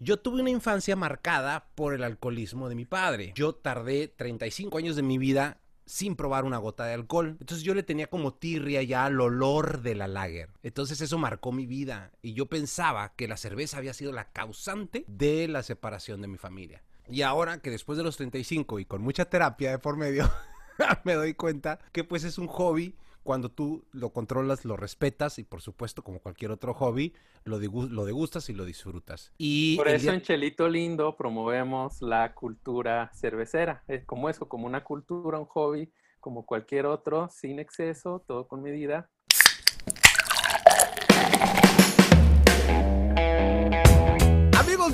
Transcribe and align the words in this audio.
Yo 0.00 0.20
tuve 0.20 0.40
una 0.40 0.50
infancia 0.50 0.94
marcada 0.94 1.70
por 1.74 1.92
el 1.92 2.04
alcoholismo 2.04 2.68
de 2.68 2.76
mi 2.76 2.84
padre. 2.84 3.32
Yo 3.34 3.56
tardé 3.56 4.06
35 4.06 4.78
años 4.78 4.94
de 4.94 5.02
mi 5.02 5.18
vida 5.18 5.58
sin 5.86 6.14
probar 6.14 6.44
una 6.44 6.58
gota 6.58 6.84
de 6.84 6.94
alcohol. 6.94 7.36
Entonces 7.40 7.64
yo 7.64 7.74
le 7.74 7.82
tenía 7.82 8.06
como 8.06 8.32
tirria 8.32 8.80
ya 8.84 9.06
al 9.06 9.20
olor 9.20 9.82
de 9.82 9.96
la 9.96 10.06
lager. 10.06 10.50
Entonces 10.62 11.00
eso 11.00 11.18
marcó 11.18 11.50
mi 11.50 11.66
vida 11.66 12.12
y 12.22 12.34
yo 12.34 12.46
pensaba 12.46 13.12
que 13.16 13.26
la 13.26 13.36
cerveza 13.36 13.78
había 13.78 13.92
sido 13.92 14.12
la 14.12 14.30
causante 14.30 15.04
de 15.08 15.48
la 15.48 15.64
separación 15.64 16.22
de 16.22 16.28
mi 16.28 16.38
familia. 16.38 16.84
Y 17.10 17.22
ahora 17.22 17.60
que 17.60 17.70
después 17.70 17.98
de 17.98 18.04
los 18.04 18.16
35 18.18 18.78
y 18.78 18.84
con 18.84 19.02
mucha 19.02 19.24
terapia 19.24 19.72
de 19.72 19.78
por 19.80 19.96
medio, 19.96 20.30
me 21.04 21.14
doy 21.14 21.34
cuenta 21.34 21.80
que 21.90 22.04
pues 22.04 22.22
es 22.22 22.38
un 22.38 22.46
hobby 22.46 22.94
cuando 23.22 23.50
tú 23.50 23.84
lo 23.92 24.10
controlas, 24.10 24.64
lo 24.64 24.76
respetas 24.76 25.38
y 25.38 25.44
por 25.44 25.60
supuesto, 25.60 26.02
como 26.02 26.20
cualquier 26.20 26.50
otro 26.50 26.74
hobby, 26.74 27.14
lo, 27.44 27.58
lo 27.58 28.04
degustas 28.04 28.48
y 28.48 28.54
lo 28.54 28.64
disfrutas. 28.64 29.32
Y 29.38 29.76
por 29.76 29.88
eso 29.88 30.12
en 30.12 30.22
Chelito 30.22 30.68
Lindo 30.68 31.16
promovemos 31.16 32.00
la 32.00 32.34
cultura 32.34 33.10
cervecera. 33.14 33.82
Es 33.88 34.04
como 34.04 34.28
eso, 34.28 34.48
como 34.48 34.66
una 34.66 34.84
cultura, 34.84 35.38
un 35.38 35.46
hobby, 35.46 35.92
como 36.20 36.46
cualquier 36.46 36.86
otro, 36.86 37.28
sin 37.30 37.58
exceso, 37.58 38.24
todo 38.26 38.48
con 38.48 38.62
medida, 38.62 39.10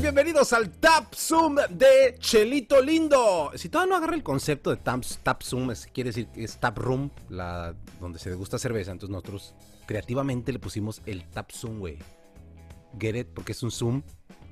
bienvenidos 0.01 0.53
al 0.53 0.71
Tap 0.71 1.15
Zoom 1.15 1.57
de 1.71 2.17
Chelito 2.19 2.81
Lindo. 2.81 3.53
Si 3.55 3.69
todavía 3.69 3.91
no 3.91 3.97
agarra 3.97 4.15
el 4.15 4.23
concepto 4.23 4.71
de 4.71 4.77
Tap, 4.77 5.03
tap 5.23 5.43
Zoom, 5.43 5.73
quiere 5.93 6.11
decir 6.11 6.27
que 6.29 6.45
es 6.45 6.59
Tap 6.59 6.79
Room, 6.79 7.11
la, 7.29 7.75
donde 8.01 8.19
se 8.19 8.31
degusta 8.31 8.59
cerveza, 8.59 8.91
entonces 8.91 9.11
nosotros 9.11 9.55
creativamente 9.87 10.53
le 10.53 10.59
pusimos 10.59 11.01
el 11.07 11.25
Tap 11.31 11.53
Zoom, 11.53 11.79
güey. 11.79 11.99
Get 12.99 13.15
it, 13.15 13.29
porque 13.29 13.53
es 13.53 13.63
un 13.63 13.71
Zoom. 13.71 14.03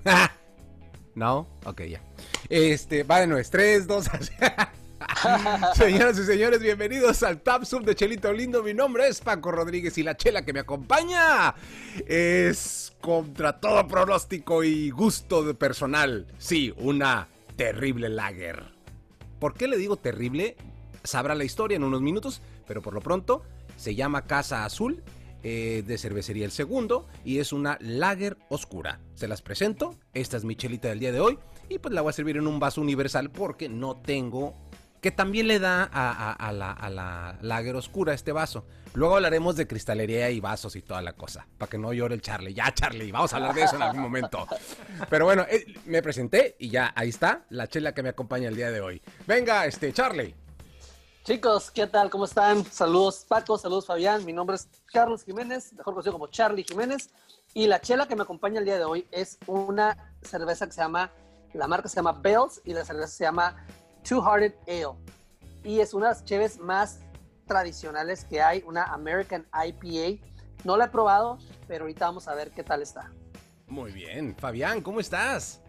¿No? 1.14 1.48
Ok, 1.64 1.82
ya. 1.82 2.02
Este, 2.48 3.02
va 3.02 3.20
de 3.20 3.26
nuevo, 3.26 3.48
3, 3.48 3.86
2, 3.86 4.06
Señoras 5.74 6.18
y 6.18 6.24
señores, 6.24 6.60
bienvenidos 6.60 7.22
al 7.22 7.40
Tap 7.40 7.64
Sub 7.64 7.84
de 7.84 7.94
Chelito 7.94 8.32
Lindo. 8.32 8.62
Mi 8.62 8.74
nombre 8.74 9.08
es 9.08 9.20
Paco 9.20 9.50
Rodríguez 9.50 9.96
y 9.98 10.02
la 10.02 10.16
chela 10.16 10.44
que 10.44 10.52
me 10.52 10.60
acompaña 10.60 11.54
es 12.06 12.92
contra 13.00 13.60
todo 13.60 13.86
pronóstico 13.86 14.64
y 14.64 14.90
gusto 14.90 15.42
de 15.42 15.54
personal. 15.54 16.26
Sí, 16.38 16.72
una 16.78 17.28
terrible 17.56 18.08
lager. 18.08 18.64
¿Por 19.38 19.54
qué 19.54 19.68
le 19.68 19.76
digo 19.76 19.96
terrible? 19.96 20.56
Sabrá 21.04 21.34
la 21.34 21.44
historia 21.44 21.76
en 21.76 21.84
unos 21.84 22.02
minutos, 22.02 22.42
pero 22.66 22.82
por 22.82 22.94
lo 22.94 23.00
pronto 23.00 23.42
se 23.76 23.94
llama 23.94 24.26
Casa 24.26 24.64
Azul 24.64 25.02
eh, 25.42 25.82
de 25.86 25.98
Cervecería 25.98 26.44
El 26.44 26.52
Segundo 26.52 27.08
y 27.24 27.38
es 27.38 27.52
una 27.52 27.78
lager 27.80 28.36
oscura. 28.48 29.00
Se 29.14 29.26
las 29.26 29.42
presento, 29.42 29.96
esta 30.14 30.36
es 30.36 30.44
mi 30.44 30.54
chelita 30.54 30.88
del 30.88 31.00
día 31.00 31.12
de 31.12 31.20
hoy 31.20 31.38
y 31.68 31.78
pues 31.78 31.92
la 31.92 32.02
voy 32.02 32.10
a 32.10 32.12
servir 32.12 32.36
en 32.36 32.46
un 32.46 32.60
vaso 32.60 32.80
universal 32.80 33.30
porque 33.30 33.68
no 33.68 33.96
tengo 33.96 34.54
que 35.02 35.10
también 35.10 35.48
le 35.48 35.58
da 35.58 35.82
a, 35.82 36.52
la, 36.52 37.36
a 37.40 37.76
oscura 37.76 38.14
este 38.14 38.30
vaso. 38.30 38.64
Luego 38.94 39.16
hablaremos 39.16 39.56
de 39.56 39.66
cristalería 39.66 40.30
y 40.30 40.38
vasos 40.38 40.76
y 40.76 40.82
toda 40.82 41.02
la 41.02 41.14
cosa, 41.14 41.44
para 41.58 41.68
que 41.68 41.76
no 41.76 41.92
llore 41.92 42.14
el 42.14 42.22
Charlie. 42.22 42.54
Ya, 42.54 42.72
Charlie, 42.72 43.10
vamos 43.10 43.32
a 43.32 43.36
hablar 43.36 43.52
de 43.52 43.64
eso 43.64 43.74
en 43.74 43.82
algún 43.82 44.00
momento. 44.00 44.46
Pero 45.10 45.24
bueno, 45.24 45.44
eh, 45.50 45.74
me 45.86 46.02
presenté 46.02 46.54
y 46.60 46.70
ya 46.70 46.92
ahí 46.94 47.08
está 47.08 47.44
la 47.50 47.66
chela 47.66 47.92
que 47.92 48.04
me 48.04 48.10
acompaña 48.10 48.48
el 48.48 48.54
día 48.54 48.70
de 48.70 48.80
hoy. 48.80 49.02
Venga, 49.26 49.66
este, 49.66 49.92
Charlie. 49.92 50.36
Chicos, 51.24 51.72
¿qué 51.72 51.88
tal? 51.88 52.08
¿Cómo 52.08 52.26
están? 52.26 52.64
Saludos 52.64 53.26
Paco, 53.28 53.58
saludos 53.58 53.86
Fabián. 53.86 54.24
Mi 54.24 54.32
nombre 54.32 54.54
es 54.54 54.68
Carlos 54.86 55.24
Jiménez, 55.24 55.72
mejor 55.72 55.94
conocido 55.94 56.12
como 56.12 56.28
Charlie 56.28 56.62
Jiménez. 56.62 57.10
Y 57.54 57.66
la 57.66 57.80
chela 57.80 58.06
que 58.06 58.14
me 58.14 58.22
acompaña 58.22 58.60
el 58.60 58.64
día 58.64 58.78
de 58.78 58.84
hoy 58.84 59.08
es 59.10 59.38
una 59.48 60.14
cerveza 60.22 60.66
que 60.66 60.72
se 60.72 60.80
llama, 60.80 61.10
la 61.54 61.66
marca 61.66 61.88
se 61.88 61.96
llama 61.96 62.12
Bells 62.12 62.60
y 62.64 62.72
la 62.72 62.84
cerveza 62.84 63.08
se 63.08 63.24
llama 63.24 63.66
Two 64.02 64.20
Hearted 64.20 64.54
Ale. 64.66 64.96
Y 65.64 65.80
es 65.80 65.94
una 65.94 66.08
de 66.08 66.14
las 66.14 66.24
cheves 66.24 66.58
más 66.58 67.04
tradicionales 67.46 68.24
que 68.24 68.40
hay, 68.40 68.62
una 68.66 68.84
American 68.84 69.46
IPA. 69.52 70.24
No 70.64 70.76
la 70.76 70.86
he 70.86 70.88
probado, 70.88 71.38
pero 71.68 71.84
ahorita 71.84 72.06
vamos 72.06 72.28
a 72.28 72.34
ver 72.34 72.50
qué 72.50 72.62
tal 72.62 72.82
está. 72.82 73.12
Muy 73.66 73.92
bien. 73.92 74.34
Fabián, 74.36 74.80
¿cómo 74.80 75.00
estás? 75.00 75.62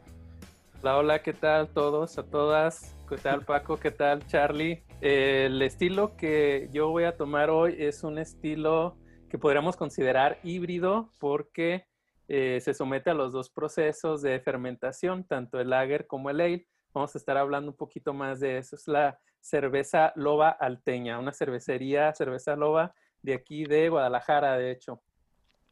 Hola, 0.82 0.98
hola, 0.98 1.24
¿qué 1.24 1.34
tal 1.34 1.70
todos, 1.70 2.18
a 2.18 2.24
todas? 2.24 2.96
¿Qué 3.08 3.18
tal 3.18 3.46
Paco? 3.46 3.78
¿Qué 3.78 3.92
tal 3.92 4.26
Charlie? 4.28 4.84
el 5.02 5.62
estilo 5.62 6.16
que 6.16 6.70
yo 6.72 6.90
voy 6.90 7.04
a 7.04 7.18
tomar 7.18 7.50
hoy 7.50 7.76
es 7.78 8.06
un 8.06 8.18
estilo 8.18 8.98
que 9.30 9.38
podríamos 9.38 9.76
considerar 9.76 10.40
híbrido 10.44 11.12
porque 11.20 11.88
eh, 12.30 12.62
se 12.62 12.74
somete 12.74 13.10
a 13.10 13.14
los 13.14 13.34
dos 13.34 13.50
procesos 13.50 14.22
de 14.22 14.40
fermentación, 14.40 15.26
tanto 15.26 15.60
el 15.60 15.72
lager 15.72 16.08
como 16.08 16.30
el 16.30 16.40
ale. 16.40 16.68
Vamos 16.94 17.16
a 17.16 17.18
estar 17.18 17.38
hablando 17.38 17.72
un 17.72 17.78
poquito 17.78 18.14
más 18.14 18.40
de 18.40 18.60
eso. 18.60 18.76
Es 18.76 18.88
la 18.88 19.20
cerveza 19.40 20.14
Loba 20.16 20.50
Alteña, 20.50 21.20
una 21.20 21.34
cervecería, 21.34 22.14
cerveza 22.14 22.56
Loba 22.56 22.94
de 23.22 23.34
aquí 23.34 23.66
de 23.66 23.90
Guadalajara, 23.90 24.58
de 24.58 24.72
hecho. 24.72 25.02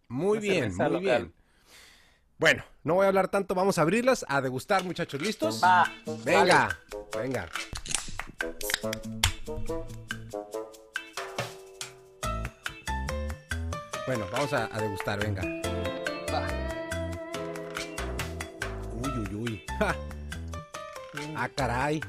Muy 0.08 0.40
bien, 0.40 0.76
muy 0.76 1.00
bien. 1.00 1.34
Bueno, 2.38 2.64
no 2.84 2.96
voy 2.96 3.06
a 3.06 3.10
hablar 3.10 3.28
tanto, 3.28 3.54
vamos 3.54 3.78
a 3.78 3.84
abrirlas, 3.84 4.26
a 4.28 4.42
degustar, 4.42 4.84
muchachos, 4.84 5.22
¿listos? 5.22 5.62
Va, 5.64 5.86
venga, 6.26 6.80
venga. 7.16 7.48
Bueno, 14.08 14.26
vamos 14.32 14.52
a, 14.54 14.68
degustar, 14.68 15.20
venga. 15.20 15.44
Va. 16.34 16.48
Uy, 18.92 19.20
uy, 19.20 19.36
uy. 19.36 19.66
Ah, 21.44 21.50
caray. 21.50 22.00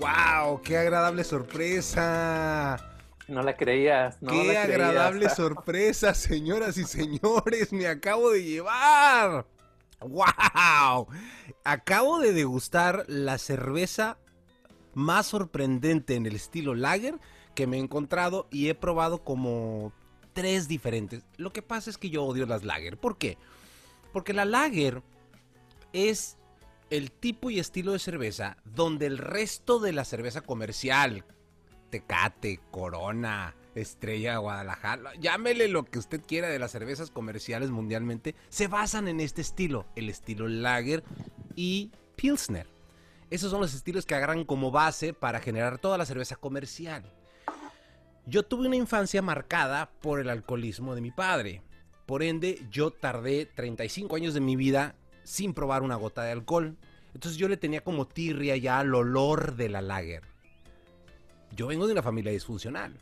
¡Wow! 0.00 0.60
¡Qué 0.60 0.76
agradable 0.76 1.22
sorpresa! 1.22 2.76
No 3.28 3.42
la 3.44 3.56
creías, 3.56 4.20
no 4.20 4.32
¡Qué 4.32 4.58
agradable 4.58 5.28
sorpresa, 5.36 6.14
señoras 6.14 6.76
y 6.76 6.82
señores! 6.82 7.72
¡Me 7.72 7.86
acabo 7.86 8.32
de 8.32 8.42
llevar! 8.42 9.46
¡Wow! 10.00 11.06
Acabo 11.62 12.18
de 12.18 12.32
degustar 12.32 13.04
la 13.06 13.38
cerveza 13.38 14.18
más 14.94 15.26
sorprendente 15.26 16.16
en 16.16 16.26
el 16.26 16.34
estilo 16.34 16.74
lager 16.74 17.20
que 17.54 17.68
me 17.68 17.76
he 17.76 17.80
encontrado 17.80 18.48
y 18.50 18.68
he 18.68 18.74
probado 18.74 19.22
como 19.22 19.92
tres 20.32 20.66
diferentes. 20.66 21.22
Lo 21.36 21.52
que 21.52 21.62
pasa 21.62 21.88
es 21.88 21.98
que 21.98 22.10
yo 22.10 22.24
odio 22.24 22.46
las 22.46 22.64
lager. 22.64 22.98
¿Por 22.98 23.16
qué? 23.16 23.38
Porque 24.12 24.32
la 24.32 24.44
lager 24.44 25.04
es 25.92 26.36
el 26.90 27.10
tipo 27.10 27.50
y 27.50 27.58
estilo 27.58 27.92
de 27.92 27.98
cerveza 27.98 28.56
donde 28.64 29.06
el 29.06 29.18
resto 29.18 29.78
de 29.78 29.92
la 29.92 30.04
cerveza 30.04 30.40
comercial, 30.40 31.24
Tecate, 31.90 32.60
Corona, 32.70 33.54
Estrella 33.74 34.38
Guadalajara, 34.38 35.12
llámele 35.20 35.68
lo 35.68 35.84
que 35.84 35.98
usted 35.98 36.20
quiera 36.26 36.48
de 36.48 36.58
las 36.58 36.72
cervezas 36.72 37.10
comerciales 37.10 37.70
mundialmente, 37.70 38.34
se 38.48 38.68
basan 38.68 39.08
en 39.08 39.20
este 39.20 39.40
estilo, 39.40 39.86
el 39.96 40.08
estilo 40.08 40.48
lager 40.48 41.04
y 41.56 41.90
pilsner. 42.16 42.66
Esos 43.30 43.50
son 43.50 43.60
los 43.60 43.74
estilos 43.74 44.06
que 44.06 44.14
agarran 44.14 44.44
como 44.44 44.70
base 44.70 45.12
para 45.12 45.40
generar 45.40 45.78
toda 45.78 45.98
la 45.98 46.06
cerveza 46.06 46.36
comercial. 46.36 47.04
Yo 48.26 48.42
tuve 48.42 48.66
una 48.66 48.76
infancia 48.76 49.22
marcada 49.22 49.90
por 50.00 50.20
el 50.20 50.30
alcoholismo 50.30 50.94
de 50.94 51.00
mi 51.00 51.10
padre. 51.10 51.62
Por 52.06 52.22
ende, 52.22 52.64
yo 52.70 52.90
tardé 52.90 53.46
35 53.46 54.16
años 54.16 54.34
de 54.34 54.40
mi 54.40 54.56
vida 54.56 54.94
sin 55.24 55.54
probar 55.54 55.82
una 55.82 55.96
gota 55.96 56.22
de 56.22 56.32
alcohol. 56.32 56.76
Entonces 57.14 57.38
yo 57.38 57.48
le 57.48 57.56
tenía 57.56 57.82
como 57.82 58.06
tirria 58.06 58.56
ya 58.56 58.78
al 58.78 58.94
olor 58.94 59.56
de 59.56 59.68
la 59.68 59.82
lager. 59.82 60.22
Yo 61.56 61.66
vengo 61.66 61.86
de 61.86 61.92
una 61.92 62.02
familia 62.02 62.32
disfuncional. 62.32 62.94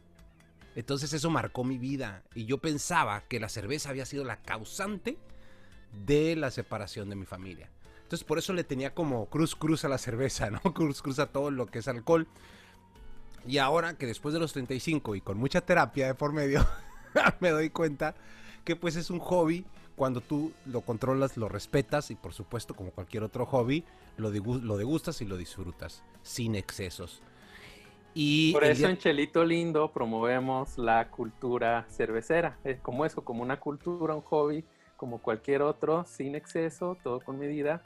Entonces 0.74 1.12
eso 1.12 1.30
marcó 1.30 1.64
mi 1.64 1.78
vida 1.78 2.22
y 2.34 2.46
yo 2.46 2.58
pensaba 2.58 3.22
que 3.28 3.40
la 3.40 3.48
cerveza 3.48 3.90
había 3.90 4.06
sido 4.06 4.24
la 4.24 4.40
causante 4.42 5.18
de 6.06 6.36
la 6.36 6.50
separación 6.50 7.10
de 7.10 7.16
mi 7.16 7.26
familia. 7.26 7.68
Entonces 8.02 8.24
por 8.24 8.38
eso 8.38 8.52
le 8.52 8.64
tenía 8.64 8.94
como 8.94 9.26
cruz 9.26 9.54
cruz 9.54 9.84
a 9.84 9.88
la 9.88 9.98
cerveza, 9.98 10.50
¿no? 10.50 10.60
Cruz 10.74 11.02
cruz 11.02 11.18
a 11.18 11.26
todo 11.26 11.50
lo 11.50 11.66
que 11.66 11.80
es 11.80 11.88
alcohol. 11.88 12.26
Y 13.46 13.58
ahora 13.58 13.98
que 13.98 14.06
después 14.06 14.32
de 14.32 14.40
los 14.40 14.52
35 14.52 15.16
y 15.16 15.20
con 15.20 15.36
mucha 15.36 15.60
terapia 15.62 16.06
de 16.06 16.14
por 16.14 16.32
medio, 16.32 16.66
me 17.40 17.50
doy 17.50 17.70
cuenta 17.70 18.14
que 18.64 18.76
pues 18.76 18.96
es 18.96 19.10
un 19.10 19.18
hobby 19.18 19.64
cuando 19.96 20.20
tú 20.20 20.52
lo 20.66 20.80
controlas, 20.80 21.36
lo 21.36 21.48
respetas 21.48 22.10
y 22.10 22.14
por 22.14 22.32
supuesto 22.32 22.74
como 22.74 22.90
cualquier 22.90 23.22
otro 23.22 23.46
hobby, 23.46 23.84
lo, 24.16 24.30
lo 24.30 24.76
degustas 24.76 25.20
y 25.20 25.24
lo 25.24 25.36
disfrutas 25.36 26.02
sin 26.22 26.54
excesos. 26.54 27.22
Y 28.14 28.52
por 28.52 28.64
eso 28.64 28.88
en 28.88 28.98
Chelito 28.98 29.44
Lindo 29.44 29.90
promovemos 29.90 30.76
la 30.76 31.08
cultura 31.08 31.86
cervecera, 31.90 32.58
es 32.62 32.78
como 32.80 33.06
eso, 33.06 33.22
como 33.24 33.42
una 33.42 33.58
cultura, 33.58 34.14
un 34.14 34.20
hobby, 34.22 34.64
como 34.96 35.18
cualquier 35.18 35.62
otro, 35.62 36.04
sin 36.06 36.34
exceso, 36.34 36.98
todo 37.02 37.20
con 37.20 37.38
medida. 37.38 37.82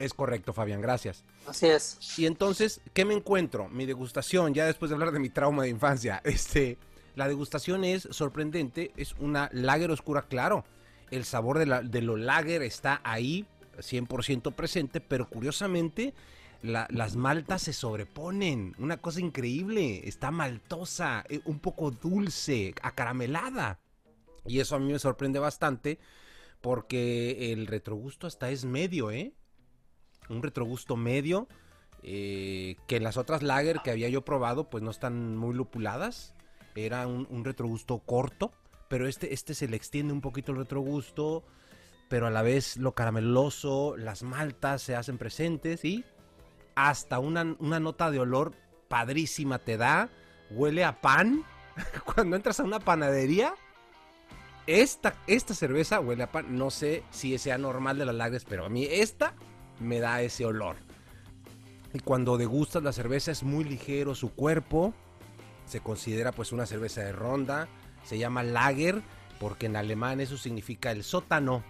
Es 0.00 0.12
correcto, 0.12 0.52
Fabián, 0.52 0.80
gracias. 0.80 1.24
Así 1.46 1.66
es. 1.66 2.18
Y 2.18 2.26
entonces, 2.26 2.80
¿qué 2.92 3.04
me 3.04 3.14
encuentro? 3.14 3.68
Mi 3.68 3.86
degustación, 3.86 4.54
ya 4.54 4.66
después 4.66 4.90
de 4.90 4.96
hablar 4.96 5.12
de 5.12 5.20
mi 5.20 5.30
trauma 5.30 5.62
de 5.62 5.68
infancia, 5.68 6.20
este, 6.24 6.76
la 7.14 7.28
degustación 7.28 7.84
es 7.84 8.08
sorprendente, 8.10 8.90
es 8.96 9.14
una 9.20 9.48
lager 9.52 9.92
oscura, 9.92 10.22
claro 10.22 10.64
el 11.12 11.24
sabor 11.24 11.58
de, 11.58 12.02
lo 12.02 12.16
lager 12.16 12.62
está 12.62 13.00
ahí, 13.04 13.46
100% 13.78 14.52
presente, 14.52 15.00
pero 15.00 15.28
curiosamente 15.28 16.14
la- 16.62 16.86
las 16.90 17.16
maltas 17.16 17.62
se 17.62 17.72
sobreponen. 17.72 18.74
Una 18.78 18.96
cosa 18.96 19.20
increíble. 19.20 20.06
Está 20.08 20.30
maltosa, 20.30 21.24
eh, 21.28 21.40
un 21.44 21.58
poco 21.58 21.90
dulce, 21.90 22.74
acaramelada. 22.82 23.78
Y 24.46 24.60
eso 24.60 24.76
a 24.76 24.78
mí 24.78 24.90
me 24.92 24.98
sorprende 24.98 25.38
bastante 25.38 25.98
porque 26.60 27.52
el 27.52 27.66
retrogusto 27.66 28.26
hasta 28.26 28.50
es 28.50 28.64
medio, 28.64 29.10
¿eh? 29.10 29.32
Un 30.28 30.42
retrogusto 30.42 30.96
medio. 30.96 31.48
eh, 32.04 32.74
que 32.88 32.98
las 32.98 33.16
otras 33.16 33.44
lager 33.44 33.78
que 33.84 33.92
había 33.92 34.08
yo 34.08 34.24
probado, 34.24 34.68
pues 34.68 34.82
no 34.82 34.90
están 34.90 35.36
muy 35.36 35.54
lupuladas. 35.54 36.34
Era 36.74 37.06
un 37.06 37.44
retrogusto 37.44 38.00
corto. 38.00 38.50
Pero 38.92 39.08
este, 39.08 39.32
este 39.32 39.54
se 39.54 39.68
le 39.68 39.76
extiende 39.78 40.12
un 40.12 40.20
poquito 40.20 40.52
el 40.52 40.58
retrogusto. 40.58 41.44
Pero 42.10 42.26
a 42.26 42.30
la 42.30 42.42
vez 42.42 42.76
lo 42.76 42.92
carameloso, 42.92 43.96
las 43.96 44.22
maltas 44.22 44.82
se 44.82 44.94
hacen 44.94 45.16
presentes 45.16 45.82
y 45.82 46.04
hasta 46.74 47.18
una, 47.18 47.56
una 47.58 47.80
nota 47.80 48.10
de 48.10 48.18
olor 48.18 48.52
padrísima 48.88 49.60
te 49.60 49.78
da. 49.78 50.10
Huele 50.50 50.84
a 50.84 51.00
pan. 51.00 51.42
Cuando 52.14 52.36
entras 52.36 52.60
a 52.60 52.64
una 52.64 52.80
panadería, 52.80 53.54
esta, 54.66 55.14
esta 55.26 55.54
cerveza 55.54 55.98
huele 55.98 56.24
a 56.24 56.30
pan. 56.30 56.58
No 56.58 56.70
sé 56.70 57.02
si 57.10 57.38
sea 57.38 57.56
normal 57.56 57.96
de 57.96 58.04
las 58.04 58.14
lagres, 58.14 58.44
pero 58.44 58.66
a 58.66 58.68
mí 58.68 58.86
esta 58.90 59.32
me 59.80 60.00
da 60.00 60.20
ese 60.20 60.44
olor. 60.44 60.76
Y 61.94 62.00
cuando 62.00 62.36
degustas 62.36 62.82
la 62.82 62.92
cerveza 62.92 63.30
es 63.30 63.42
muy 63.42 63.64
ligero 63.64 64.14
su 64.14 64.34
cuerpo. 64.34 64.92
Se 65.64 65.80
considera 65.80 66.32
pues 66.32 66.52
una 66.52 66.66
cerveza 66.66 67.00
de 67.00 67.12
ronda. 67.12 67.68
Se 68.04 68.18
llama 68.18 68.42
lager 68.42 69.02
porque 69.38 69.66
en 69.66 69.76
alemán 69.76 70.20
eso 70.20 70.36
significa 70.36 70.90
el 70.90 71.04
sótano. 71.04 71.62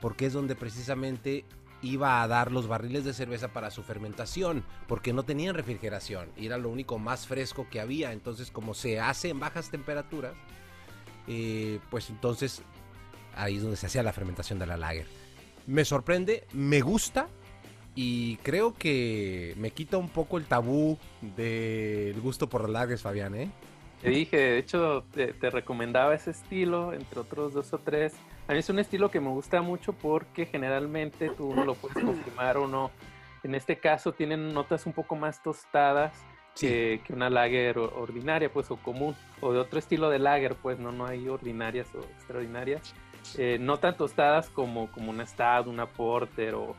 Porque 0.00 0.26
es 0.26 0.32
donde 0.32 0.56
precisamente 0.56 1.44
iba 1.82 2.22
a 2.22 2.28
dar 2.28 2.52
los 2.52 2.68
barriles 2.68 3.04
de 3.04 3.12
cerveza 3.12 3.48
para 3.48 3.70
su 3.70 3.82
fermentación. 3.82 4.64
Porque 4.86 5.12
no 5.12 5.24
tenían 5.24 5.54
refrigeración. 5.54 6.30
Y 6.36 6.46
era 6.46 6.58
lo 6.58 6.70
único 6.70 6.98
más 6.98 7.26
fresco 7.26 7.66
que 7.70 7.80
había. 7.80 8.12
Entonces 8.12 8.50
como 8.50 8.74
se 8.74 9.00
hace 9.00 9.28
en 9.28 9.40
bajas 9.40 9.70
temperaturas. 9.70 10.34
eh, 11.26 11.80
pues 11.90 12.10
entonces 12.10 12.62
ahí 13.34 13.56
es 13.56 13.62
donde 13.62 13.76
se 13.76 13.86
hacía 13.86 14.02
la 14.02 14.12
fermentación 14.12 14.58
de 14.58 14.66
la 14.66 14.76
lager. 14.76 15.06
Me 15.66 15.84
sorprende, 15.84 16.46
me 16.52 16.80
gusta 16.80 17.28
y 17.94 18.36
creo 18.38 18.74
que 18.74 19.54
me 19.56 19.70
quita 19.72 19.98
un 19.98 20.08
poco 20.08 20.38
el 20.38 20.46
tabú 20.46 20.98
del 21.20 22.20
gusto 22.20 22.48
por 22.48 22.62
las 22.62 22.70
lagers, 22.70 23.02
Fabián, 23.02 23.34
¿eh? 23.34 23.50
Te 24.00 24.08
dije, 24.08 24.36
de 24.36 24.58
hecho, 24.58 25.04
te, 25.12 25.34
te 25.34 25.50
recomendaba 25.50 26.14
ese 26.14 26.30
estilo, 26.30 26.92
entre 26.92 27.20
otros 27.20 27.52
dos 27.52 27.72
o 27.72 27.78
tres. 27.78 28.14
A 28.48 28.52
mí 28.52 28.58
es 28.58 28.68
un 28.70 28.78
estilo 28.78 29.10
que 29.10 29.20
me 29.20 29.28
gusta 29.28 29.60
mucho 29.62 29.92
porque 29.92 30.46
generalmente 30.46 31.30
tú 31.30 31.54
no 31.54 31.64
lo 31.64 31.74
puedes 31.74 32.02
confirmar 32.04 32.56
o 32.56 32.66
no. 32.66 32.90
En 33.42 33.54
este 33.54 33.78
caso 33.78 34.12
tienen 34.12 34.52
notas 34.52 34.86
un 34.86 34.92
poco 34.92 35.16
más 35.16 35.42
tostadas 35.42 36.12
que, 36.58 37.00
que 37.06 37.12
una 37.12 37.30
lager 37.30 37.78
ordinaria, 37.78 38.52
pues, 38.52 38.70
o 38.70 38.76
común. 38.76 39.14
O 39.40 39.52
de 39.52 39.58
otro 39.58 39.78
estilo 39.78 40.10
de 40.10 40.18
lager, 40.18 40.56
pues, 40.56 40.78
no, 40.78 40.92
no 40.92 41.06
hay 41.06 41.28
ordinarias 41.28 41.86
o 41.94 42.00
extraordinarias. 42.00 42.94
Eh, 43.36 43.58
no 43.60 43.78
tan 43.78 43.96
tostadas 43.96 44.48
como, 44.48 44.90
como 44.90 45.10
una 45.10 45.26
Stout, 45.26 45.66
una 45.66 45.86
Porter 45.86 46.54
o 46.54 46.74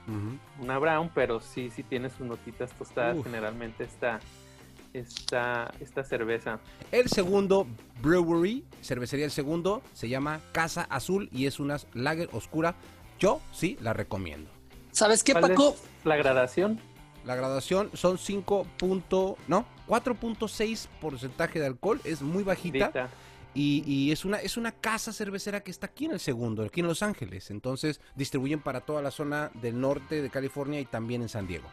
una 0.59 0.79
Brown, 0.79 1.09
pero 1.13 1.39
sí, 1.39 1.69
sí 1.69 1.83
tiene 1.83 2.09
sus 2.09 2.25
notitas 2.25 2.71
tostadas 2.73 3.17
Uf. 3.17 3.25
generalmente 3.25 3.83
esta, 3.83 4.19
esta, 4.93 5.73
esta 5.79 6.03
cerveza. 6.03 6.59
El 6.91 7.09
segundo 7.09 7.67
brewery, 8.01 8.65
cervecería 8.81 9.25
el 9.25 9.31
segundo, 9.31 9.81
se 9.93 10.09
llama 10.09 10.41
Casa 10.51 10.83
Azul 10.89 11.29
y 11.31 11.45
es 11.45 11.59
una 11.59 11.77
lager 11.93 12.29
oscura. 12.33 12.75
Yo 13.19 13.41
sí 13.51 13.77
la 13.81 13.93
recomiendo. 13.93 14.49
¿Sabes 14.91 15.23
qué, 15.23 15.33
¿Cuál 15.33 15.49
Paco? 15.49 15.75
es 15.77 16.05
la 16.05 16.15
gradación? 16.17 16.79
La 17.25 17.35
graduación 17.35 17.91
son 17.93 18.17
5. 18.17 18.65
punto- 18.77 19.37
no, 19.47 19.65
4.6 19.87 20.87
porcentaje 20.99 21.59
de 21.59 21.67
alcohol, 21.67 22.01
es 22.03 22.21
muy 22.21 22.43
bajita. 22.43 22.87
Dita. 22.87 23.09
Y, 23.53 23.83
y 23.85 24.11
es, 24.11 24.23
una, 24.25 24.37
es 24.37 24.55
una 24.57 24.71
casa 24.71 25.11
cervecera 25.11 25.61
que 25.61 25.71
está 25.71 25.87
aquí 25.87 26.05
en 26.05 26.11
el 26.11 26.19
segundo, 26.21 26.63
aquí 26.63 26.79
en 26.79 26.87
Los 26.87 27.03
Ángeles. 27.03 27.51
Entonces 27.51 27.99
distribuyen 28.15 28.61
para 28.61 28.81
toda 28.81 29.01
la 29.01 29.11
zona 29.11 29.51
del 29.61 29.79
norte 29.79 30.21
de 30.21 30.29
California 30.29 30.79
y 30.79 30.85
también 30.85 31.21
en 31.21 31.29
San 31.29 31.47
Diego. 31.47 31.67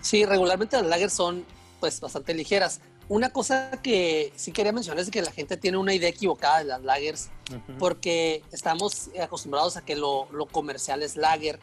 Sí, 0.00 0.24
regularmente 0.24 0.76
las 0.76 0.86
lagers 0.86 1.12
son 1.12 1.44
pues 1.80 2.00
bastante 2.00 2.34
ligeras. 2.34 2.80
Una 3.08 3.30
cosa 3.30 3.70
que 3.82 4.32
sí 4.36 4.52
quería 4.52 4.72
mencionar 4.72 5.02
es 5.02 5.10
que 5.10 5.22
la 5.22 5.32
gente 5.32 5.56
tiene 5.56 5.78
una 5.78 5.94
idea 5.94 6.08
equivocada 6.08 6.58
de 6.58 6.64
las 6.64 6.82
lagers 6.82 7.30
Ujú. 7.50 7.78
porque 7.78 8.42
estamos 8.52 9.10
acostumbrados 9.20 9.76
a 9.76 9.84
que 9.84 9.96
lo, 9.96 10.28
lo 10.30 10.46
comercial 10.46 11.02
es 11.02 11.16
lager 11.16 11.58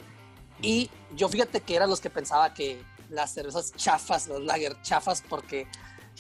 y 0.62 0.90
yo 1.16 1.30
fíjate 1.30 1.62
que 1.62 1.76
eran 1.76 1.90
los 1.90 2.00
que 2.00 2.10
pensaba 2.10 2.54
que 2.54 2.82
las 3.10 3.34
cervezas 3.34 3.74
chafas, 3.74 4.28
los 4.28 4.42
lager 4.42 4.82
chafas, 4.82 5.24
porque 5.30 5.68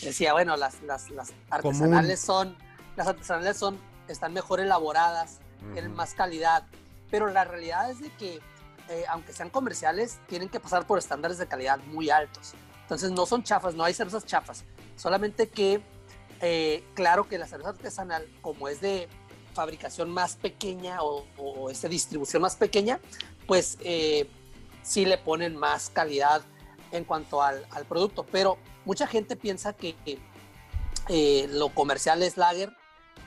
decía, 0.02 0.34
bueno, 0.34 0.56
las, 0.58 0.82
las, 0.84 1.10
las 1.10 1.34
artesanales 1.50 2.20
son, 2.20 2.56
las 2.96 3.08
artesanales 3.08 3.58
son, 3.58 3.80
están 4.08 4.34
mejor 4.34 4.60
elaboradas, 4.60 5.40
tienen 5.74 5.92
Ujú. 5.92 5.98
más 5.98 6.14
calidad, 6.14 6.68
pero 7.10 7.28
la 7.32 7.46
realidad 7.46 7.90
es 7.90 8.02
de 8.02 8.12
que 8.12 8.40
eh, 8.90 9.04
aunque 9.10 9.34
sean 9.34 9.50
comerciales, 9.50 10.20
tienen 10.28 10.50
que 10.50 10.60
pasar 10.60 10.86
por 10.86 11.00
estándares 11.00 11.40
de 11.40 11.48
calidad 11.48 11.80
muy 11.88 12.12
altos. 12.12 12.54
Entonces 12.86 13.12
no 13.12 13.26
son 13.26 13.44
chafas, 13.44 13.74
no 13.74 13.84
hay 13.84 13.96
cervezas 13.96 14.26
chafas, 14.26 14.64
solamente 14.96 15.50
que 15.50 15.82
eh, 16.40 16.84
claro 16.94 17.28
que 17.28 17.40
la 17.40 17.48
cerveza 17.48 17.70
artesanal, 17.70 18.28
como 18.42 18.68
es 18.68 18.80
de 18.80 19.10
fabricación 19.54 20.12
más 20.12 20.36
pequeña 20.36 21.02
o, 21.02 21.26
o 21.38 21.72
es 21.72 21.82
de 21.82 21.90
distribución 21.90 22.44
más 22.44 22.56
pequeña, 22.56 23.00
pues 23.48 23.78
eh, 23.82 24.30
sí 24.84 25.06
le 25.06 25.18
ponen 25.18 25.56
más 25.56 25.90
calidad 25.90 26.44
en 26.92 27.06
cuanto 27.06 27.42
al, 27.42 27.66
al 27.72 27.86
producto. 27.86 28.24
Pero 28.32 28.58
mucha 28.86 29.08
gente 29.08 29.36
piensa 29.36 29.74
que 29.74 29.96
eh, 31.08 31.48
lo 31.50 31.70
comercial 31.70 32.22
es 32.22 32.38
lager 32.38 32.72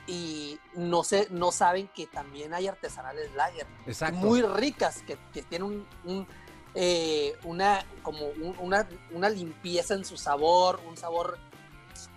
y 0.07 0.59
no, 0.73 1.03
sé, 1.03 1.27
no 1.29 1.51
saben 1.51 1.87
que 1.89 2.07
también 2.07 2.53
hay 2.53 2.67
artesanales 2.67 3.33
lager 3.35 3.67
Exacto. 3.85 4.17
muy 4.17 4.41
ricas 4.41 5.03
que, 5.05 5.17
que 5.33 5.43
tienen 5.43 5.67
un, 5.67 5.87
un, 6.05 6.27
eh, 6.75 7.35
una 7.43 7.85
como 8.03 8.27
un- 8.27 8.55
una, 8.59 8.87
una 9.11 9.29
limpieza 9.29 9.93
en 9.93 10.05
su 10.05 10.17
sabor, 10.17 10.79
un 10.87 10.97
sabor 10.97 11.37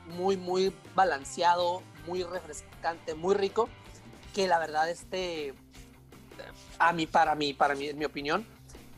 muy 0.08 0.36
muy 0.36 0.72
balanceado, 0.94 1.82
muy 2.06 2.22
refrescante, 2.24 3.14
muy 3.14 3.34
rico, 3.34 3.68
que 4.34 4.46
la 4.48 4.58
verdad 4.58 4.90
este 4.90 5.54
a 6.78 6.92
mí 6.92 7.06
para 7.06 7.34
mí 7.34 7.52
para 7.54 7.74
mí 7.74 7.88
en 7.88 7.98
mi 7.98 8.04
opinión 8.04 8.46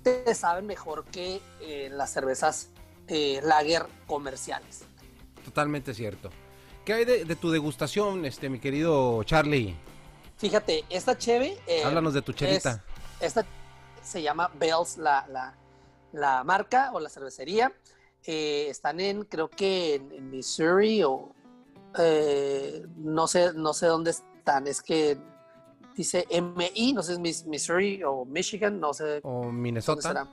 te 0.02 0.34
saben 0.34 0.66
mejor 0.66 1.04
que 1.06 1.40
eh, 1.60 1.88
las 1.92 2.12
cervezas 2.12 2.68
eh, 3.08 3.40
lager 3.42 3.86
comerciales. 4.06 4.82
Totalmente 5.44 5.94
cierto. 5.94 6.30
¿Qué 6.84 6.92
hay 6.92 7.04
de, 7.06 7.24
de 7.24 7.36
tu 7.36 7.50
degustación, 7.50 8.24
este, 8.26 8.50
mi 8.50 8.58
querido 8.58 9.22
Charlie? 9.24 9.74
Fíjate, 10.36 10.84
esta 10.90 11.16
cheve 11.16 11.56
eh, 11.66 11.82
Háblanos 11.84 12.12
de 12.12 12.20
tu 12.22 12.32
chelita. 12.34 12.82
Esta 13.20 13.44
se 14.04 14.22
llama 14.22 14.50
Bells, 14.54 14.98
la, 14.98 15.26
la, 15.28 15.54
la 16.12 16.44
marca 16.44 16.90
o 16.92 17.00
la 17.00 17.08
cervecería. 17.08 17.72
Eh, 18.26 18.68
están 18.70 19.00
en, 19.00 19.24
creo 19.24 19.48
que 19.50 19.96
en, 19.96 20.12
en 20.12 20.30
Missouri 20.30 21.02
o 21.02 21.34
eh, 21.98 22.84
no 22.96 23.26
sé, 23.26 23.52
no 23.54 23.72
sé 23.74 23.86
dónde 23.86 24.12
están. 24.12 24.66
Es 24.66 24.80
que 24.82 25.18
dice 25.94 26.26
MI, 26.30 26.92
no 26.92 27.02
sé 27.02 27.08
si 27.08 27.12
es 27.14 27.18
Mis- 27.20 27.44
Missouri 27.46 28.02
o 28.02 28.24
Michigan, 28.24 28.80
no 28.80 28.92
sé 28.94 29.20
O 29.22 29.42
dónde 29.42 29.52
Minnesota. 29.52 30.02
será. 30.08 30.28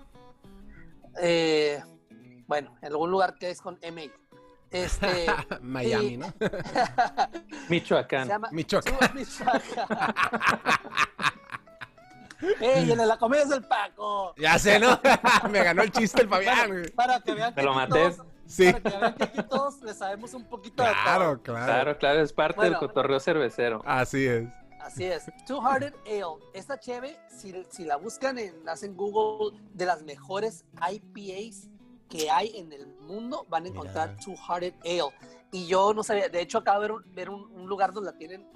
Eh, 1.21 1.81
bueno, 2.47 2.75
en 2.81 2.87
algún 2.91 3.11
lugar 3.11 3.35
que 3.35 3.49
es 3.49 3.61
con 3.61 3.77
MI. 3.93 4.09
Este, 4.71 5.25
Miami, 5.61 6.05
y- 6.13 6.17
¿no? 6.17 6.33
Michoacán. 7.69 8.27
llama 8.29 8.49
Michoacán. 8.51 9.13
Michoacán. 9.15 10.15
¡Ey, 12.59 12.91
en 12.91 13.07
la 13.07 13.17
comedia 13.17 13.43
es 13.43 13.49
del 13.49 13.63
Paco! 13.63 14.33
Ya 14.37 14.57
sé, 14.59 14.79
¿no? 14.79 14.99
Me 15.51 15.63
ganó 15.63 15.81
el 15.83 15.91
chiste 15.91 16.21
el 16.23 16.29
Fabián. 16.29 16.69
güey. 16.69 16.89
Para 16.91 17.19
que 17.21 17.33
vean 17.33 17.53
Me 17.55 17.61
que 17.61 17.63
lo 17.63 17.71
aquí 17.71 17.79
maté. 17.91 18.09
todos- 18.11 18.25
Sí. 18.47 18.71
Para 18.73 18.81
que 18.91 18.97
vean 18.97 19.15
que 19.15 19.23
aquí 19.23 19.43
todos 19.49 19.81
le 19.81 19.93
sabemos 19.93 20.33
un 20.33 20.43
poquito 20.45 20.83
de 20.83 20.89
todo. 20.89 21.01
Claro, 21.03 21.41
claro. 21.41 21.65
Claro, 21.65 21.97
claro, 21.97 22.21
es 22.21 22.33
parte 22.33 22.55
Bueno. 22.57 22.71
del 22.71 22.79
cotorreo 22.87 23.19
cervecero. 23.19 23.81
Así 23.85 24.25
es. 24.27 24.49
Así 24.81 25.05
es. 25.05 25.25
Two 25.45 25.61
Hearted 25.61 25.93
Ale. 26.05 26.43
Esta 26.53 26.79
cheve, 26.79 27.17
si, 27.29 27.53
si 27.69 27.85
la 27.85 27.95
buscan 27.97 28.37
en, 28.39 28.67
hacen 28.67 28.95
Google, 28.97 29.57
de 29.73 29.85
las 29.85 30.01
mejores 30.03 30.65
IPAs 30.91 31.69
que 32.09 32.29
hay 32.29 32.57
en 32.57 32.73
el 32.73 32.87
mundo, 32.87 33.45
van 33.47 33.65
a 33.65 33.67
encontrar 33.69 34.09
Mira. 34.09 34.21
Two 34.21 34.35
Hearted 34.35 34.73
Ale. 34.83 35.13
Y 35.53 35.67
yo 35.67 35.93
no 35.93 36.01
sabía, 36.03 36.27
de 36.29 36.41
hecho 36.41 36.57
acabo 36.57 36.81
de 36.81 36.87
ver 36.87 36.91
un, 36.97 37.15
ver 37.15 37.29
un, 37.29 37.41
un 37.53 37.67
lugar 37.69 37.93
donde 37.93 38.11
la 38.11 38.17
tienen 38.17 38.49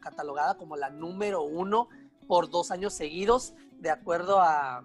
catalogada 0.00 0.56
como 0.58 0.76
la 0.76 0.90
número 0.90 1.42
uno 1.42 1.88
por 2.28 2.48
dos 2.50 2.70
años 2.70 2.92
seguidos, 2.94 3.54
de 3.80 3.90
acuerdo 3.90 4.40
a, 4.40 4.84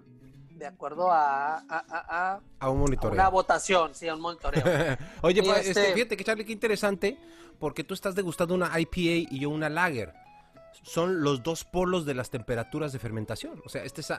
de 0.50 0.66
acuerdo 0.66 1.10
a, 1.12 1.58
a- 1.58 1.62
a- 1.68 2.34
a- 2.34 2.40
A 2.58 2.70
un 2.70 2.78
a 2.78 2.80
monitoreo. 2.80 3.12
una 3.12 3.28
votación, 3.28 3.94
sí, 3.94 4.08
a 4.08 4.14
un 4.14 4.20
monitoreo. 4.20 4.64
Oye, 5.22 5.40
Y 5.40 5.44
pues, 5.46 5.66
este- 5.66 5.80
este, 5.82 5.94
fíjate 5.94 6.16
que 6.16 6.24
Charlie, 6.24 6.44
qué 6.44 6.52
interesante, 6.52 7.18
porque 7.60 7.84
tú 7.84 7.94
estás 7.94 8.14
degustando 8.16 8.54
una 8.54 8.70
IPA 8.80 9.30
y 9.32 9.38
yo 9.38 9.50
una 9.50 9.68
lager. 9.68 10.12
son 10.82 11.22
los 11.22 11.42
dos 11.42 11.64
polos 11.64 12.04
de 12.04 12.14
las 12.14 12.30
temperaturas 12.30 12.92
de 12.92 12.98
fermentación. 12.98 13.62
O 13.64 13.68
sea, 13.68 13.84
este 13.84 14.00
es, 14.00 14.12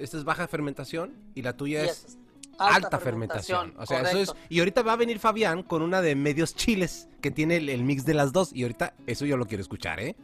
este 0.00 0.18
baja 0.24 0.46
fermentación 0.46 1.14
y 1.34 1.42
la 1.42 1.56
tuya 1.56 1.84
Y 1.84 1.88
es 1.88 2.04
es 2.04 2.18
alta, 2.58 2.98
fermentación. 3.00 3.74
O 3.78 3.86
sea, 3.86 4.02
eso 4.02 4.18
es. 4.18 4.34
Y 4.48 4.60
ahorita 4.60 4.82
va 4.82 4.92
a 4.92 4.96
venir 4.96 5.18
Fabián 5.18 5.62
con 5.62 5.82
una 5.82 6.00
de 6.02 6.14
medios 6.14 6.54
chiles 6.54 7.08
que 7.20 7.30
tiene 7.30 7.56
el, 7.56 7.68
el 7.70 7.82
mix 7.82 8.04
de 8.04 8.14
las 8.14 8.32
dos. 8.32 8.52
Y 8.52 8.62
ahorita 8.62 8.94
eso 9.06 9.24
yo 9.26 9.36
lo 9.36 9.46
quiero 9.46 9.62
escuchar, 9.62 9.98
¿eh? 10.00 10.16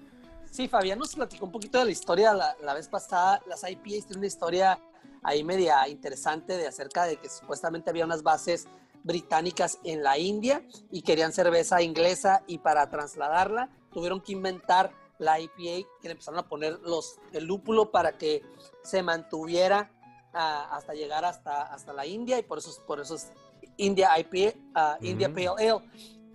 Sí, 0.52 0.68
Fabián 0.68 0.98
nos 0.98 1.14
platicó 1.14 1.46
un 1.46 1.52
poquito 1.52 1.78
de 1.78 1.86
la 1.86 1.90
historia 1.92 2.34
la, 2.34 2.54
la 2.62 2.74
vez 2.74 2.86
pasada. 2.86 3.40
Las 3.46 3.62
IPAs 3.62 4.04
tienen 4.04 4.18
una 4.18 4.26
historia 4.26 4.78
ahí 5.22 5.42
media 5.44 5.88
interesante 5.88 6.58
de 6.58 6.66
acerca 6.66 7.04
de 7.04 7.16
que 7.16 7.30
supuestamente 7.30 7.88
había 7.88 8.04
unas 8.04 8.22
bases 8.22 8.66
británicas 9.02 9.78
en 9.82 10.02
la 10.02 10.18
India 10.18 10.62
y 10.90 11.00
querían 11.00 11.32
cerveza 11.32 11.80
inglesa 11.80 12.42
y 12.46 12.58
para 12.58 12.90
trasladarla 12.90 13.70
tuvieron 13.94 14.20
que 14.20 14.32
inventar 14.32 14.92
la 15.18 15.40
IPA 15.40 15.88
que 16.02 16.08
le 16.08 16.10
empezaron 16.12 16.38
a 16.40 16.46
poner 16.48 16.78
los, 16.80 17.16
el 17.32 17.44
lúpulo 17.44 17.90
para 17.90 18.18
que 18.18 18.42
se 18.84 19.02
mantuviera 19.02 19.90
ah, 20.34 20.68
hasta 20.76 20.92
llegar 20.92 21.24
hasta, 21.24 21.62
hasta 21.62 21.94
la 21.94 22.04
India 22.06 22.38
y 22.38 22.42
por 22.42 22.58
eso, 22.58 22.68
es- 22.70 22.78
por 22.80 23.00
eso 23.00 23.14
es 23.14 23.32
India 23.78 24.10
IPA, 24.18 24.54
ah, 24.74 24.98
India. 25.00 25.28
Pale 25.32 25.48
Ale 25.48 25.80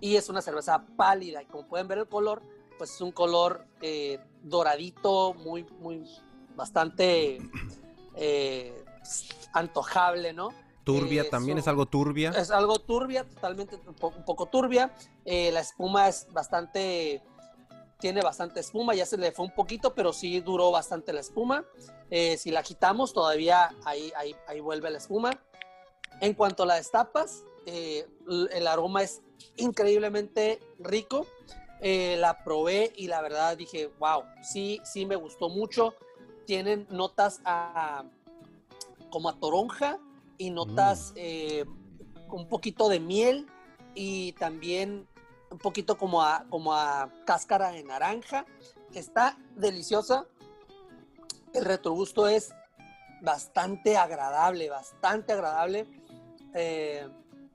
y 0.00 0.16
es 0.16 0.28
una 0.28 0.42
cerveza 0.42 0.84
pálida 0.96 1.40
y 1.42 1.46
como 1.46 1.68
pueden 1.68 1.86
ver 1.86 1.98
el 1.98 2.08
color 2.08 2.42
pues 2.78 2.94
es 2.94 3.00
un 3.00 3.12
color 3.12 3.66
eh, 3.82 4.18
doradito, 4.42 5.34
muy, 5.34 5.64
muy, 5.80 6.04
bastante 6.56 7.40
eh, 8.14 8.84
antojable, 9.52 10.32
¿no? 10.32 10.50
Turbia 10.84 11.22
Eh, 11.22 11.28
también, 11.30 11.58
so- 11.58 11.60
es 11.60 11.68
algo 11.68 11.86
turbia. 11.86 12.30
Es 12.30 12.50
algo 12.50 12.78
turbia, 12.78 13.24
totalmente 13.28 13.76
un, 13.86 13.94
po- 13.94 14.14
un 14.16 14.24
poco 14.24 14.46
turbia. 14.46 14.94
Eh, 15.24 15.50
la 15.52 15.60
espuma 15.60 16.08
es 16.08 16.26
bastante, 16.32 17.22
tiene 18.00 18.22
bastante 18.22 18.60
espuma, 18.60 18.94
ya 18.94 19.04
se 19.04 19.18
le 19.18 19.32
fue 19.32 19.44
un 19.44 19.54
poquito, 19.54 19.94
pero 19.94 20.12
sí 20.12 20.40
duró 20.40 20.70
bastante 20.70 21.12
la 21.12 21.20
espuma. 21.20 21.64
Eh, 22.10 22.38
si 22.38 22.50
la 22.50 22.62
quitamos, 22.62 23.12
todavía 23.12 23.70
ahí, 23.84 24.10
ahí, 24.16 24.34
ahí 24.46 24.60
vuelve 24.60 24.90
la 24.90 24.98
espuma. 24.98 25.30
En 26.20 26.32
cuanto 26.34 26.62
a 26.62 26.66
la 26.66 26.74
destapas, 26.76 27.44
eh, 27.66 28.08
el 28.50 28.66
aroma 28.66 29.02
es 29.02 29.20
increíblemente 29.56 30.58
rico. 30.78 31.26
Eh, 31.80 32.16
la 32.18 32.42
probé 32.42 32.92
y 32.96 33.06
la 33.06 33.20
verdad 33.20 33.56
dije, 33.56 33.90
wow, 33.98 34.24
sí, 34.42 34.80
sí 34.84 35.06
me 35.06 35.16
gustó 35.16 35.48
mucho. 35.48 35.94
Tienen 36.46 36.86
notas 36.90 37.40
a, 37.44 38.04
como 39.10 39.28
a 39.28 39.38
toronja 39.38 39.98
y 40.38 40.50
notas 40.50 41.12
eh, 41.16 41.64
un 42.30 42.48
poquito 42.48 42.88
de 42.88 43.00
miel 43.00 43.46
y 43.94 44.32
también 44.32 45.06
un 45.50 45.58
poquito 45.58 45.96
como 45.96 46.22
a, 46.22 46.46
como 46.50 46.74
a 46.74 47.10
cáscara 47.24 47.70
de 47.70 47.82
naranja. 47.84 48.44
Está 48.94 49.38
deliciosa. 49.56 50.26
El 51.52 51.64
retrogusto 51.64 52.28
es 52.28 52.54
bastante 53.20 53.96
agradable, 53.96 54.70
bastante 54.70 55.32
agradable. 55.32 55.86
Eh, 56.54 57.08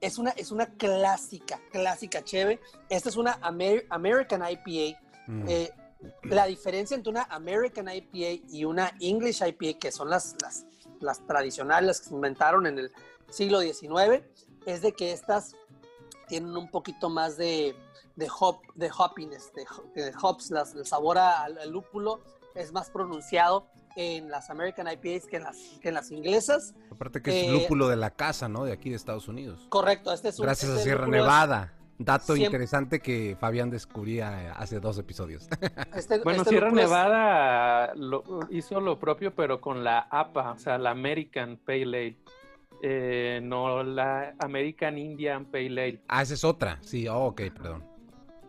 es, 0.03 0.17
una, 0.17 0.31
es 0.31 0.51
una 0.51 0.65
clásica, 0.67 1.59
clásica 1.71 2.23
cheve. 2.23 2.59
Esta 2.89 3.09
es 3.09 3.15
una 3.15 3.39
Amer- 3.41 3.85
American 3.89 4.41
IPA. 4.41 4.99
Mm. 5.27 5.45
Eh, 5.47 5.71
la 6.23 6.45
diferencia 6.45 6.95
entre 6.95 7.11
una 7.11 7.23
American 7.23 7.87
IPA 7.87 8.43
y 8.49 8.65
una 8.65 8.91
English 8.99 9.41
IPA, 9.41 9.79
que 9.79 9.91
son 9.91 10.09
las, 10.09 10.35
las, 10.41 10.65
las 10.99 11.25
tradicionales, 11.25 11.87
las 11.87 11.99
que 12.01 12.09
se 12.09 12.13
inventaron 12.15 12.67
en 12.67 12.77
el 12.79 12.91
siglo 13.29 13.61
XIX, 13.61 14.21
es 14.65 14.81
de 14.81 14.91
que 14.91 15.13
estas 15.13 15.55
tienen 16.27 16.55
un 16.57 16.69
poquito 16.69 17.09
más 17.09 17.37
de, 17.37 17.73
de, 18.17 18.27
hop, 18.39 18.59
de 18.75 18.91
hoppiness, 18.97 19.53
de, 19.53 19.65
de 19.95 20.13
hops, 20.21 20.51
las- 20.51 20.73
el 20.75 20.85
sabor 20.85 21.17
al, 21.17 21.57
al 21.57 21.69
lúpulo 21.69 22.21
es 22.55 22.73
más 22.73 22.89
pronunciado 22.89 23.67
en 23.95 24.29
las 24.29 24.49
American 24.49 24.87
IPAs 24.87 25.27
que 25.27 25.37
en 25.37 25.43
las, 25.43 25.57
que 25.81 25.89
en 25.89 25.93
las 25.95 26.11
inglesas. 26.11 26.73
Aparte 26.91 27.21
que 27.21 27.29
es 27.41 27.47
eh, 27.47 27.51
lúpulo 27.51 27.87
de 27.87 27.95
la 27.95 28.11
casa, 28.11 28.47
¿no? 28.49 28.63
De 28.65 28.71
aquí 28.71 28.89
de 28.89 28.95
Estados 28.95 29.27
Unidos. 29.27 29.65
Correcto, 29.69 30.11
este 30.13 30.29
es 30.29 30.39
un... 30.39 30.45
Gracias 30.45 30.71
a 30.71 30.73
este 30.75 30.83
Sierra 30.85 31.03
es- 31.05 31.09
Nevada. 31.11 31.73
Dato 31.99 32.33
Siempre- 32.33 32.45
interesante 32.45 32.99
que 32.99 33.37
Fabián 33.39 33.69
descubría 33.69 34.51
hace 34.53 34.79
dos 34.79 34.97
episodios. 34.97 35.47
este- 35.95 36.19
Bueno, 36.19 36.39
este 36.39 36.49
Sierra 36.49 36.69
es- 36.69 36.73
Nevada 36.73 37.93
lo- 37.95 38.23
hizo 38.49 38.81
lo 38.81 38.97
propio, 38.99 39.33
pero 39.35 39.61
con 39.61 39.83
la 39.83 39.99
APA, 40.09 40.51
o 40.53 40.57
sea, 40.57 40.77
la 40.77 40.89
American 40.89 41.57
Pale 41.63 41.83
Ale. 41.83 42.17
Eh, 42.85 43.39
no 43.41 43.81
la 43.83 44.33
American 44.39 44.97
Indian 44.97 45.45
Pale 45.45 45.67
Ale. 45.67 46.01
ah, 46.09 46.21
esa 46.23 46.33
es 46.33 46.43
otra. 46.43 46.79
Sí, 46.81 47.07
oh, 47.07 47.27
ok, 47.27 47.41
perdón. 47.55 47.85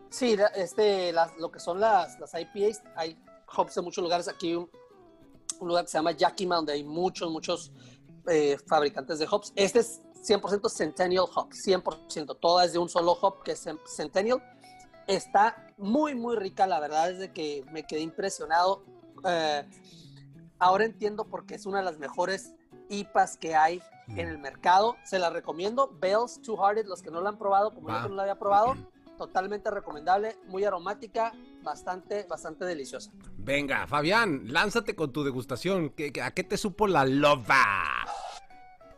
Sí, 0.09 0.35
este, 0.55 1.13
las, 1.13 1.37
lo 1.37 1.51
que 1.51 1.59
son 1.59 1.79
las, 1.79 2.19
las 2.19 2.33
IPAs, 2.33 2.83
hay 2.95 3.17
hops 3.55 3.77
en 3.77 3.83
muchos 3.85 4.03
lugares. 4.03 4.27
Aquí 4.27 4.57
un, 5.59 5.67
lugar 5.67 5.85
que 5.85 5.91
se 5.91 5.97
llama 5.97 6.11
Yakima, 6.11 6.55
donde 6.55 6.73
hay 6.73 6.83
muchos, 6.83 7.31
muchos 7.31 7.71
eh, 8.27 8.57
fabricantes 8.67 9.19
de 9.19 9.27
hops. 9.29 9.53
Este 9.55 9.79
es 9.79 10.01
100% 10.27 10.69
Centennial 10.69 11.25
Hop, 11.35 11.49
100%. 11.51 12.37
Toda 12.39 12.65
es 12.65 12.73
de 12.73 12.79
un 12.79 12.89
solo 12.89 13.11
hop, 13.21 13.43
que 13.43 13.51
es 13.53 13.65
Cen- 13.65 13.79
Centennial. 13.87 14.41
Está 15.07 15.67
muy, 15.77 16.15
muy 16.15 16.35
rica, 16.35 16.65
la 16.65 16.79
verdad 16.79 17.11
es 17.11 17.19
de 17.19 17.31
que 17.31 17.63
me 17.71 17.83
quedé 17.85 18.01
impresionado. 18.01 18.83
Eh, 19.23 19.63
ahora 20.57 20.85
entiendo 20.85 21.25
por 21.25 21.45
qué 21.45 21.55
es 21.55 21.65
una 21.65 21.79
de 21.79 21.83
las 21.85 21.99
mejores 21.99 22.53
IPAs 22.89 23.37
que 23.37 23.55
hay 23.55 23.81
en 24.07 24.27
el 24.27 24.37
mercado. 24.39 24.95
Se 25.03 25.19
la 25.19 25.29
recomiendo. 25.29 25.91
Bell's 25.99 26.41
Two 26.41 26.57
Hearted, 26.57 26.85
los 26.87 27.01
que 27.03 27.11
no 27.11 27.21
la 27.21 27.29
han 27.29 27.37
probado, 27.37 27.73
como 27.73 27.87
Va. 27.89 27.97
yo 27.97 28.03
que 28.03 28.09
no 28.09 28.15
la 28.15 28.23
había 28.23 28.39
probado, 28.39 28.75
totalmente 29.17 29.69
recomendable, 29.71 30.37
muy 30.47 30.63
aromática, 30.65 31.33
bastante, 31.65 32.23
bastante 32.29 32.63
deliciosa. 32.63 33.11
Venga, 33.37 33.85
Fabián, 33.87 34.43
lánzate 34.45 34.95
con 34.95 35.11
tu 35.11 35.23
degustación. 35.25 35.89
¿Qué- 35.89 36.13
qué- 36.13 36.21
¿A 36.21 36.31
qué 36.31 36.43
te 36.45 36.55
supo 36.55 36.87
la 36.87 37.03
loba? 37.05 38.05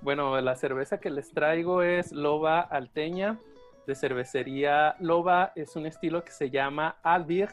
Bueno, 0.02 0.40
la 0.42 0.56
cerveza 0.56 1.00
que 1.00 1.10
les 1.10 1.32
traigo 1.32 1.82
es 1.82 2.12
Loba 2.12 2.60
Alteña, 2.62 3.40
de 3.88 3.96
cervecería 3.96 4.96
Loba. 5.00 5.52
Es 5.56 5.76
un 5.76 5.88
estilo 5.88 6.24
que 6.24 6.32
se 6.32 6.52
llama 6.52 6.98
Albier. 7.02 7.50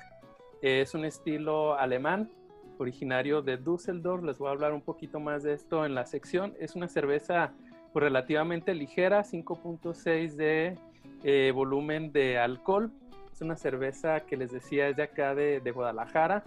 Es 0.61 0.95
un 0.95 1.05
estilo 1.07 1.75
alemán, 1.79 2.31
originario 2.79 3.41
de 3.41 3.57
Düsseldorf. 3.57 4.23
Les 4.25 4.39
voy 4.39 4.49
a 4.49 4.53
hablar 4.53 4.73
un 4.75 4.83
poquito 4.83 5.21
más 5.21 5.43
de 5.43 5.55
esto 5.55 5.87
en 5.87 5.95
la 5.95 6.05
sección. 6.07 6.55
Es 6.61 6.75
una 6.75 6.89
cerveza 6.89 7.53
pues, 7.93 8.03
relativamente 8.03 8.75
ligera, 8.75 9.25
5.6 9.25 10.37
de 10.37 10.77
eh, 11.23 11.51
volumen 11.55 12.13
de 12.13 12.39
alcohol. 12.39 12.93
Es 13.35 13.41
una 13.41 13.57
cerveza 13.57 14.21
que 14.21 14.37
les 14.37 14.53
decía 14.53 14.89
es 14.89 14.97
de 14.97 15.03
acá 15.03 15.35
de, 15.35 15.59
de 15.59 15.73
Guadalajara. 15.73 16.45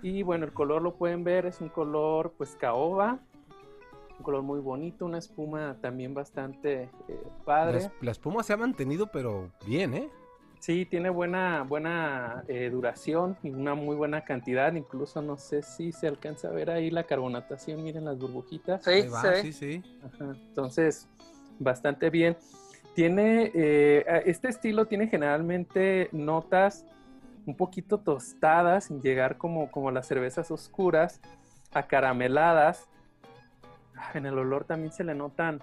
Y 0.00 0.22
bueno, 0.22 0.46
el 0.46 0.54
color 0.54 0.80
lo 0.80 0.94
pueden 0.94 1.22
ver, 1.22 1.44
es 1.44 1.60
un 1.60 1.68
color 1.68 2.32
pues 2.38 2.56
caoba, 2.58 3.18
un 4.16 4.24
color 4.24 4.42
muy 4.42 4.60
bonito, 4.60 5.04
una 5.04 5.18
espuma 5.18 5.76
también 5.82 6.14
bastante 6.14 6.88
eh, 7.08 7.22
padre. 7.44 7.90
la 8.00 8.10
espuma 8.10 8.42
se 8.42 8.54
ha 8.54 8.56
mantenido, 8.56 9.08
pero 9.08 9.50
bien, 9.66 9.92
¿eh? 9.92 10.08
Sí, 10.60 10.86
tiene 10.86 11.10
buena, 11.10 11.62
buena 11.62 12.42
eh, 12.48 12.70
duración 12.70 13.36
y 13.42 13.50
una 13.50 13.74
muy 13.74 13.96
buena 13.96 14.24
cantidad. 14.24 14.72
Incluso 14.72 15.20
no 15.20 15.36
sé 15.36 15.60
si 15.60 15.92
se 15.92 16.08
alcanza 16.08 16.48
a 16.48 16.52
ver 16.52 16.70
ahí 16.70 16.90
la 16.90 17.04
carbonatación. 17.04 17.84
Miren 17.84 18.06
las 18.06 18.18
burbujitas. 18.18 18.82
Sí, 18.82 19.08
va, 19.08 19.34
sí, 19.42 19.52
sí. 19.52 19.82
Ajá, 20.02 20.34
Entonces, 20.48 21.06
bastante 21.58 22.08
bien. 22.08 22.34
Tiene, 22.94 23.50
eh, 23.54 24.22
este 24.26 24.48
estilo 24.48 24.86
tiene 24.86 25.08
generalmente 25.08 26.08
notas 26.12 26.86
un 27.46 27.56
poquito 27.56 27.98
tostadas, 27.98 28.84
sin 28.84 29.02
llegar 29.02 29.36
como, 29.36 29.70
como 29.70 29.90
las 29.90 30.06
cervezas 30.06 30.50
oscuras, 30.50 31.20
acarameladas. 31.72 32.88
En 34.14 34.26
el 34.26 34.38
olor 34.38 34.64
también 34.64 34.92
se 34.92 35.04
le 35.04 35.14
notan 35.14 35.60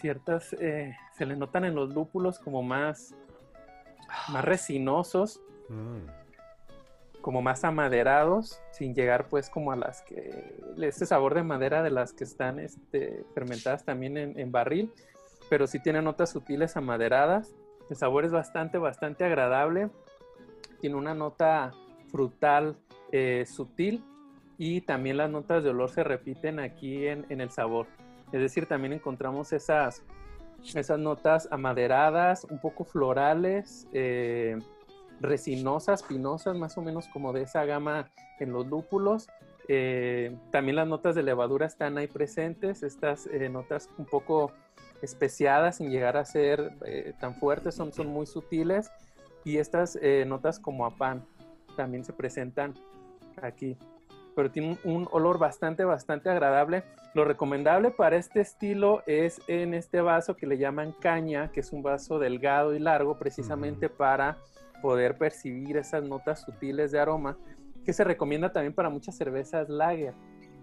ciertas, 0.00 0.54
eh, 0.54 0.96
se 1.16 1.26
le 1.26 1.36
notan 1.36 1.64
en 1.64 1.74
los 1.74 1.94
lúpulos 1.94 2.38
como 2.38 2.62
más, 2.62 3.14
más 4.28 4.44
resinosos 4.44 5.40
Mm. 5.70 6.06
como 7.20 7.42
más 7.42 7.64
amaderados, 7.64 8.60
sin 8.72 8.94
llegar 8.94 9.28
pues 9.28 9.48
como 9.50 9.70
a 9.72 9.76
las 9.76 10.02
que, 10.02 10.56
este 10.80 11.06
sabor 11.06 11.34
de 11.34 11.42
madera 11.44 11.82
de 11.82 11.90
las 11.90 12.12
que 12.12 12.24
están 12.24 12.58
este, 12.58 13.24
fermentadas 13.34 13.84
también 13.84 14.16
en, 14.16 14.38
en 14.38 14.50
barril, 14.50 14.90
pero 15.50 15.66
sí 15.66 15.80
tiene 15.80 16.00
notas 16.00 16.30
sutiles 16.30 16.76
amaderadas. 16.76 17.52
El 17.90 17.96
sabor 17.96 18.24
es 18.24 18.30
bastante, 18.30 18.78
bastante 18.78 19.24
agradable. 19.24 19.90
Tiene 20.80 20.94
una 20.94 21.12
nota 21.12 21.72
frutal 22.08 22.76
eh, 23.10 23.44
sutil 23.46 24.04
y 24.56 24.80
también 24.82 25.16
las 25.16 25.28
notas 25.28 25.64
de 25.64 25.70
olor 25.70 25.90
se 25.90 26.04
repiten 26.04 26.60
aquí 26.60 27.06
en, 27.08 27.26
en 27.28 27.40
el 27.40 27.50
sabor. 27.50 27.88
Es 28.30 28.40
decir, 28.40 28.66
también 28.66 28.92
encontramos 28.92 29.52
esas, 29.52 30.04
esas 30.72 30.98
notas 31.00 31.48
amaderadas, 31.50 32.44
un 32.44 32.60
poco 32.60 32.84
florales, 32.84 33.88
eh, 33.92 34.56
resinosas, 35.20 36.04
pinosas, 36.04 36.56
más 36.56 36.78
o 36.78 36.82
menos 36.82 37.08
como 37.08 37.32
de 37.32 37.42
esa 37.42 37.64
gama 37.64 38.08
en 38.38 38.52
los 38.52 38.68
lúpulos. 38.68 39.26
Eh, 39.66 40.36
también 40.52 40.76
las 40.76 40.86
notas 40.86 41.16
de 41.16 41.24
levadura 41.24 41.66
están 41.66 41.98
ahí 41.98 42.06
presentes, 42.06 42.84
estas 42.84 43.28
notas 43.50 43.90
un 43.98 44.04
poco 44.04 44.52
especiadas 45.02 45.76
sin 45.76 45.90
llegar 45.90 46.16
a 46.16 46.24
ser 46.24 46.72
eh, 46.84 47.12
tan 47.20 47.34
fuertes, 47.34 47.74
son, 47.74 47.92
son 47.92 48.08
muy 48.08 48.26
sutiles. 48.26 48.90
Y 49.44 49.56
estas 49.56 49.98
eh, 50.02 50.24
notas 50.26 50.58
como 50.58 50.84
a 50.84 50.96
pan 50.96 51.24
también 51.76 52.04
se 52.04 52.12
presentan 52.12 52.74
aquí. 53.40 53.76
Pero 54.36 54.50
tiene 54.50 54.78
un, 54.84 54.92
un 54.92 55.08
olor 55.12 55.38
bastante, 55.38 55.84
bastante 55.84 56.28
agradable. 56.28 56.84
Lo 57.14 57.24
recomendable 57.24 57.90
para 57.90 58.16
este 58.16 58.40
estilo 58.40 59.02
es 59.06 59.40
en 59.48 59.74
este 59.74 60.00
vaso 60.00 60.36
que 60.36 60.46
le 60.46 60.58
llaman 60.58 60.92
caña, 60.92 61.50
que 61.50 61.60
es 61.60 61.72
un 61.72 61.82
vaso 61.82 62.18
delgado 62.18 62.74
y 62.74 62.78
largo 62.78 63.18
precisamente 63.18 63.86
Ujú. 63.86 63.96
para 63.96 64.36
poder 64.80 65.18
percibir 65.18 65.76
esas 65.76 66.04
notas 66.04 66.42
sutiles 66.42 66.92
de 66.92 67.00
aroma, 67.00 67.36
que 67.84 67.92
se 67.92 68.04
recomienda 68.04 68.52
también 68.52 68.74
para 68.74 68.88
muchas 68.88 69.16
cervezas 69.16 69.68
lager. 69.68 70.14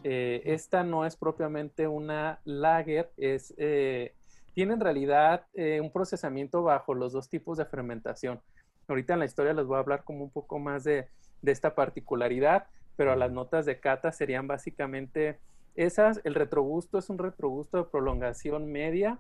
Eh, 0.04 0.42
esta 0.46 0.84
no 0.84 1.06
es 1.06 1.16
propiamente 1.16 1.88
una 1.88 2.40
lager, 2.46 3.12
es, 3.18 3.54
eh, 3.58 4.14
tiene 4.58 4.74
en 4.74 4.80
realidad 4.80 5.46
eh, 5.54 5.80
un 5.82 5.92
procesamiento 5.92 6.64
bajo 6.64 6.96
los 6.96 7.14
dos 7.14 7.30
tipos 7.30 7.60
de 7.60 7.66
fermentación. 7.66 8.42
Ahorita 8.88 9.14
en 9.14 9.20
la 9.20 9.26
historia 9.26 9.54
les 9.54 9.68
voy 9.68 9.76
a 9.76 9.82
hablar 9.82 10.04
como 10.04 10.24
un 10.24 10.32
poco 10.32 10.58
más 10.58 10.84
de, 10.84 11.10
de 11.44 11.52
esta 11.52 11.76
particularidad, 11.76 12.66
pero 12.96 13.16
las 13.16 13.32
notas 13.32 13.68
de 13.68 13.80
cata 13.80 14.12
serían 14.12 14.48
básicamente 14.48 15.40
esas. 15.76 16.22
El 16.24 16.34
retrogusto 16.34 16.98
es 16.98 17.08
un 17.12 17.20
retrogusto 17.20 17.78
de 17.78 17.84
prolongación 17.84 18.66
media, 18.66 19.20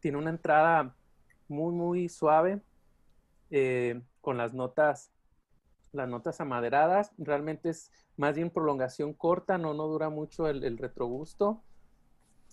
tiene 0.00 0.16
una 0.16 0.30
entrada 0.30 0.96
muy, 1.46 1.74
muy 1.74 2.08
suave, 2.08 2.62
eh, 3.50 4.00
con 4.22 4.38
las 4.38 4.54
notas, 4.54 5.12
las 5.92 6.08
notas 6.08 6.40
amaderadas. 6.40 7.12
Realmente 7.18 7.68
es 7.68 7.92
más 8.16 8.34
bien 8.34 8.48
prolongación 8.48 9.12
corta, 9.12 9.58
no, 9.58 9.74
no 9.74 9.88
dura 9.88 10.08
mucho 10.08 10.48
el, 10.48 10.64
el 10.64 10.78
retrogusto. 10.78 11.62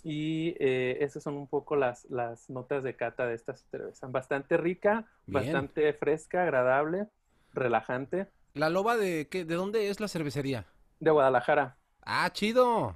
Y 0.10 0.56
eh, 0.60 1.00
esas 1.02 1.22
son 1.22 1.36
un 1.36 1.48
poco 1.48 1.76
las, 1.76 2.06
las 2.06 2.50
notas 2.50 2.82
de 2.82 2.96
cata 2.96 3.28
de 3.28 3.36
esta 3.36 3.58
cerveza. 3.58 4.08
Bastante 4.08 4.56
rica, 4.56 5.06
Bien. 5.26 5.34
bastante 5.34 5.92
fresca, 5.94 6.44
agradable, 6.44 7.08
relajante. 7.54 8.28
¿La 8.54 8.70
loba 8.70 8.96
de 8.96 9.28
qué? 9.30 9.44
¿De 9.44 9.56
dónde 9.56 9.90
es 9.90 10.00
la 10.00 10.08
cervecería? 10.08 10.66
De 11.02 11.12
Guadalajara. 11.12 11.78
Ah, 12.06 12.30
chido. 12.32 12.96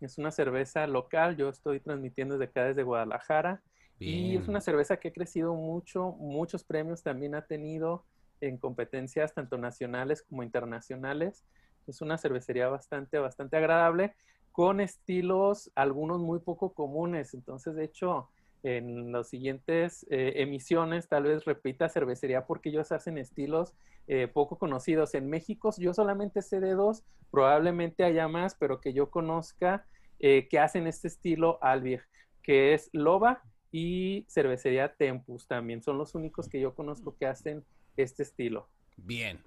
Es 0.00 0.16
una 0.16 0.30
cerveza 0.30 0.86
local, 0.86 1.36
yo 1.36 1.50
estoy 1.50 1.80
transmitiendo 1.80 2.38
desde 2.38 2.50
acá 2.50 2.64
desde 2.64 2.82
Guadalajara. 2.84 3.62
Y 3.98 4.36
es 4.36 4.46
Bien. 4.46 4.48
una 4.48 4.62
cerveza 4.62 4.96
que 4.96 5.08
ha 5.08 5.12
crecido 5.12 5.54
mucho, 5.54 6.12
muchos 6.18 6.64
premios 6.64 7.02
también 7.02 7.34
ha 7.34 7.42
tenido 7.46 8.06
en 8.40 8.56
competencias 8.56 9.34
tanto 9.34 9.58
nacionales 9.58 10.22
como 10.22 10.42
internacionales. 10.42 11.44
Es 11.86 12.00
una 12.00 12.16
cervecería 12.16 12.68
bastante, 12.68 13.18
bastante 13.18 13.56
agradable, 13.58 14.14
con 14.56 14.80
estilos, 14.80 15.70
algunos 15.74 16.22
muy 16.22 16.38
poco 16.38 16.72
comunes. 16.72 17.34
Entonces, 17.34 17.74
de 17.74 17.84
hecho, 17.84 18.30
en 18.62 19.12
las 19.12 19.28
siguientes 19.28 20.06
eh, 20.08 20.32
emisiones, 20.36 21.08
tal 21.08 21.24
vez 21.24 21.44
repita 21.44 21.90
cervecería 21.90 22.46
porque 22.46 22.70
ellos 22.70 22.90
hacen 22.90 23.18
estilos 23.18 23.74
eh, 24.06 24.28
poco 24.28 24.58
conocidos. 24.58 25.12
En 25.12 25.28
México, 25.28 25.74
yo 25.76 25.92
solamente 25.92 26.40
sé 26.40 26.60
de 26.60 26.72
dos, 26.72 27.04
probablemente 27.30 28.02
haya 28.02 28.28
más, 28.28 28.54
pero 28.54 28.80
que 28.80 28.94
yo 28.94 29.10
conozca 29.10 29.84
eh, 30.20 30.48
que 30.48 30.58
hacen 30.58 30.86
este 30.86 31.08
estilo 31.08 31.58
Albier, 31.60 32.04
que 32.42 32.72
es 32.72 32.88
Loba 32.94 33.42
y 33.72 34.24
Cervecería 34.26 34.94
Tempus 34.94 35.46
también. 35.46 35.82
Son 35.82 35.98
los 35.98 36.14
únicos 36.14 36.48
que 36.48 36.62
yo 36.62 36.74
conozco 36.74 37.14
que 37.14 37.26
hacen 37.26 37.62
este 37.98 38.22
estilo. 38.22 38.70
Bien. 38.96 39.38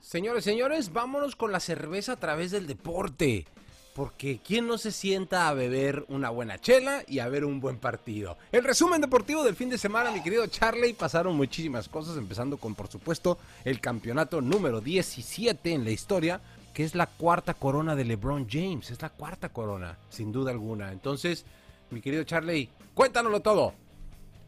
Señores, 0.00 0.44
señores, 0.44 0.92
vámonos 0.92 1.34
con 1.34 1.50
la 1.50 1.60
cerveza 1.60 2.12
a 2.12 2.20
través 2.20 2.50
del 2.50 2.66
deporte. 2.66 3.46
Porque 3.94 4.40
¿quién 4.44 4.66
no 4.66 4.76
se 4.76 4.90
sienta 4.90 5.48
a 5.48 5.54
beber 5.54 6.04
una 6.08 6.28
buena 6.28 6.58
chela 6.60 7.04
y 7.06 7.20
a 7.20 7.28
ver 7.28 7.44
un 7.44 7.60
buen 7.60 7.78
partido? 7.78 8.36
El 8.50 8.64
resumen 8.64 9.00
deportivo 9.00 9.44
del 9.44 9.54
fin 9.54 9.70
de 9.70 9.78
semana, 9.78 10.10
mi 10.10 10.20
querido 10.20 10.44
Charlie, 10.48 10.94
pasaron 10.94 11.36
muchísimas 11.36 11.88
cosas, 11.88 12.16
empezando 12.16 12.56
con, 12.56 12.74
por 12.74 12.88
supuesto, 12.88 13.38
el 13.64 13.80
campeonato 13.80 14.40
número 14.40 14.80
17 14.80 15.72
en 15.72 15.84
la 15.84 15.92
historia, 15.92 16.40
que 16.72 16.82
es 16.82 16.96
la 16.96 17.06
cuarta 17.06 17.54
corona 17.54 17.94
de 17.94 18.04
LeBron 18.04 18.48
James. 18.50 18.90
Es 18.90 19.00
la 19.00 19.10
cuarta 19.10 19.48
corona, 19.50 19.96
sin 20.10 20.32
duda 20.32 20.50
alguna. 20.50 20.90
Entonces, 20.90 21.44
mi 21.90 22.00
querido 22.00 22.24
Charlie, 22.24 22.68
cuéntanoslo 22.94 23.40
todo. 23.42 23.74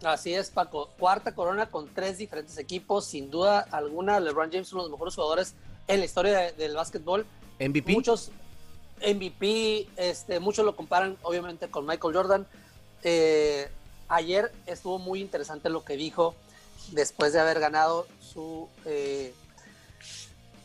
Así 0.02 0.34
es, 0.34 0.50
Paco. 0.50 0.90
Cuarta 0.98 1.36
corona 1.36 1.66
con 1.70 1.88
tres 1.94 2.18
diferentes 2.18 2.58
equipos. 2.58 3.04
Sin 3.04 3.30
duda 3.30 3.60
alguna, 3.60 4.18
LeBron 4.18 4.50
James 4.50 4.66
es 4.66 4.72
uno 4.72 4.82
de 4.82 4.88
los 4.88 4.98
mejores 4.98 5.14
jugadores 5.14 5.54
en 5.86 6.00
la 6.00 6.04
historia 6.04 6.36
de- 6.36 6.52
del 6.54 6.74
básquetbol. 6.74 7.24
MVP. 7.60 7.92
Muchos 7.92 8.32
MVP, 9.00 9.88
este, 9.96 10.40
muchos 10.40 10.64
lo 10.64 10.76
comparan 10.76 11.16
obviamente 11.22 11.68
con 11.68 11.86
Michael 11.86 12.14
Jordan. 12.14 12.46
Eh, 13.02 13.68
ayer 14.08 14.52
estuvo 14.66 14.98
muy 14.98 15.20
interesante 15.20 15.68
lo 15.68 15.84
que 15.84 15.96
dijo 15.96 16.34
después 16.92 17.32
de 17.32 17.40
haber 17.40 17.60
ganado 17.60 18.06
su, 18.20 18.68
eh, 18.84 19.34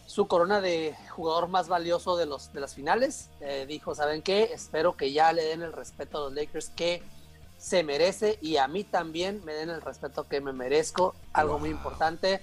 su 0.06 0.28
corona 0.28 0.62
de 0.62 0.96
jugador 1.10 1.48
más 1.48 1.67
valioso 1.67 2.17
de, 2.17 2.26
los, 2.26 2.54
de 2.54 2.60
las 2.60 2.76
finales. 2.76 3.30
Eh, 3.41 3.65
dijo, 3.67 3.96
¿saben 3.96 4.22
qué? 4.22 4.52
Espero 4.54 4.96
que 4.96 5.12
ya 5.12 5.34
le 5.34 5.44
den 5.44 5.62
el 5.62 5.74
respeto 5.74 6.17
a 6.17 6.22
los 6.22 6.34
Lakers 6.34 6.70
que 6.70 7.02
se 7.58 7.84
merece 7.84 8.39
y 8.41 8.58
a 8.58 8.67
mí 8.67 8.84
también 8.84 9.44
me 9.46 9.54
den 9.54 9.70
el 9.70 9.82
respeto 9.82 10.28
que 10.28 10.41
me 10.41 10.54
merezco. 10.54 11.15
Algo 11.34 11.60
muy 11.60 11.70
importante. 11.70 12.41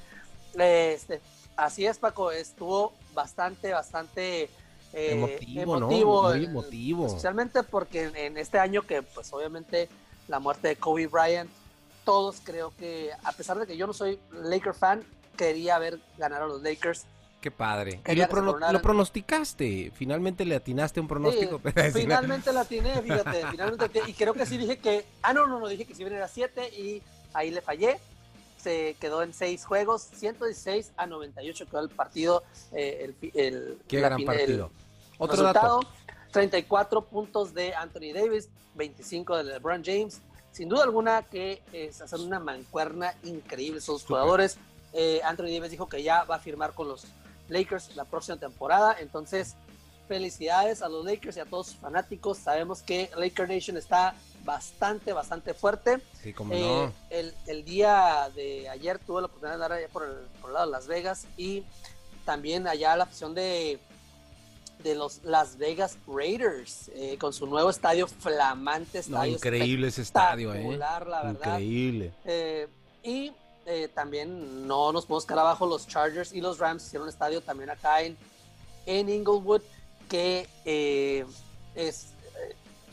Este, 0.56 1.20
así 1.56 1.86
es, 1.86 1.98
Paco, 1.98 2.30
estuvo 2.30 2.92
bastante, 3.14 3.72
bastante 3.72 4.48
eh, 4.92 5.12
Emotivo, 5.12 5.80
¿no? 5.80 5.86
Muy 5.88 6.40
eh, 6.44 6.44
emotivo. 6.44 7.06
Especialmente 7.06 7.62
porque 7.62 8.04
en, 8.04 8.16
en 8.16 8.38
este 8.38 8.58
año 8.58 8.82
que 8.82 9.02
pues 9.02 9.32
obviamente 9.32 9.88
la 10.28 10.38
muerte 10.38 10.68
de 10.68 10.76
Kobe 10.76 11.06
Bryant, 11.06 11.50
todos 12.04 12.40
creo 12.42 12.72
que, 12.78 13.10
a 13.22 13.32
pesar 13.32 13.58
de 13.58 13.66
que 13.66 13.76
yo 13.76 13.86
no 13.86 13.92
soy 13.92 14.18
Laker 14.32 14.74
fan, 14.74 15.04
quería 15.36 15.78
ver 15.78 16.00
ganar 16.16 16.42
a 16.42 16.46
los 16.46 16.62
Lakers. 16.62 17.04
Qué 17.40 17.50
padre. 17.50 18.00
Y 18.06 18.14
lo, 18.16 18.24
prono- 18.28 18.82
pronosticaste. 18.82 19.92
Finalmente 19.94 20.44
le 20.44 20.56
atinaste 20.56 20.98
a 20.98 21.02
un 21.02 21.08
pronóstico. 21.08 21.60
Sí, 21.92 22.00
finalmente 22.00 22.52
la 22.52 22.64
tiene, 22.64 23.00
fíjate, 23.00 23.46
finalmente 23.50 23.84
atiné. 23.84 24.10
y 24.10 24.12
creo 24.14 24.34
que 24.34 24.44
sí 24.44 24.58
dije 24.58 24.78
que, 24.78 25.06
ah 25.22 25.32
no, 25.32 25.46
no, 25.46 25.60
no, 25.60 25.68
dije 25.68 25.84
que 25.84 25.94
si 25.94 26.02
bien 26.02 26.14
era 26.16 26.26
7 26.28 26.68
y 26.76 27.02
ahí 27.32 27.50
le 27.50 27.60
fallé. 27.60 28.00
Se 28.58 28.94
quedó 29.00 29.22
en 29.22 29.32
6 29.32 29.64
juegos, 29.64 30.02
116 30.14 30.92
a 30.96 31.06
98 31.06 31.66
quedó 31.66 31.80
el 31.80 31.88
partido. 31.90 32.42
eh, 32.72 33.14
el, 33.22 33.30
el- 33.34 33.78
Qué 33.88 34.00
gran 34.00 34.18
fin- 34.18 34.28
el 34.30 34.36
partido. 34.36 34.70
Otro 35.18 35.36
resultado, 35.36 35.80
dato. 35.80 35.92
34 36.32 37.04
puntos 37.04 37.54
de 37.54 37.74
Anthony 37.74 38.12
Davis, 38.14 38.48
25 38.74 39.36
de 39.38 39.44
LeBron 39.44 39.82
James. 39.84 40.20
Sin 40.52 40.68
duda 40.68 40.84
alguna 40.84 41.22
que 41.22 41.62
es 41.72 42.00
hacer 42.00 42.20
una 42.20 42.40
mancuerna 42.40 43.14
increíble 43.24 43.78
esos 43.78 44.04
jugadores. 44.04 44.58
Eh, 44.92 45.20
Anthony 45.24 45.50
Davis 45.52 45.70
dijo 45.70 45.88
que 45.88 46.02
ya 46.02 46.24
va 46.24 46.36
a 46.36 46.38
firmar 46.38 46.74
con 46.74 46.88
los 46.88 47.06
Lakers 47.48 47.94
la 47.96 48.04
próxima 48.04 48.38
temporada. 48.38 48.96
Entonces, 48.98 49.54
felicidades 50.08 50.82
a 50.82 50.88
los 50.88 51.04
Lakers 51.04 51.36
y 51.36 51.40
a 51.40 51.44
todos 51.44 51.68
sus 51.68 51.76
fanáticos. 51.76 52.38
Sabemos 52.38 52.82
que 52.82 53.10
Laker 53.16 53.48
Nation 53.48 53.76
está 53.76 54.14
bastante, 54.44 55.12
bastante 55.12 55.54
fuerte. 55.54 55.98
Sí, 56.22 56.32
como 56.32 56.54
Eh, 56.54 56.60
no. 56.60 56.92
el, 57.10 57.34
el 57.46 57.64
día 57.64 58.30
de 58.34 58.68
ayer 58.68 58.98
tuve 58.98 59.20
la 59.22 59.26
oportunidad 59.26 59.58
de 59.58 59.64
andar 59.64 59.72
allá 59.78 59.88
por 59.88 60.04
el, 60.04 60.14
por 60.40 60.50
el 60.50 60.54
lado 60.54 60.66
de 60.66 60.72
Las 60.72 60.86
Vegas 60.86 61.26
y 61.36 61.64
también 62.24 62.66
allá 62.66 62.96
la 62.96 63.04
afición 63.04 63.34
de, 63.34 63.78
de 64.82 64.94
los 64.94 65.22
Las 65.24 65.56
Vegas 65.58 65.96
Raiders 66.06 66.90
eh, 66.94 67.16
con 67.18 67.32
su 67.32 67.46
nuevo 67.46 67.70
estadio 67.70 68.06
flamante, 68.06 68.98
No, 68.98 69.00
estadio 69.00 69.32
increíble 69.34 69.88
ese 69.88 70.02
estadio, 70.02 70.52
eh. 70.52 70.56
espectacular, 70.58 71.06
la 71.06 71.22
verdad. 71.24 71.58
Increíble. 71.58 72.12
Eh, 72.24 72.68
y 73.02 73.32
eh, 73.66 73.88
también 73.94 74.66
no 74.66 74.92
nos 74.92 75.04
podemos 75.06 75.26
quedar 75.26 75.40
abajo, 75.40 75.66
los 75.66 75.86
Chargers 75.86 76.32
y 76.32 76.40
los 76.40 76.58
Rams 76.58 76.84
hicieron 76.86 77.04
un 77.04 77.08
estadio 77.10 77.40
también 77.42 77.70
acá 77.70 78.02
en, 78.02 78.16
en 78.86 79.08
Inglewood 79.08 79.62
que 80.08 80.48
es 81.74 82.06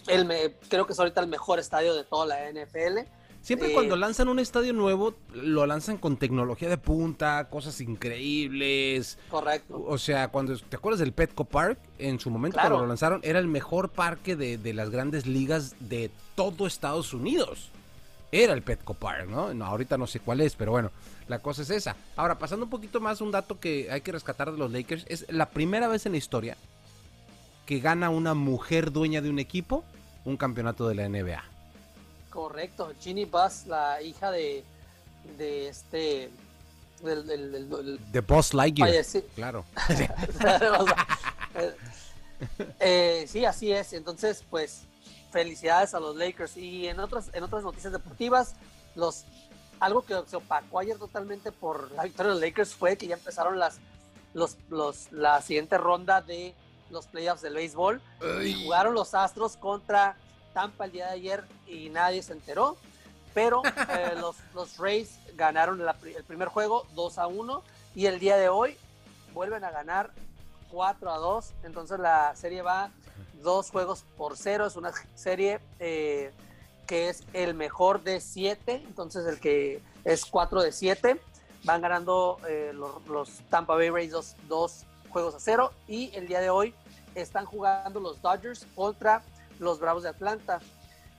el 0.07 0.25
me- 0.25 0.53
creo 0.69 0.85
que 0.85 0.93
es 0.93 0.99
ahorita 0.99 1.21
el 1.21 1.27
mejor 1.27 1.59
estadio 1.59 1.93
de 1.95 2.03
toda 2.03 2.25
la 2.25 2.49
NFL. 2.49 3.07
Siempre 3.41 3.69
Eh, 3.69 3.73
cuando 3.73 3.95
lanzan 3.95 4.27
un 4.27 4.39
estadio 4.39 4.73
nuevo, 4.73 5.13
lo 5.33 5.67
lanzan 5.67 5.97
con 5.97 6.17
tecnología 6.17 6.67
de 6.67 6.77
punta, 6.79 7.47
cosas 7.49 7.79
increíbles. 7.79 9.17
Correcto. 9.29 9.83
O 9.87 9.97
sea, 9.97 10.29
cuando 10.29 10.57
te 10.57 10.75
acuerdas 10.75 10.99
del 10.99 11.11
Petco 11.13 11.45
Park, 11.45 11.77
en 11.99 12.19
su 12.19 12.29
momento 12.29 12.55
Claro. 12.55 12.69
cuando 12.69 12.85
lo 12.85 12.87
lanzaron, 12.89 13.19
era 13.23 13.39
el 13.39 13.47
mejor 13.47 13.89
parque 13.89 14.35
de, 14.35 14.57
de 14.57 14.73
las 14.73 14.89
grandes 14.89 15.25
ligas 15.27 15.75
de 15.79 16.09
todo 16.35 16.65
Estados 16.67 17.13
Unidos. 17.13 17.69
Era 18.31 18.53
el 18.53 18.63
Petco 18.63 18.95
Park, 18.95 19.27
¿no? 19.29 19.53
No, 19.53 19.65
ahorita 19.65 19.97
no 19.97 20.07
sé 20.07 20.19
cuál 20.19 20.41
es, 20.41 20.55
pero 20.55 20.71
bueno, 20.71 20.91
la 21.27 21.39
cosa 21.39 21.61
es 21.61 21.69
esa. 21.69 21.95
Ahora, 22.15 22.39
pasando 22.39 22.65
un 22.65 22.71
poquito 22.71 22.99
más, 22.99 23.21
un 23.21 23.31
dato 23.31 23.59
que 23.59 23.89
hay 23.91 24.01
que 24.01 24.11
rescatar 24.11 24.51
de 24.51 24.57
los 24.57 24.71
Lakers, 24.71 25.05
es 25.07 25.25
la 25.29 25.49
primera 25.49 25.87
vez 25.87 26.05
en 26.07 26.13
la 26.13 26.17
historia 26.17 26.57
que 27.67 27.79
gana 27.79 28.09
una 28.09 28.33
mujer 28.33 28.91
dueña 28.91 29.21
de 29.21 29.29
un 29.29 29.39
equipo 29.39 29.83
un 30.25 30.37
campeonato 30.37 30.87
de 30.87 30.95
la 30.95 31.07
NBA. 31.07 31.43
Correcto. 32.29 32.91
Ginny 32.99 33.25
Bus, 33.25 33.65
la 33.67 34.01
hija 34.01 34.29
de, 34.31 34.63
de 35.37 35.67
este 35.69 36.29
del, 37.01 37.25
del- 37.27 37.51
del- 37.51 37.69
del- 37.69 37.99
The 38.11 38.19
Boss 38.21 38.53
Lightyear. 38.53 38.89
falleci- 38.89 39.23
Claro. 39.35 39.65
Eh, 42.79 43.25
sí, 43.29 43.45
así 43.45 43.71
es. 43.71 43.93
Entonces, 43.93 44.43
pues, 44.49 44.81
felicidades 45.31 45.93
a 45.93 45.99
los 45.99 46.15
Lakers. 46.15 46.57
Y 46.57 46.87
en 46.87 46.99
otras, 46.99 47.29
en 47.33 47.43
otras 47.43 47.63
noticias 47.63 47.93
deportivas, 47.93 48.55
los 48.95 49.23
algo 49.79 50.01
que 50.03 50.15
se 50.27 50.35
opacó 50.37 50.79
ayer 50.79 50.97
totalmente 50.97 51.51
por 51.51 51.91
la 51.91 52.03
victoria 52.03 52.29
de 52.29 52.35
los 52.39 52.41
Lakers 52.41 52.73
fue 52.75 52.97
que 52.97 53.07
ya 53.07 53.15
empezaron 53.15 53.59
las, 53.59 53.77
los, 54.33 54.57
los, 54.69 55.11
la 55.11 55.41
siguiente 55.41 55.77
ronda 55.77 56.21
de 56.21 56.53
los 56.89 57.07
playoffs 57.07 57.41
del 57.41 57.53
béisbol. 57.55 58.01
Y 58.43 58.63
jugaron 58.63 58.93
los 58.93 59.13
Astros 59.13 59.57
contra 59.57 60.15
Tampa 60.53 60.85
el 60.85 60.91
día 60.91 61.07
de 61.07 61.13
ayer 61.13 61.43
y 61.67 61.89
nadie 61.89 62.21
se 62.23 62.33
enteró. 62.33 62.77
Pero 63.33 63.61
eh, 63.89 64.13
los, 64.19 64.35
los 64.53 64.77
Rays 64.77 65.19
ganaron 65.35 65.83
la- 65.83 65.97
el 66.03 66.23
primer 66.23 66.47
juego 66.47 66.85
2 66.95 67.17
a 67.17 67.27
1 67.27 67.63
y 67.95 68.05
el 68.05 68.19
día 68.19 68.37
de 68.37 68.49
hoy 68.49 68.77
vuelven 69.33 69.63
a 69.63 69.71
ganar 69.71 70.11
4 70.71 71.11
a 71.11 71.17
2. 71.17 71.53
Entonces 71.63 71.99
la 71.99 72.35
serie 72.35 72.61
va 72.61 72.91
dos 73.43 73.69
juegos 73.71 74.05
por 74.17 74.37
cero. 74.37 74.65
Es 74.65 74.75
una 74.75 74.91
serie 75.15 75.59
eh, 75.79 76.31
que 76.87 77.09
es 77.09 77.23
el 77.33 77.53
mejor 77.53 78.03
de 78.03 78.21
7. 78.21 78.83
Entonces 78.87 79.25
el 79.25 79.39
que 79.39 79.81
es 80.05 80.25
4 80.25 80.61
de 80.61 80.71
7. 80.71 81.19
Van 81.63 81.81
ganando 81.81 82.37
eh, 82.47 82.71
los, 82.73 83.05
los 83.07 83.29
Tampa 83.49 83.73
Bay 83.75 83.89
Rays 83.89 84.11
dos, 84.11 84.35
dos 84.47 84.85
juegos 85.15 85.33
a 85.33 85.39
cero. 85.39 85.71
Y 85.87 86.13
el 86.13 86.27
día 86.27 86.41
de 86.41 86.49
hoy 86.49 86.73
están 87.15 87.45
jugando 87.45 88.01
los 88.01 88.21
Dodgers 88.21 88.67
contra 88.75 89.23
los 89.59 89.79
Bravos 89.79 90.03
de 90.03 90.09
Atlanta. 90.09 90.59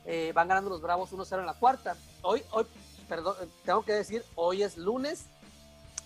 Eh, 0.04 0.32
van 0.34 0.48
ganando 0.48 0.68
los 0.68 0.82
Bravos 0.82 1.10
1-0 1.12 1.40
en 1.40 1.46
la 1.46 1.54
cuarta. 1.54 1.96
Hoy, 2.20 2.42
hoy, 2.50 2.66
perdón, 3.08 3.36
tengo 3.64 3.82
que 3.86 3.94
decir, 3.94 4.22
hoy 4.34 4.62
es 4.62 4.76
lunes, 4.76 5.24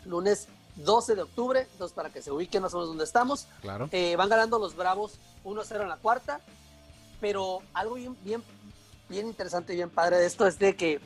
lunes 0.04 0.46
12 0.76 1.16
de 1.16 1.22
octubre, 1.22 1.66
entonces 1.72 1.92
para 1.92 2.10
que 2.10 2.22
se 2.22 2.30
ubiquen 2.30 2.62
más 2.62 2.72
o 2.74 2.76
menos 2.76 2.90
donde 2.90 3.02
estamos. 3.02 3.48
Claro. 3.60 3.88
Eh, 3.90 4.14
van 4.14 4.28
ganando 4.28 4.60
los 4.60 4.76
Bravos 4.76 5.18
1-0 5.42 5.82
en 5.82 5.88
la 5.88 5.96
cuarta, 5.96 6.40
pero 7.20 7.58
algo 7.74 7.96
bien, 7.96 8.16
bien, 8.22 8.44
bien 9.08 9.26
interesante 9.26 9.72
y 9.72 9.76
bien 9.76 9.90
padre 9.90 10.18
de 10.18 10.26
esto 10.26 10.46
es 10.46 10.60
de 10.60 10.76
que 10.76 11.00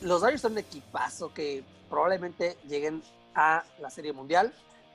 los 0.00 0.20
Dodgers 0.20 0.42
son 0.42 0.52
un 0.52 0.58
equipazo 0.58 1.32
que 1.32 1.62
probablemente 1.88 2.58
lleguen 2.66 3.04
a 3.36 3.62
la 3.78 3.88
Serie 3.88 4.12
Mundial, 4.12 4.52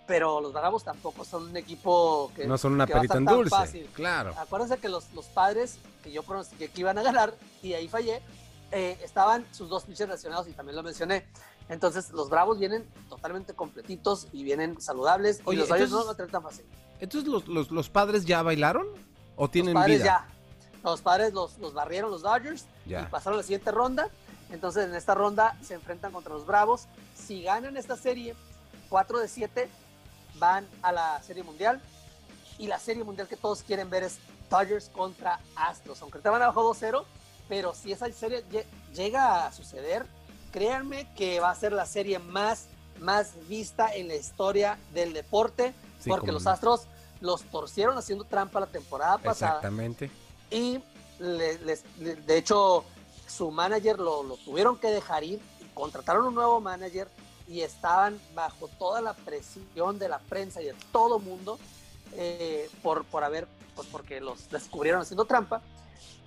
pero 0.09 0.41
los 0.41 0.51
Bravos 0.53 0.83
tampoco 0.83 1.23
son 1.23 1.43
un 1.49 1.55
equipo 1.55 2.31
que 2.35 2.47
No 2.47 2.57
son 2.57 2.73
una 2.73 2.87
perita 2.87 3.17
en 3.17 3.25
dulce. 3.25 3.51
fácil. 3.51 3.85
Claro. 3.93 4.33
Acuérdense 4.39 4.79
que 4.79 4.89
los, 4.89 5.13
los 5.13 5.27
padres 5.27 5.77
que 6.03 6.11
yo 6.11 6.23
pronostiqué 6.23 6.67
que 6.69 6.81
iban 6.81 6.97
a 6.97 7.03
ganar 7.03 7.35
y 7.61 7.73
ahí 7.73 7.87
fallé, 7.87 8.23
eh, 8.71 8.97
estaban 9.03 9.45
sus 9.51 9.69
dos 9.69 9.83
pitchers 9.83 10.09
lesionados 10.09 10.47
y 10.47 10.53
también 10.53 10.75
lo 10.75 10.81
mencioné. 10.81 11.27
Entonces 11.69 12.09
los 12.09 12.27
Bravos 12.31 12.57
vienen 12.57 12.89
totalmente 13.07 13.53
completitos 13.53 14.27
y 14.31 14.43
vienen 14.43 14.81
saludables 14.81 15.41
Oye, 15.45 15.57
y 15.57 15.59
los 15.59 15.69
Dodgers 15.69 15.85
entonces- 15.89 16.05
no 16.07 16.11
lo 16.11 16.15
traen 16.15 16.31
tan 16.31 16.41
fácil. 16.41 16.65
Entonces, 16.99 17.29
¿los, 17.29 17.47
los, 17.47 17.69
los 17.69 17.89
padres 17.91 18.25
ya 18.25 18.41
bailaron? 18.41 18.87
¿O 19.35 19.47
tienen 19.47 19.75
los 19.75 19.83
padres 19.83 19.99
vida? 19.99 20.27
ya. 20.27 20.81
Los 20.83 21.01
padres 21.01 21.33
los, 21.33 21.59
los 21.59 21.73
barrieron 21.75 22.09
los 22.09 22.23
Dodgers 22.23 22.65
Ya. 22.87 23.03
y 23.03 23.05
pasaron 23.11 23.35
a 23.35 23.37
la 23.37 23.43
siguiente 23.43 23.69
ronda. 23.71 24.09
Entonces 24.49 24.85
en 24.87 24.95
esta 24.95 25.13
ronda 25.13 25.55
se 25.61 25.75
enfrentan 25.75 26.11
contra 26.11 26.33
los 26.33 26.47
Bravos. 26.47 26.87
Si 27.15 27.43
ganan 27.43 27.77
esta 27.77 27.95
serie, 27.95 28.35
4 28.89 29.19
de 29.19 29.27
7 29.27 29.69
van 30.39 30.67
a 30.81 30.91
la 30.91 31.21
serie 31.21 31.43
mundial. 31.43 31.81
Y 32.57 32.67
la 32.67 32.79
serie 32.79 33.03
mundial 33.03 33.27
que 33.27 33.37
todos 33.37 33.61
quieren 33.63 33.89
ver 33.89 34.03
es 34.03 34.17
Dodgers 34.49 34.89
contra 34.89 35.39
Astros. 35.55 36.01
Aunque 36.01 36.19
te 36.19 36.27
van 36.29 36.41
abajo 36.41 36.63
2-0, 36.73 37.05
pero 37.47 37.73
si 37.73 37.91
esa 37.91 38.11
serie 38.11 38.43
lle- 38.49 38.65
llega 38.93 39.45
a 39.45 39.51
suceder, 39.53 40.05
créanme 40.51 41.07
que 41.15 41.39
va 41.39 41.51
a 41.51 41.55
ser 41.55 41.71
la 41.71 41.85
serie 41.85 42.19
más, 42.19 42.65
más 42.99 43.31
vista 43.47 43.93
en 43.95 44.07
la 44.07 44.15
historia 44.15 44.77
del 44.93 45.13
deporte. 45.13 45.73
Sí, 45.99 46.09
porque 46.09 46.31
los 46.31 46.43
no. 46.45 46.51
Astros 46.51 46.87
los 47.21 47.43
torcieron 47.43 47.97
haciendo 47.97 48.23
trampa 48.23 48.59
la 48.59 48.67
temporada 48.67 49.17
pasada. 49.17 49.51
Exactamente. 49.57 50.09
Y 50.49 50.79
les- 51.19 51.83
de 51.95 52.37
hecho, 52.37 52.83
su 53.27 53.51
manager 53.51 53.99
lo, 53.99 54.23
lo 54.23 54.35
tuvieron 54.37 54.77
que 54.77 54.87
dejar 54.87 55.23
ir. 55.23 55.39
y 55.61 55.65
Contrataron 55.73 56.27
un 56.27 56.35
nuevo 56.35 56.59
manager 56.59 57.07
y 57.49 57.61
estaban 57.61 58.19
bajo 58.35 58.67
toda 58.79 59.01
la 59.01 59.13
presión 59.13 59.97
de 59.99 60.07
la 60.07 60.19
prensa 60.19 60.61
y 60.61 60.65
de 60.65 60.75
todo 60.91 61.19
mundo 61.19 61.57
eh, 62.13 62.69
por, 62.83 63.03
por 63.05 63.23
haber, 63.23 63.47
pues 63.75 63.87
porque 63.91 64.21
los 64.21 64.49
descubrieron 64.49 65.01
haciendo 65.01 65.25
trampa. 65.25 65.61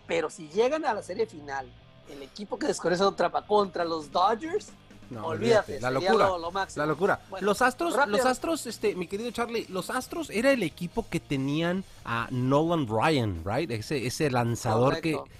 Pero 0.06 0.28
si 0.30 0.48
llegan 0.48 0.84
a 0.84 0.92
la 0.94 1.02
serie 1.02 1.26
final, 1.26 1.66
el 2.10 2.22
equipo 2.22 2.58
que 2.58 2.66
descubrió 2.66 2.94
haciendo 2.96 3.14
trampa 3.14 3.46
contra 3.46 3.84
los 3.84 4.10
Dodgers, 4.10 4.68
No, 5.10 5.26
olvídate, 5.26 5.80
La 5.80 5.90
locura. 5.90 6.26
lo- 6.26 6.38
lo 6.38 6.50
máximo. 6.50 6.82
La 6.82 6.86
locura. 6.86 7.20
Bueno, 7.30 7.44
los 7.46 7.60
Astros, 7.62 7.94
rápido. 7.94 8.16
los 8.16 8.26
Astros, 8.26 8.66
este, 8.66 8.94
mi 8.96 9.06
querido 9.06 9.30
Charlie, 9.30 9.66
los 9.68 9.90
Astros 9.90 10.28
era 10.30 10.50
el 10.52 10.62
equipo 10.62 11.06
que 11.08 11.20
tenían 11.20 11.84
a 12.04 12.28
Nolan 12.30 12.86
Ryan, 12.88 13.42
right? 13.44 13.70
Ese, 13.70 14.06
ese 14.06 14.30
lanzador 14.30 14.94
Correcto. 14.96 15.24
que 15.24 15.30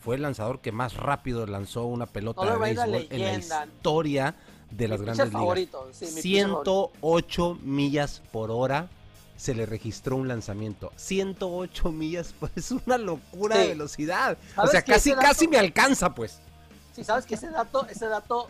fue 0.00 0.16
el 0.16 0.22
lanzador 0.22 0.60
que 0.60 0.72
más 0.72 0.94
rápido 0.94 1.46
lanzó 1.46 1.84
una 1.84 2.06
pelota 2.06 2.44
Nolan 2.44 2.58
de 2.60 2.74
béisbol 2.74 3.06
en 3.10 3.20
la 3.22 3.34
historia 3.38 4.34
de 4.76 4.88
las 4.88 5.00
grandes 5.02 5.26
ligas. 5.26 5.40
favorito, 5.40 5.88
sí, 5.92 6.06
mi 6.06 6.22
pitcher 6.22 6.48
favorito. 6.48 6.90
108 7.00 7.58
millas 7.62 8.22
por 8.32 8.50
hora 8.50 8.88
se 9.36 9.54
le 9.54 9.66
registró 9.66 10.16
un 10.16 10.28
lanzamiento. 10.28 10.92
108 10.96 11.90
millas, 11.92 12.34
pues 12.40 12.52
es 12.56 12.70
una 12.70 12.98
locura 12.98 13.58
de 13.58 13.68
velocidad. 13.68 14.38
O 14.52 14.54
¿Sabes 14.56 14.70
sea, 14.72 14.82
casi, 14.82 15.10
dato- 15.10 15.22
casi 15.22 15.48
me 15.48 15.58
alcanza, 15.58 16.14
pues. 16.14 16.38
Sí, 16.94 17.02
sabes 17.04 17.26
que 17.26 17.34
ese 17.34 17.50
dato, 17.50 17.86
ese 17.88 18.06
dato, 18.06 18.48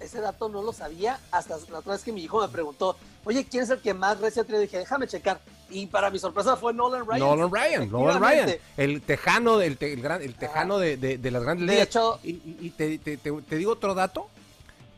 ese 0.00 0.20
dato 0.20 0.48
no 0.48 0.62
lo 0.62 0.72
sabía 0.72 1.20
hasta 1.30 1.56
la 1.70 1.78
otra 1.78 1.92
vez 1.92 2.02
que 2.02 2.12
mi 2.12 2.22
hijo 2.24 2.40
me 2.40 2.48
preguntó, 2.48 2.96
oye, 3.24 3.44
¿quién 3.44 3.62
es 3.62 3.70
el 3.70 3.78
que 3.80 3.94
más 3.94 4.18
recio 4.20 4.44
tiene? 4.44 4.60
Dije, 4.62 4.78
déjame 4.78 5.06
checar. 5.06 5.40
Y 5.72 5.86
para 5.86 6.10
mi 6.10 6.18
sorpresa 6.18 6.56
fue 6.56 6.72
Nolan 6.74 7.06
Ryan. 7.06 7.20
Nolan 7.20 7.50
Ryan, 7.52 7.90
Nolan 7.90 8.20
Ryan, 8.20 8.56
el 8.76 9.02
tejano, 9.02 9.60
el, 9.60 9.76
te- 9.76 9.92
el 9.92 10.02
gran, 10.02 10.20
el 10.20 10.34
tejano 10.34 10.78
de, 10.78 10.96
de- 10.96 11.18
de 11.18 11.30
las 11.30 11.42
grandes 11.44 11.68
De 11.68 11.72
ligas. 11.74 11.86
hecho- 11.88 12.18
y, 12.24 12.30
y- 12.30 12.56
y 12.62 12.70
te, 12.70 12.98
te- 12.98 13.16
te- 13.18 13.30
te 13.42 13.56
digo 13.56 13.72
otro 13.72 13.94
dato. 13.94 14.28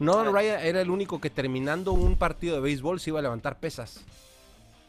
Nolan 0.04 0.26
ver. 0.26 0.34
Ryan 0.34 0.60
era 0.60 0.80
el 0.80 0.90
único 0.90 1.20
que 1.20 1.30
terminando 1.30 1.92
un 1.92 2.16
partido 2.16 2.54
de 2.56 2.60
béisbol 2.60 3.00
se 3.00 3.10
iba 3.10 3.18
a 3.18 3.22
levantar 3.22 3.58
pesas. 3.58 4.00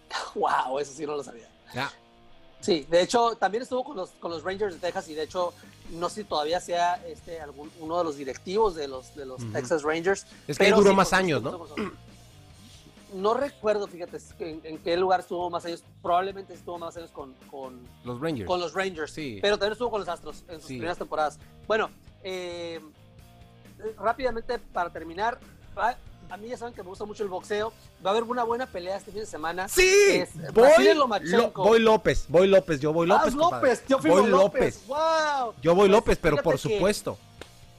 Wow, 0.36 0.80
eso 0.80 0.94
sí 0.94 1.06
no 1.06 1.16
lo 1.16 1.24
sabía. 1.24 1.48
Ya. 1.74 1.92
Sí, 2.62 2.86
de 2.90 3.02
hecho, 3.02 3.36
también 3.36 3.64
estuvo 3.64 3.84
con 3.84 3.98
los, 3.98 4.12
con 4.12 4.32
los 4.32 4.44
Rangers 4.44 4.74
de 4.76 4.80
Texas 4.80 5.10
y 5.10 5.16
de 5.16 5.24
hecho, 5.24 5.54
no 5.92 6.08
sé 6.10 6.22
si 6.22 6.24
todavía 6.24 6.60
sea 6.62 6.96
este, 7.08 7.42
algún, 7.42 7.70
uno 7.80 7.98
de 7.98 8.04
los 8.06 8.16
directivos 8.16 8.76
de 8.76 8.88
los, 8.88 9.16
de 9.16 9.26
los 9.26 9.42
Ujú. 9.42 9.52
Texas 9.52 9.84
Rangers. 9.84 10.26
Es 10.48 10.58
que 10.58 10.66
pero 10.66 10.78
duró 10.78 10.92
sí, 10.92 10.96
más 10.96 11.12
años, 11.14 11.42
¿no? 11.44 11.66
No 13.14 13.34
recuerdo, 13.36 13.86
fíjate, 13.88 14.18
en, 14.40 14.62
en 14.64 14.78
qué 14.80 14.98
lugar 14.98 15.20
estuvo 15.20 15.50
más 15.50 15.66
años. 15.66 15.84
Probablemente 16.02 16.54
estuvo 16.54 16.78
más 16.80 16.96
años 16.98 17.12
con, 17.12 17.34
con, 17.52 17.80
Los 18.04 18.20
Rangers. 18.20 18.48
con 18.48 18.60
los 18.60 18.74
Rangers, 18.74 19.12
Sí. 19.12 19.40
pero 19.42 19.58
también 19.58 19.74
estuvo 19.74 19.92
con 19.92 20.00
los 20.00 20.10
Astros 20.10 20.44
en 20.48 20.56
sus 20.60 20.68
Sí. 20.68 20.74
primeras 20.76 20.98
temporadas. 20.98 21.38
Bueno, 21.68 21.90
eh, 22.24 22.80
rápidamente 24.00 24.60
para 24.60 24.90
terminar, 24.90 25.40
va- 25.78 25.98
a 26.30 26.38
mí 26.38 26.48
ya 26.48 26.58
saben 26.58 26.74
que 26.74 26.82
me 26.82 26.90
gusta 26.90 27.06
mucho 27.06 27.22
el 27.24 27.30
boxeo. 27.30 27.72
Va 28.04 28.10
a 28.10 28.14
haber 28.14 28.24
una 28.24 28.44
buena 28.44 28.66
pelea 28.66 28.98
este 28.98 29.12
fin 29.12 29.20
de 29.22 29.26
semana. 29.28 29.68
Sí, 29.68 30.24
voy, 30.54 30.86
Lo- 30.88 30.94
Lomachenko. 30.96 31.64
voy 31.64 31.80
López, 31.80 32.26
voy 32.28 32.48
López, 32.48 32.80
yo 32.80 32.92
voy 32.92 33.06
López. 33.08 33.34
Ah, 33.36 33.38
compadre. 33.38 33.68
López, 33.70 33.82
Teófimo 33.86 34.16
voy 34.22 34.30
López. 34.30 34.88
¡Wow! 34.88 35.54
Yo 35.62 35.76
voy 35.76 35.82
Pues, 35.88 35.92
López, 35.92 36.18
pero 36.22 36.38
por 36.38 36.58
supuesto. 36.58 37.18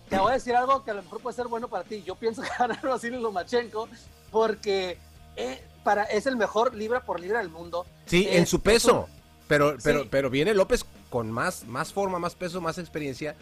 Te 0.09 0.19
voy 0.19 0.31
a 0.31 0.35
decir 0.35 0.55
algo 0.55 0.85
que 0.85 0.90
a 0.93 0.95
lo 0.95 1.03
mejor 1.03 1.21
puede 1.21 1.35
ser 1.35 1.49
bueno 1.49 1.67
para 1.69 1.83
ti. 1.83 2.03
Yo 2.07 2.14
pienso 2.14 2.43
que 2.43 2.49
ganar 2.59 2.81
Vasily 2.81 3.17
Lomachenko 3.19 3.88
porque 4.31 4.99
eh, 5.37 5.64
para, 5.83 6.05
es 6.05 6.27
el 6.27 6.37
mejor 6.37 6.75
libra 6.75 7.01
por 7.01 7.19
libra 7.21 7.38
del 7.40 7.49
mundo. 7.49 7.87
Sí, 8.07 8.29
en 8.31 8.47
su 8.47 8.57
es 8.57 8.62
peso. 8.62 9.01
un- 9.09 9.14
Pero, 9.49 9.77
pero, 9.83 10.03
Sí. 10.03 10.09
pero 10.11 10.31
viene 10.31 10.55
López 10.55 10.85
con 11.11 11.31
más, 11.31 11.64
más 11.64 11.93
forma, 11.93 12.19
más 12.19 12.35
peso, 12.35 12.61
más 12.61 12.79
experiencia. 12.79 13.35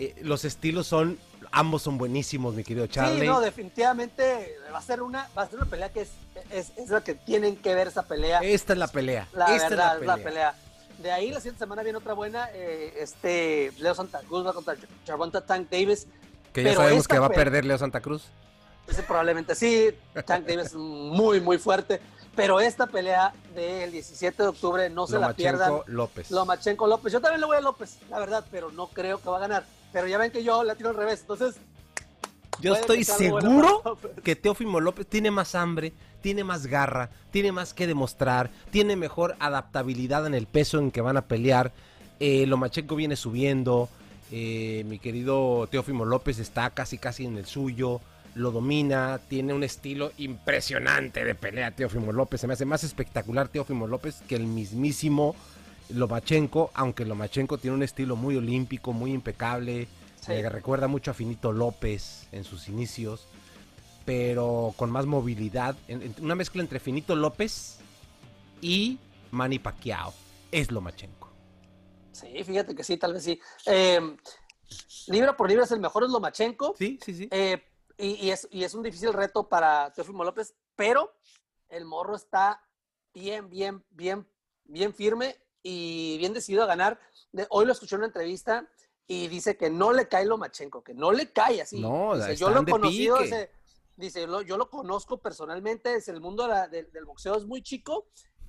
Eh, 0.00 0.14
los 0.22 0.44
estilos 0.44 0.86
son, 0.86 1.18
ambos 1.50 1.82
son 1.82 1.98
buenísimos, 1.98 2.54
mi 2.54 2.62
querido 2.62 2.86
Charlie. 2.86 3.22
Sí, 3.22 3.26
no, 3.26 3.40
definitivamente 3.40 4.56
va 4.72 4.78
a 4.78 4.82
ser 4.82 5.02
una, 5.02 5.28
va 5.36 5.42
a 5.42 5.48
ser 5.48 5.56
una 5.58 5.66
pelea 5.68 5.90
que 5.92 6.02
es, 6.02 6.10
es, 6.50 6.70
es 6.76 6.90
la 6.90 7.02
que 7.02 7.14
tienen 7.14 7.56
que 7.56 7.74
ver 7.74 7.88
esa 7.88 8.04
pelea. 8.04 8.38
Esta 8.40 8.74
es 8.74 8.78
la 8.78 8.86
pelea. 8.88 9.26
La 9.32 9.54
Esta 9.56 9.68
verdad, 9.70 9.94
es 9.96 10.00
es 10.02 10.06
la 10.06 10.16
pelea. 10.18 10.54
De 10.98 11.10
ahí 11.12 11.30
la 11.30 11.38
siguiente 11.40 11.58
semana 11.58 11.82
viene 11.82 11.98
otra 11.98 12.12
buena, 12.14 12.48
eh, 12.54 12.94
este 12.98 13.72
Leo 13.78 13.94
Santa 13.94 14.20
Cruz 14.20 14.46
va 14.46 14.52
contra 14.52 14.76
Gervonta 15.04 15.44
Tank 15.44 15.68
Davis. 15.70 16.06
Que 16.52 16.62
ya 16.62 16.70
Pero 16.70 16.80
sabemos 16.82 17.08
que 17.08 17.18
va 17.18 17.26
a 17.26 17.30
pe- 17.30 17.34
perder 17.34 17.64
Leo 17.64 17.78
Santa 17.78 18.00
Cruz. 18.00 18.24
Ese 18.86 19.02
probablemente 19.02 19.54
sí, 19.54 19.90
Tank 20.26 20.46
Davis 20.46 20.66
es 20.66 20.74
muy, 20.74 21.40
muy 21.40 21.58
fuerte. 21.58 22.00
Pero 22.34 22.60
esta 22.60 22.86
pelea 22.86 23.32
del 23.54 23.90
17 23.90 24.44
de 24.44 24.48
octubre 24.48 24.88
no 24.90 25.08
se 25.08 25.18
la 25.18 25.32
pierdan. 25.34 25.80
López. 25.86 26.30
Lomachenko 26.30 26.86
López. 26.86 27.12
Yo 27.12 27.20
también 27.20 27.40
le 27.40 27.46
voy 27.48 27.56
a 27.56 27.60
López, 27.60 27.98
la 28.08 28.20
verdad, 28.20 28.44
pero 28.50 28.70
no 28.70 28.86
creo 28.86 29.20
que 29.20 29.28
va 29.28 29.38
a 29.38 29.40
ganar. 29.40 29.64
Pero 29.92 30.06
ya 30.06 30.18
ven 30.18 30.30
que 30.30 30.44
yo 30.44 30.64
la 30.64 30.74
tiro 30.74 30.90
al 30.90 30.96
revés. 30.96 31.20
Entonces, 31.20 31.56
Yo 32.60 32.74
estoy 32.74 33.04
seguro 33.04 33.98
que 34.24 34.36
Teófimo 34.36 34.80
López 34.80 35.06
tiene 35.06 35.30
más 35.30 35.54
hambre, 35.54 35.92
tiene 36.20 36.44
más 36.44 36.66
garra, 36.66 37.10
tiene 37.30 37.52
más 37.52 37.72
que 37.72 37.86
demostrar, 37.86 38.50
tiene 38.70 38.96
mejor 38.96 39.36
adaptabilidad 39.38 40.26
en 40.26 40.34
el 40.34 40.46
peso 40.46 40.78
en 40.78 40.90
que 40.90 41.00
van 41.00 41.16
a 41.16 41.22
pelear. 41.22 41.72
Eh, 42.20 42.46
Lomachenko 42.46 42.96
viene 42.96 43.14
subiendo, 43.14 43.88
eh, 44.32 44.84
mi 44.88 44.98
querido 44.98 45.68
Teófimo 45.70 46.04
López 46.04 46.40
está 46.40 46.70
casi 46.70 46.98
casi 46.98 47.26
en 47.26 47.38
el 47.38 47.46
suyo, 47.46 48.00
lo 48.34 48.50
domina, 48.50 49.20
tiene 49.28 49.52
un 49.52 49.62
estilo 49.62 50.12
impresionante 50.18 51.24
de 51.24 51.34
pelea 51.34 51.70
Teófimo 51.70 52.12
López, 52.12 52.40
se 52.40 52.46
me 52.46 52.54
hace 52.54 52.64
más 52.64 52.82
espectacular 52.82 53.48
Teófimo 53.48 53.86
López 53.86 54.22
que 54.28 54.34
el 54.36 54.46
mismísimo 54.46 55.36
Lomachenko, 55.90 56.70
aunque 56.74 57.04
Lomachenko 57.04 57.58
tiene 57.58 57.76
un 57.76 57.82
estilo 57.82 58.16
muy 58.16 58.36
olímpico, 58.36 58.92
muy 58.92 59.12
impecable, 59.12 59.88
Me 60.26 60.48
recuerda 60.48 60.88
mucho 60.88 61.10
a 61.10 61.14
Finito 61.14 61.52
López 61.52 62.28
en 62.32 62.44
sus 62.44 62.68
inicios, 62.68 63.26
pero 64.04 64.74
con 64.76 64.90
más 64.90 65.06
movilidad. 65.06 65.76
una 66.20 66.34
mezcla 66.34 66.60
entre 66.60 66.80
Finito 66.80 67.16
López 67.16 67.78
y 68.60 68.98
Manny 69.30 69.58
Pacquiao. 69.58 70.12
Es 70.50 70.70
Lomachenko. 70.70 71.30
Sí, 72.12 72.42
fíjate 72.44 72.74
que 72.74 72.84
sí, 72.84 72.96
tal 72.96 73.14
vez 73.14 73.22
sí. 73.22 73.40
Eh, 73.66 74.16
libra 75.06 75.36
por 75.36 75.48
libra 75.48 75.64
es 75.64 75.72
el 75.72 75.80
mejor 75.80 76.04
es 76.04 76.10
Lomachenko. 76.10 76.74
Sí, 76.76 76.98
sí, 77.02 77.14
sí. 77.14 77.28
Eh, 77.30 77.62
y, 77.96 78.30
es, 78.30 78.46
y, 78.50 78.64
es, 78.64 78.74
un 78.74 78.82
difícil 78.82 79.12
reto 79.12 79.48
para 79.48 79.92
Teofimo 79.92 80.24
López, 80.24 80.54
pero 80.76 81.12
el 81.68 81.84
morro 81.84 82.16
está 82.16 82.62
bien, 83.12 83.48
bien, 83.48 83.84
bien, 83.90 84.26
bien 84.64 84.94
firme 84.94 85.36
y 85.62 86.16
bien 86.18 86.32
decidido 86.32 86.62
a 86.62 86.66
ganar. 86.66 87.00
hoy 87.50 87.66
lo 87.66 87.72
escuché 87.72 87.94
en 87.94 88.00
una 88.00 88.06
entrevista 88.06 88.68
y 89.06 89.28
dice 89.28 89.56
que 89.56 89.70
no 89.70 89.92
le 89.92 90.08
cae 90.08 90.26
Lomachenko, 90.26 90.82
que 90.82 90.94
no 90.94 91.12
le 91.12 91.32
cae 91.32 91.62
así. 91.62 91.80
No, 91.80 92.16
dice, 92.16 92.36
yo 92.36 92.50
lo 92.50 92.60
he 92.60 92.66
conocido, 92.66 93.18
dice, 93.18 93.50
dice 93.96 94.26
yo, 94.46 94.56
lo, 94.56 94.68
conozco 94.70 95.18
personalmente, 95.18 95.94
es 95.94 96.08
el 96.08 96.20
mundo 96.20 96.46
del 96.70 97.04
boxeo 97.04 97.36
es 97.36 97.46
muy 97.46 97.62
chico 97.62 98.08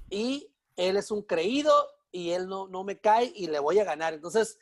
y 0.10 0.54
él 0.76 0.98
es 0.98 1.12
un 1.12 1.22
creído 1.22 1.74
y 2.12 2.32
él 2.32 2.48
no, 2.48 2.68
no 2.68 2.84
me 2.84 3.00
cae 3.00 3.32
y 3.36 3.48
le 3.48 3.60
voy 3.60 3.80
a 3.80 3.84
ganar. 3.84 4.14
Entonces, 4.14 4.58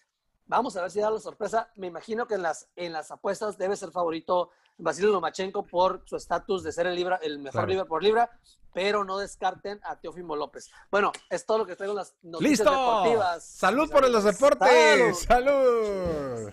vamos 0.48 0.76
a 0.78 0.82
ver 0.82 0.92
si 0.92 1.00
da 1.00 1.12
la 1.12 1.20
sorpresa. 1.20 1.70
Me 1.76 1.88
imagino 1.88 2.28
que 2.28 2.36
en 2.36 2.42
las, 2.42 2.68
en 2.76 2.94
las 2.94 3.12
apuestas 3.12 3.58
debe 3.58 3.76
ser 3.76 3.92
favorito 3.92 4.50
Basilio 4.78 5.12
Lomachenko 5.12 5.66
por 5.66 6.04
su 6.06 6.16
estatus 6.16 6.64
de 6.64 6.72
ser 6.72 6.88
el, 6.88 6.96
libra, 6.96 7.20
el 7.22 7.40
mejor 7.40 7.68
libra 7.68 7.86
por 7.86 8.04
libra, 8.04 8.30
pero 8.74 9.04
no 9.04 9.18
descarten 9.18 9.80
a 9.84 10.00
Teofimo 10.00 10.36
López. 10.36 10.70
Bueno, 10.92 11.12
es 11.30 11.46
todo 11.46 11.60
lo 11.60 11.66
que 11.66 11.76
traigo 11.76 11.94
en 11.94 11.98
las 11.98 12.16
noticias 12.22 12.60
¡Listo! 12.60 12.72
deportivas. 12.72 13.44
¡Salud 13.44 13.90
por 13.90 14.08
los 14.10 14.24
deportes! 14.24 15.20
¡Salud! 15.20 16.52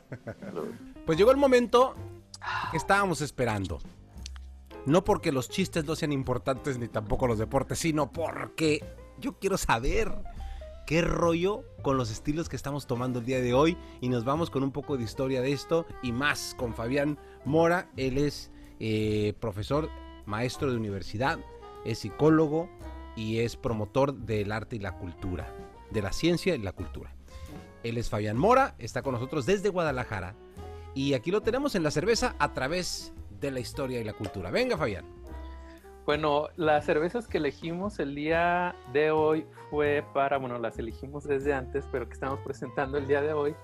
Pues 1.04 1.18
llegó 1.18 1.30
el 1.30 1.36
momento 1.36 1.94
que 2.70 2.78
estábamos 2.78 3.20
esperando. 3.20 3.78
No 4.86 5.04
porque 5.04 5.32
los 5.32 5.48
chistes 5.48 5.84
no 5.84 5.96
sean 5.96 6.12
importantes 6.12 6.78
ni 6.78 6.88
tampoco 6.88 7.26
los 7.26 7.38
deportes, 7.38 7.78
sino 7.78 8.10
porque 8.10 8.84
yo 9.18 9.38
quiero 9.38 9.56
saber 9.58 10.12
qué 10.86 11.00
rollo 11.00 11.64
con 11.82 11.96
los 11.96 12.10
estilos 12.10 12.48
que 12.48 12.56
estamos 12.56 12.86
tomando 12.86 13.20
el 13.20 13.24
día 13.24 13.40
de 13.40 13.54
hoy 13.54 13.76
y 14.00 14.08
nos 14.08 14.24
vamos 14.24 14.50
con 14.50 14.62
un 14.62 14.70
poco 14.70 14.96
de 14.96 15.04
historia 15.04 15.40
de 15.40 15.52
esto 15.52 15.86
y 16.02 16.12
más 16.12 16.54
con 16.58 16.74
Fabián 16.74 17.18
Mora. 17.44 17.90
Él 17.96 18.18
es 18.18 18.50
eh, 18.80 19.34
profesor, 19.40 19.88
maestro 20.26 20.70
de 20.70 20.76
universidad, 20.76 21.38
es 21.84 22.00
psicólogo 22.00 22.68
y 23.16 23.38
es 23.38 23.56
promotor 23.56 24.14
del 24.14 24.52
arte 24.52 24.76
y 24.76 24.80
la 24.80 24.96
cultura, 24.98 25.54
de 25.90 26.02
la 26.02 26.12
ciencia 26.12 26.54
y 26.54 26.58
la 26.58 26.72
cultura. 26.72 27.14
Él 27.82 27.98
es 27.98 28.08
Fabián 28.08 28.36
Mora, 28.36 28.74
está 28.78 29.02
con 29.02 29.14
nosotros 29.14 29.46
desde 29.46 29.68
Guadalajara 29.68 30.34
y 30.94 31.14
aquí 31.14 31.30
lo 31.30 31.42
tenemos 31.42 31.74
en 31.74 31.82
la 31.82 31.90
cerveza 31.90 32.34
a 32.38 32.52
través 32.52 33.12
de 33.40 33.50
la 33.50 33.60
historia 33.60 34.00
y 34.00 34.04
la 34.04 34.14
cultura. 34.14 34.50
Venga 34.50 34.76
Fabián. 34.76 35.23
Bueno, 36.06 36.48
las 36.56 36.84
cervezas 36.84 37.26
que 37.26 37.38
elegimos 37.38 37.98
el 37.98 38.14
día 38.14 38.74
de 38.92 39.10
hoy 39.10 39.46
fue 39.70 40.04
para, 40.12 40.36
bueno, 40.36 40.58
las 40.58 40.78
elegimos 40.78 41.24
desde 41.24 41.54
antes, 41.54 41.88
pero 41.90 42.06
que 42.06 42.12
estamos 42.12 42.40
presentando 42.40 42.98
el 42.98 43.08
día 43.08 43.22
de 43.22 43.32
hoy, 43.32 43.54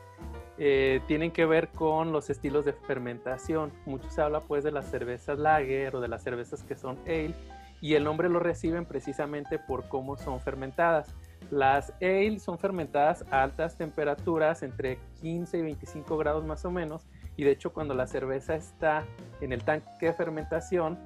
eh, 0.57 1.03
tienen 1.07 1.33
que 1.33 1.45
ver 1.45 1.69
con 1.69 2.13
los 2.13 2.31
estilos 2.31 2.65
de 2.65 2.73
fermentación. 2.73 3.73
Mucho 3.85 4.09
se 4.11 4.23
habla 4.23 4.41
pues 4.41 4.65
de 4.65 4.73
las 4.73 4.87
cervezas 4.87 5.39
lager 5.39 5.95
o 5.95 6.01
de 6.01 6.09
las 6.09 6.23
cervezas 6.23 6.63
que 6.63 6.77
son 6.77 6.99
ale 7.07 7.35
y 7.83 7.95
el 7.95 8.05
nombre 8.05 8.31
lo 8.31 8.41
reciben 8.41 8.87
precisamente 8.87 9.59
por 9.59 9.89
cómo 9.89 10.17
son 10.17 10.41
fermentadas. 10.41 11.15
Las 11.51 11.93
ale 12.01 12.39
son 12.39 12.59
fermentadas 12.59 13.25
a 13.31 13.43
altas 13.43 13.77
temperaturas, 13.77 14.63
entre 14.63 14.99
15 15.21 15.59
y 15.59 15.63
25 15.63 16.17
grados 16.17 16.45
más 16.45 16.65
o 16.65 16.71
menos, 16.71 17.07
y 17.37 17.45
de 17.45 17.51
hecho 17.51 17.73
cuando 17.73 17.95
la 17.95 18.07
cerveza 18.07 18.55
está 18.55 19.05
en 19.41 19.53
el 19.53 19.65
tanque 19.65 20.07
de 20.07 20.13
fermentación, 20.13 20.99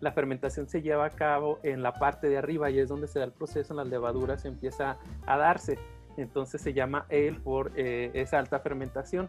la 0.00 0.12
fermentación 0.12 0.68
se 0.68 0.82
lleva 0.82 1.06
a 1.06 1.10
cabo 1.10 1.58
en 1.62 1.82
la 1.82 1.92
parte 1.92 2.28
de 2.28 2.38
arriba 2.38 2.70
y 2.70 2.78
es 2.78 2.88
donde 2.88 3.06
se 3.06 3.18
da 3.18 3.24
el 3.24 3.32
proceso 3.32 3.72
en 3.72 3.78
las 3.78 3.88
levaduras 3.88 4.44
empieza 4.44 4.98
a 5.26 5.36
darse. 5.36 5.78
Entonces 6.16 6.60
se 6.60 6.72
llama 6.72 7.06
ale 7.10 7.38
por 7.42 7.72
eh, 7.76 8.10
esa 8.14 8.38
alta 8.38 8.60
fermentación. 8.60 9.28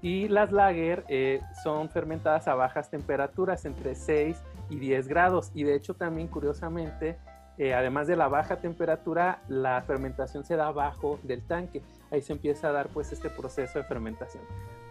Y 0.00 0.28
las 0.28 0.52
lager 0.52 1.04
eh, 1.08 1.40
son 1.64 1.88
fermentadas 1.88 2.46
a 2.46 2.54
bajas 2.54 2.88
temperaturas, 2.90 3.64
entre 3.64 3.94
6 3.94 4.40
y 4.70 4.76
10 4.78 5.08
grados. 5.08 5.50
Y 5.54 5.64
de 5.64 5.74
hecho 5.74 5.94
también 5.94 6.28
curiosamente, 6.28 7.18
eh, 7.56 7.74
además 7.74 8.06
de 8.06 8.14
la 8.14 8.28
baja 8.28 8.56
temperatura, 8.56 9.42
la 9.48 9.82
fermentación 9.82 10.44
se 10.44 10.54
da 10.54 10.68
abajo 10.68 11.18
del 11.24 11.42
tanque. 11.42 11.82
Ahí 12.12 12.22
se 12.22 12.32
empieza 12.32 12.68
a 12.68 12.72
dar 12.72 12.88
pues 12.88 13.12
este 13.12 13.28
proceso 13.28 13.78
de 13.78 13.84
fermentación. 13.84 14.44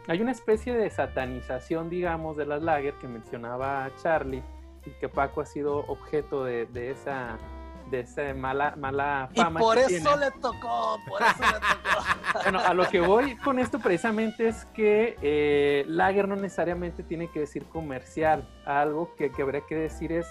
Hay 0.10 0.22
una 0.22 0.32
especie 0.32 0.74
de 0.74 0.90
satanización, 0.90 1.90
digamos, 1.90 2.38
de 2.38 2.46
las 2.46 2.62
lager 2.62 2.94
que 2.96 3.08
mencionaba 3.08 3.90
Charlie, 4.02 4.44
que 5.00 5.10
Paco 5.10 5.42
ha 5.42 5.46
sido 5.46 5.80
objeto 5.88 6.44
de, 6.44 6.68
esa 6.92 7.38
de 7.90 8.02
esa 8.02 8.34
mala, 8.34 8.76
mala 8.76 9.30
fama. 9.36 9.60
Y 9.60 9.64
por 9.64 9.78
eso 9.78 10.18
le 10.18 10.32
tocó, 10.32 11.00
por 11.08 11.22
eso 11.22 11.42
le 11.42 11.60
tocó. 11.60 12.06
bueno, 12.44 12.60
a 12.60 12.74
lo 12.74 12.88
que 12.90 13.00
voy 13.00 13.38
con 13.38 13.60
esto 13.60 13.80
precisamente 13.80 14.48
es 14.48 14.66
que 14.74 15.18
eh, 15.22 15.86
lager 15.88 16.28
no 16.28 16.36
necesariamente 16.36 17.04
tiene 17.04 17.30
que 17.32 17.42
decir 17.42 17.66
comercial. 17.66 18.48
Algo 18.66 19.16
que, 19.16 19.32
que 19.32 19.42
habría 19.42 19.62
que 19.62 19.76
decir 19.76 20.12
es 20.12 20.28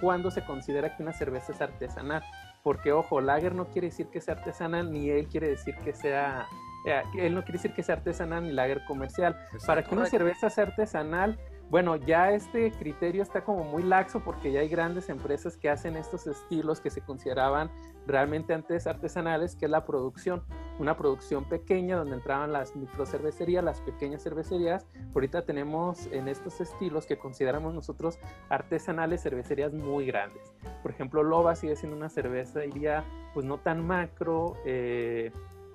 cuándo 0.00 0.30
se 0.30 0.44
considera 0.44 0.96
que 0.96 1.02
una 1.02 1.12
cerveza 1.12 1.52
es 1.52 1.60
artesanal. 1.60 2.22
Porque, 2.62 2.92
ojo, 2.92 3.20
lager 3.20 3.54
no 3.54 3.68
quiere 3.68 3.88
decir 3.88 4.08
que 4.08 4.20
sea 4.20 4.34
artesanal, 4.34 4.92
ni 4.92 5.08
él 5.08 5.28
quiere 5.28 5.48
decir 5.48 5.74
que 5.76 5.94
sea. 5.94 6.46
Eh, 6.86 7.02
él 7.18 7.34
no 7.34 7.42
quiere 7.42 7.58
decir 7.58 7.72
que 7.72 7.82
sea 7.82 7.96
artesanal 7.96 8.44
ni 8.44 8.52
lager 8.52 8.84
comercial. 8.86 9.36
Para 9.66 9.82
que 9.82 9.94
una 9.94 10.06
cerveza 10.06 10.50
sea 10.50 10.64
artesanal, 10.64 11.38
bueno, 11.70 11.94
ya 11.94 12.32
este 12.32 12.72
criterio 12.72 13.22
está 13.22 13.44
como 13.44 13.62
muy 13.62 13.84
laxo 13.84 14.20
porque 14.24 14.50
ya 14.50 14.60
hay 14.60 14.68
grandes 14.68 15.08
empresas 15.08 15.56
que 15.56 15.70
hacen 15.70 15.96
estos 15.96 16.26
estilos 16.26 16.80
que 16.80 16.90
se 16.90 17.00
consideraban 17.00 17.70
realmente 18.08 18.52
antes 18.54 18.88
artesanales, 18.88 19.54
que 19.54 19.66
es 19.66 19.70
la 19.70 19.84
producción, 19.84 20.42
una 20.80 20.96
producción 20.96 21.44
pequeña 21.44 21.96
donde 21.96 22.16
entraban 22.16 22.52
las 22.52 22.74
microcervecerías, 22.74 23.62
las 23.62 23.80
pequeñas 23.82 24.24
cervecerías. 24.24 24.84
Ahorita 25.14 25.42
tenemos 25.42 26.06
en 26.10 26.26
estos 26.26 26.60
estilos 26.60 27.06
que 27.06 27.18
consideramos 27.18 27.72
nosotros 27.72 28.18
artesanales 28.48 29.22
cervecerías 29.22 29.72
muy 29.72 30.06
grandes. 30.06 30.52
Por 30.82 30.90
ejemplo, 30.90 31.22
Loba 31.22 31.54
sigue 31.54 31.76
siendo 31.76 31.96
una 31.96 32.08
cervecería 32.08 33.04
pues 33.32 33.46
no 33.46 33.58
tan 33.58 33.86
macro, 33.86 34.56
eh, 34.64 35.30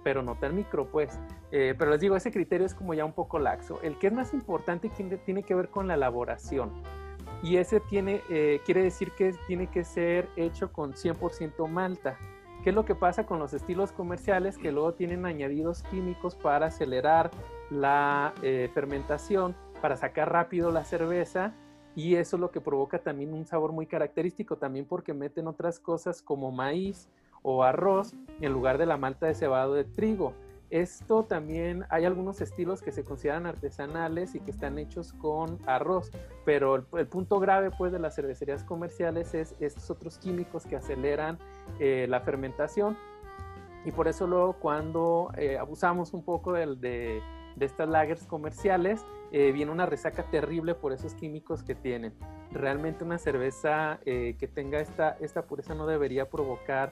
pero 0.06 0.22
no 0.22 0.36
tan 0.36 0.56
micro, 0.56 0.86
pues. 0.86 1.20
Eh, 1.52 1.74
pero 1.76 1.90
les 1.90 2.00
digo, 2.00 2.16
ese 2.16 2.32
criterio 2.32 2.68
es 2.68 2.76
como 2.76 2.94
ya 2.94 3.04
un 3.04 3.14
poco 3.14 3.40
laxo. 3.40 3.82
El 3.82 3.98
que 3.98 4.06
es 4.06 4.14
más 4.14 4.36
importante 4.36 4.88
tiene 5.26 5.42
que 5.42 5.56
ver 5.56 5.70
con 5.70 5.88
la 5.88 5.96
elaboración. 5.96 6.72
Y 7.42 7.58
ese 7.58 7.80
tiene, 7.80 8.22
eh, 8.30 8.62
quiere 8.66 8.84
decir 8.84 9.14
que 9.14 9.34
tiene 9.48 9.66
que 9.66 9.84
ser 9.84 10.30
hecho 10.36 10.72
con 10.72 10.94
100% 10.94 11.68
malta. 11.68 12.20
¿Qué 12.64 12.70
es 12.70 12.76
lo 12.76 12.86
que 12.86 12.94
pasa 12.94 13.26
con 13.26 13.40
los 13.40 13.56
estilos 13.56 13.92
comerciales? 13.92 14.60
Que 14.60 14.72
luego 14.72 14.94
tienen 14.94 15.26
añadidos 15.26 15.82
químicos 15.82 16.36
para 16.36 16.68
acelerar 16.68 17.32
la 17.72 18.36
eh, 18.44 18.70
fermentación, 18.76 19.56
para 19.82 19.98
sacar 19.98 20.32
rápido 20.32 20.70
la 20.70 20.86
cerveza. 20.86 21.56
Y 21.96 22.14
eso 22.14 22.36
es 22.36 22.40
lo 22.42 22.52
que 22.52 22.62
provoca 22.62 23.00
también 23.00 23.34
un 23.34 23.48
sabor 23.48 23.72
muy 23.72 23.88
característico, 23.88 24.58
también 24.58 24.86
porque 24.86 25.16
meten 25.16 25.48
otras 25.48 25.80
cosas 25.80 26.22
como 26.22 26.52
maíz, 26.52 27.10
o 27.46 27.64
arroz 27.64 28.14
en 28.42 28.52
lugar 28.52 28.78
de 28.78 28.88
la 28.88 28.98
malta 28.98 29.28
de 29.28 29.36
cebado 29.36 29.76
de 29.76 29.86
trigo. 29.86 30.34
Esto 30.72 31.24
también 31.24 31.86
hay 31.90 32.06
algunos 32.06 32.42
estilos 32.42 32.82
que 32.82 32.92
se 32.92 33.04
consideran 33.04 33.46
artesanales 33.46 34.34
y 34.34 34.40
que 34.40 34.50
están 34.50 34.80
hechos 34.80 35.14
con 35.14 35.60
arroz, 35.68 36.12
pero 36.44 36.76
el, 36.76 37.08
punto 37.08 37.40
grave 37.40 37.70
pues 37.78 37.92
de 37.92 38.00
las 38.00 38.16
cervecerías 38.16 38.64
comerciales 38.64 39.36
es 39.36 39.56
estos 39.60 39.92
otros 39.92 40.18
químicos 40.18 40.66
que 40.66 40.76
aceleran 40.76 41.38
eh, 41.80 42.08
la 42.10 42.20
fermentación 42.22 42.98
y 43.86 43.92
por 43.92 44.08
eso 44.08 44.26
luego 44.26 44.54
cuando 44.54 45.30
eh, 45.38 45.60
abusamos 45.60 46.14
un 46.16 46.24
poco 46.24 46.54
de, 46.54 46.66
de, 46.76 47.22
estas 47.60 47.88
lagers 47.88 48.26
comerciales 48.26 49.06
eh, 49.32 49.52
viene 49.52 49.72
una 49.72 49.86
resaca 49.86 50.24
terrible 50.32 50.74
por 50.74 50.94
esos 50.94 51.14
químicos 51.14 51.62
que 51.62 51.76
tienen. 51.76 52.12
Realmente 52.52 53.04
una 53.04 53.20
cerveza 53.20 54.00
que 54.04 54.50
tenga 54.54 54.80
esta, 54.80 55.18
esta 55.20 55.44
pureza 55.44 55.76
no 55.76 55.86
debería 55.88 56.30
provocar 56.30 56.92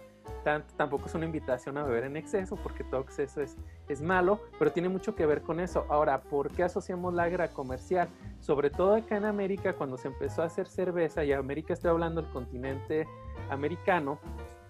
tampoco 0.76 1.08
es 1.08 1.16
una 1.16 1.26
invitación 1.26 1.78
a 1.78 1.84
beber 1.84 2.04
en 2.06 2.18
exceso, 2.18 2.56
porque 2.56 2.84
todo 2.84 3.02
exceso 3.02 3.42
es, 3.42 3.58
es 3.88 4.02
malo, 4.02 4.40
pero 4.60 4.72
tiene 4.72 4.90
mucho 4.90 5.16
que 5.16 5.26
ver 5.26 5.42
con 5.42 5.60
eso. 5.60 5.86
Ahora, 5.90 6.22
¿por 6.22 6.52
qué 6.52 6.64
asociamos 6.64 7.14
la 7.14 7.24
a 7.24 7.48
comercial? 7.50 8.10
Sobre 8.40 8.70
todo 8.70 8.96
acá 8.96 9.18
en 9.18 9.26
América, 9.26 9.74
cuando 9.74 9.98
se 9.98 10.08
empezó 10.10 10.42
a 10.42 10.46
hacer 10.46 10.68
cerveza, 10.68 11.24
y 11.24 11.34
América 11.34 11.74
estoy 11.74 11.90
hablando 11.90 12.22
del 12.22 12.32
continente 12.32 13.08
americano, 13.50 14.20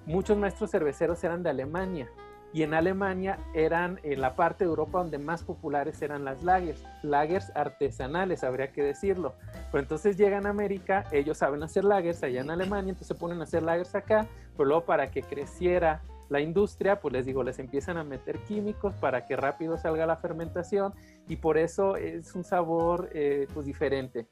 muchos 0.06 0.38
maestros 0.38 0.72
cerveceros 0.72 1.24
eran 1.24 1.44
de 1.44 1.50
Alemania 1.50 2.10
y 2.54 2.62
en 2.62 2.76
Alemania 2.76 3.40
eran 3.56 4.00
en 4.04 4.22
la 4.22 4.36
parte 4.36 4.64
de 4.64 4.70
Europa 4.70 5.00
donde 5.00 5.18
más 5.18 5.44
populares 5.44 6.02
eran 6.04 6.24
las 6.24 6.44
lagers, 6.44 6.84
lagers 7.02 7.52
artesanales, 7.56 8.44
habría 8.44 8.72
que 8.72 8.84
decirlo. 8.84 9.34
Pero 9.72 9.82
entonces 9.82 10.18
llegan 10.18 10.46
a 10.46 10.52
América, 10.52 11.06
ellos 11.12 11.40
saben 11.40 11.64
hacer 11.64 11.84
lagers 11.84 12.22
allá 12.24 12.42
en 12.42 12.52
Alemania, 12.52 12.92
entonces 12.92 13.08
se 13.08 13.16
ponen 13.16 13.42
a 13.42 13.44
hacer 13.44 13.64
lagers 13.64 13.96
acá, 13.96 14.28
pero 14.56 14.66
luego 14.66 14.86
para 14.86 15.10
que 15.10 15.24
creciera 15.24 16.04
la 16.30 16.42
industria, 16.42 17.00
pues 17.02 17.12
les 17.12 17.26
digo, 17.26 17.44
les 17.44 17.60
empiezan 17.60 17.98
a 17.98 18.04
meter 18.04 18.40
químicos 18.40 18.94
para 18.96 19.26
que 19.26 19.36
rápido 19.36 19.78
salga 19.78 20.06
la 20.06 20.18
fermentación 20.18 20.94
y 21.28 21.38
por 21.38 21.58
eso 21.58 21.96
es 21.96 22.34
un 22.36 22.44
sabor 22.44 23.10
eh, 23.14 23.48
pues 23.54 23.66
diferente. 23.66 24.28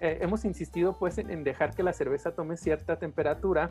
Eh, 0.00 0.18
hemos 0.22 0.44
insistido 0.44 0.96
pues 0.98 1.18
en, 1.18 1.44
dejar 1.44 1.74
que 1.74 1.82
la 1.82 1.92
cerveza 1.92 2.32
tome 2.32 2.56
cierta 2.56 2.98
temperatura 2.98 3.70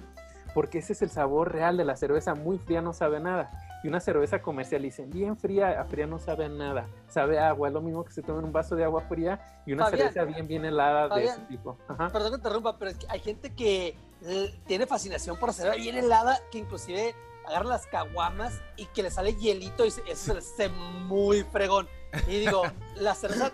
porque 0.53 0.79
ese 0.79 0.93
es 0.93 1.01
el 1.01 1.09
sabor 1.09 1.51
real 1.51 1.77
de 1.77 1.85
la 1.85 1.95
cerveza, 1.95 2.35
muy 2.35 2.57
fría 2.59 2.81
no 2.81 2.93
sabe 2.93 3.19
nada. 3.19 3.51
Y 3.83 3.87
una 3.87 3.99
cerveza 3.99 4.41
comercial, 4.41 4.81
dicen, 4.81 5.09
bien 5.09 5.37
fría, 5.37 5.79
a 5.79 5.85
fría 5.85 6.05
no 6.05 6.19
sabe 6.19 6.49
nada, 6.49 6.87
sabe 7.07 7.39
agua, 7.39 7.69
es 7.69 7.73
lo 7.73 7.81
mismo 7.81 8.03
que 8.03 8.11
se 8.11 8.21
tome 8.21 8.39
un 8.39 8.51
vaso 8.51 8.75
de 8.75 8.83
agua 8.83 9.01
fría 9.07 9.39
y 9.65 9.73
una 9.73 9.89
cerveza 9.89 10.25
bien, 10.25 10.47
bien 10.47 10.65
helada 10.65 11.15
de 11.15 11.25
ese 11.25 11.39
tipo. 11.41 11.77
Perdón 11.87 12.31
que 12.31 12.37
interrumpa, 12.37 12.77
pero 12.77 12.91
es 12.91 12.97
que 12.97 13.05
hay 13.09 13.19
gente 13.19 13.53
que 13.55 13.95
eh, 14.23 14.59
tiene 14.67 14.85
fascinación 14.85 15.37
por 15.37 15.53
cerveza 15.53 15.77
bien 15.77 15.97
helada, 15.97 16.39
que 16.51 16.57
inclusive 16.57 17.15
agarra 17.47 17.65
las 17.65 17.87
caguamas 17.87 18.61
y 18.75 18.85
que 18.87 19.03
le 19.03 19.11
sale 19.11 19.33
hielito 19.33 19.85
y 19.85 19.93
eso 20.07 20.41
se 20.41 20.69
muy 20.69 21.43
fregón. 21.43 21.87
Y 22.27 22.39
digo, 22.39 22.63
la 22.97 23.15
cerveza 23.15 23.51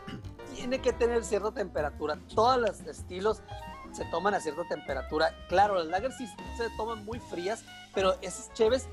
tiene 0.56 0.80
que 0.80 0.94
tener 0.94 1.24
cierta 1.24 1.52
temperatura. 1.52 2.18
Todos 2.34 2.60
los 2.60 2.80
estilos 2.82 3.42
se 3.92 4.06
toman 4.06 4.34
a 4.34 4.40
cierta 4.40 4.64
temperatura. 4.68 5.34
Claro, 5.48 5.76
las 5.76 5.88
lagers 5.88 6.18
sí 6.18 6.28
se 6.58 6.70
toman 6.78 7.06
muy 7.06 7.20
frías, 7.20 7.64
pero 7.94 8.16
esas 8.22 8.52
cheves 8.54 8.88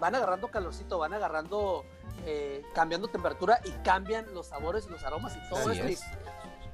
van 0.00 0.14
agarrando 0.14 0.48
calorcito, 0.48 0.98
van 0.98 1.12
agarrando, 1.12 1.84
eh, 2.26 2.62
cambiando 2.74 3.08
temperatura 3.08 3.60
y 3.64 3.70
cambian 3.84 4.32
los 4.34 4.48
sabores 4.48 4.86
y 4.86 4.90
los 4.90 5.04
aromas 5.04 5.36
y 5.36 5.48
todo 5.48 5.70
eso. 5.70 6.04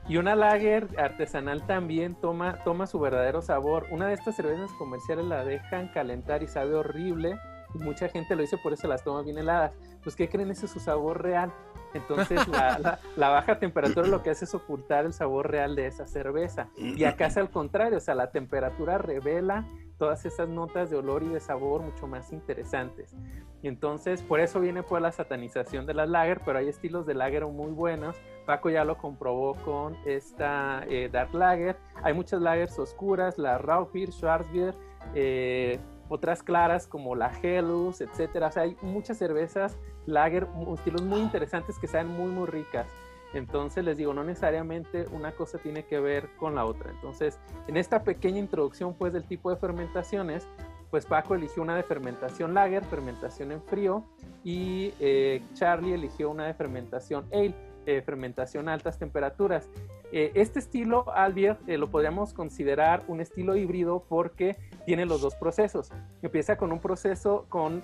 Y 0.09 0.19
una 0.19 0.37
lager 0.37 0.89
artesanal 0.99 1.67
también 1.67 2.15
toma, 2.15 2.63
toma 2.63 2.87
su 2.87 3.01
verdadero 3.01 3.43
sabor. 3.43 3.87
Una 3.91 4.07
de 4.07 4.15
estas 4.15 4.37
cervezas 4.37 4.71
comerciales 4.79 5.25
la 5.25 5.45
dejan 5.45 5.89
calentar 5.89 6.45
y 6.45 6.47
sabe 6.47 6.75
horrible. 6.75 7.37
Y 7.75 7.79
mucha 7.79 8.09
gente 8.09 8.37
lo 8.37 8.43
dice, 8.43 8.57
por 8.57 8.73
eso 8.73 8.87
las 8.87 9.03
toma 9.03 9.23
bien 9.23 9.39
heladas. 9.39 9.73
Pues, 10.05 10.15
¿qué 10.15 10.29
creen? 10.29 10.51
Ese 10.53 10.67
es 10.67 10.73
su 10.73 10.79
sabor 10.79 11.23
real. 11.23 11.53
Entonces, 11.93 12.41
la, 13.17 13.29
baja 13.29 13.59
temperatura 13.59 14.07
lo 14.07 14.23
que 14.23 14.31
hace 14.31 14.45
es 14.45 14.55
ocultar 14.55 15.07
el 15.07 15.13
sabor 15.13 15.51
real 15.51 15.75
de 15.75 15.89
esa 15.89 16.07
cerveza. 16.07 16.69
Y 16.77 17.03
acá 17.03 17.27
es 17.27 17.37
al 17.37 17.51
contrario, 17.51 17.99
o 17.99 18.01
sea, 18.01 18.15
la 18.15 18.31
temperatura 18.31 18.99
revela 18.99 19.67
todas 19.99 20.25
esas 20.27 20.49
notas 20.49 20.91
de 20.91 20.97
olor 20.97 21.23
y 21.23 21.29
de 21.29 21.41
sabor 21.41 21.83
mucho 21.83 22.07
más 22.07 22.33
interesantes. 22.33 23.15
Y 23.63 23.69
entonces, 23.69 24.23
por 24.23 24.41
eso 24.41 24.61
viene 24.61 24.83
pues 24.83 25.03
la 25.03 25.13
satanización 25.13 25.87
de 25.87 25.95
las 25.95 26.09
lager, 26.09 26.41
pero 26.45 26.59
hay 26.59 26.69
estilos 26.69 27.07
de 27.07 27.15
lager 27.15 27.47
muy 27.47 27.73
buenos. 27.73 28.17
Paco 28.45 28.71
ya 28.71 28.85
lo 28.85 28.99
comprobó 28.99 29.55
con 29.65 29.97
esta 30.05 30.85
eh, 30.89 31.09
Dark 31.11 31.35
Lager. 31.35 31.77
Hay 32.03 32.15
muchas 32.15 32.41
lagers 32.41 32.79
oscuras, 32.79 33.39
la 33.39 33.59
Raubier, 33.59 34.13
Schwarzbier, 34.13 34.75
eh, 35.15 35.81
otras 36.09 36.43
claras 36.43 36.87
como 36.87 37.17
la 37.17 37.33
Helus, 37.43 38.01
etcétera. 38.01 38.49
O 38.49 38.53
sea, 38.53 38.63
hay 38.65 38.77
muchas 38.83 39.19
cervezas 39.19 39.79
lager, 40.05 40.47
estilos 40.75 41.03
muy 41.03 41.21
interesantes 41.21 41.79
que 41.79 41.89
sean 41.89 42.09
muy, 42.09 42.31
muy 42.31 42.47
ricas. 42.47 42.87
Entonces 43.35 43.85
les 43.85 43.97
digo, 43.97 44.15
no 44.15 44.25
necesariamente 44.25 45.07
una 45.13 45.33
cosa 45.33 45.59
tiene 45.59 45.85
que 45.85 46.01
ver 46.01 46.29
con 46.37 46.55
la 46.55 46.65
otra. 46.65 46.91
Entonces, 46.91 47.39
en 47.69 47.77
esta 47.77 48.03
pequeña 48.03 48.39
introducción 48.39 48.95
pues 48.95 49.13
del 49.13 49.25
tipo 49.25 49.51
de 49.51 49.57
fermentaciones, 49.57 50.47
pues 50.91 51.05
Paco 51.07 51.35
eligió 51.35 51.63
una 51.63 51.77
de 51.77 51.83
fermentación 51.83 52.55
lager, 52.55 52.85
fermentación 52.85 53.53
en 53.53 53.63
frío, 53.63 54.05
y 54.45 54.95
eh, 55.01 55.43
Charlie 55.55 55.95
eligió 55.95 56.31
una 56.31 56.47
de 56.47 56.55
fermentación 56.55 57.27
ale, 57.33 57.55
eh, 57.85 58.01
fermentación 58.03 58.69
a 58.69 58.75
altas 58.75 58.99
temperaturas. 58.99 59.69
Eh, 60.13 60.31
este 60.35 60.61
estilo 60.61 61.13
Albier 61.13 61.59
lo 61.67 61.91
podríamos 61.91 62.33
considerar 62.33 63.03
un 63.09 63.21
estilo 63.21 63.57
híbrido 63.57 64.05
porque 64.09 64.57
tiene 64.85 65.05
los 65.05 65.21
dos 65.21 65.35
procesos. 65.35 65.91
Empieza 66.23 66.57
con 66.57 66.73
un 66.73 66.79
proceso 66.79 67.47
con 67.49 67.83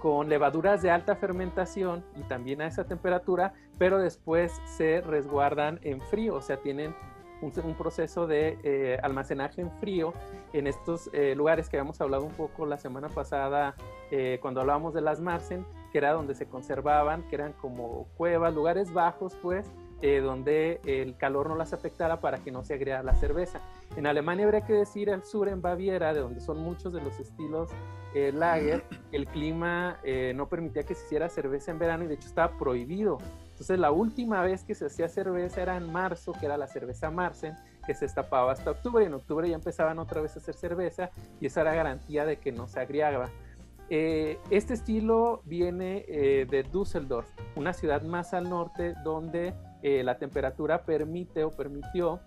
con 0.00 0.28
levaduras 0.28 0.82
de 0.82 0.90
alta 0.90 1.14
fermentación 1.14 2.04
y 2.16 2.22
también 2.22 2.62
a 2.62 2.66
esa 2.66 2.84
temperatura, 2.84 3.52
pero 3.78 3.98
después 3.98 4.60
se 4.64 5.02
resguardan 5.02 5.78
en 5.82 6.00
frío, 6.00 6.34
o 6.34 6.40
sea, 6.40 6.56
tienen 6.56 6.94
un, 7.42 7.74
proceso 7.74 8.26
de 8.26 8.58
eh, 8.62 8.98
almacenaje 9.02 9.62
en 9.62 9.70
frío 9.78 10.12
en 10.52 10.66
estos 10.66 11.08
eh, 11.12 11.34
lugares 11.34 11.68
que 11.68 11.76
habíamos 11.78 12.00
hablado 12.00 12.24
un 12.24 12.32
poco 12.32 12.66
la 12.66 12.76
semana 12.76 13.08
pasada 13.08 13.74
eh, 14.10 14.38
cuando 14.42 14.60
hablábamos 14.60 14.92
de 14.94 15.00
las 15.00 15.20
Marsen, 15.20 15.64
que 15.92 15.98
era 15.98 16.12
donde 16.12 16.34
se 16.34 16.46
conservaban, 16.46 17.26
que 17.28 17.36
eran 17.36 17.52
como 17.54 18.08
cuevas, 18.16 18.54
lugares 18.54 18.92
bajos, 18.92 19.36
pues, 19.40 19.70
donde 20.00 20.80
el 20.86 21.18
calor 21.18 21.50
no 21.50 21.56
las 21.56 21.74
afectara 21.74 22.20
para 22.20 22.38
que 22.38 22.50
no 22.50 22.64
se 22.64 22.72
agriara 22.72 23.02
la 23.02 23.14
cerveza. 23.14 23.60
En 23.96 24.06
Alemania 24.06 24.46
habría 24.46 24.62
que 24.62 24.72
decir 24.72 25.10
al 25.10 25.24
sur, 25.24 25.46
en 25.46 25.60
Baviera, 25.60 26.14
de 26.14 26.20
donde 26.20 26.40
son 26.40 26.58
muchos 26.58 26.94
de 26.94 27.02
los 27.02 27.20
estilos 27.20 27.68
eh, 28.12 28.32
lager, 28.32 28.82
el 29.12 29.26
clima 29.26 30.00
eh, 30.02 30.32
no 30.34 30.48
permitía 30.48 30.82
que 30.82 30.96
se 30.96 31.04
hiciera 31.06 31.28
cerveza 31.28 31.70
en 31.70 31.78
verano 31.78 32.04
y 32.04 32.08
de 32.08 32.14
hecho 32.14 32.26
estaba 32.26 32.58
prohibido. 32.58 33.18
Entonces 33.50 33.78
la 33.78 33.92
última 33.92 34.42
vez 34.42 34.64
que 34.64 34.74
se 34.74 34.86
hacía 34.86 35.08
cerveza 35.08 35.62
era 35.62 35.76
en 35.76 35.92
marzo, 35.92 36.32
que 36.32 36.46
era 36.46 36.56
la 36.56 36.66
cerveza 36.66 37.10
Marsen, 37.10 37.54
que 37.86 37.94
se 37.94 38.06
destapaba 38.06 38.52
hasta 38.52 38.72
octubre 38.72 39.04
y 39.04 39.06
en 39.06 39.14
octubre 39.14 39.48
ya 39.48 39.54
empezaban 39.54 39.98
otra 40.00 40.20
vez 40.22 40.34
a 40.34 40.40
hacer 40.40 40.54
cerveza 40.54 41.10
y 41.40 41.46
esa 41.46 41.60
era 41.60 41.74
garantía 41.74 42.24
de 42.24 42.38
que 42.38 42.50
no 42.50 42.66
se 42.66 42.80
agriaba. 42.80 43.28
Eh, 43.90 44.38
este 44.50 44.74
estilo 44.74 45.42
viene 45.44 46.04
de 46.48 46.66
Düsseldorf, 46.72 47.28
una 47.54 47.72
ciudad 47.72 48.02
más 48.02 48.34
al 48.34 48.48
norte 48.48 48.94
donde 49.04 49.54
la 49.82 50.18
temperatura 50.18 50.84
permite 50.84 51.44
o 51.44 51.50
permitió 51.50 52.20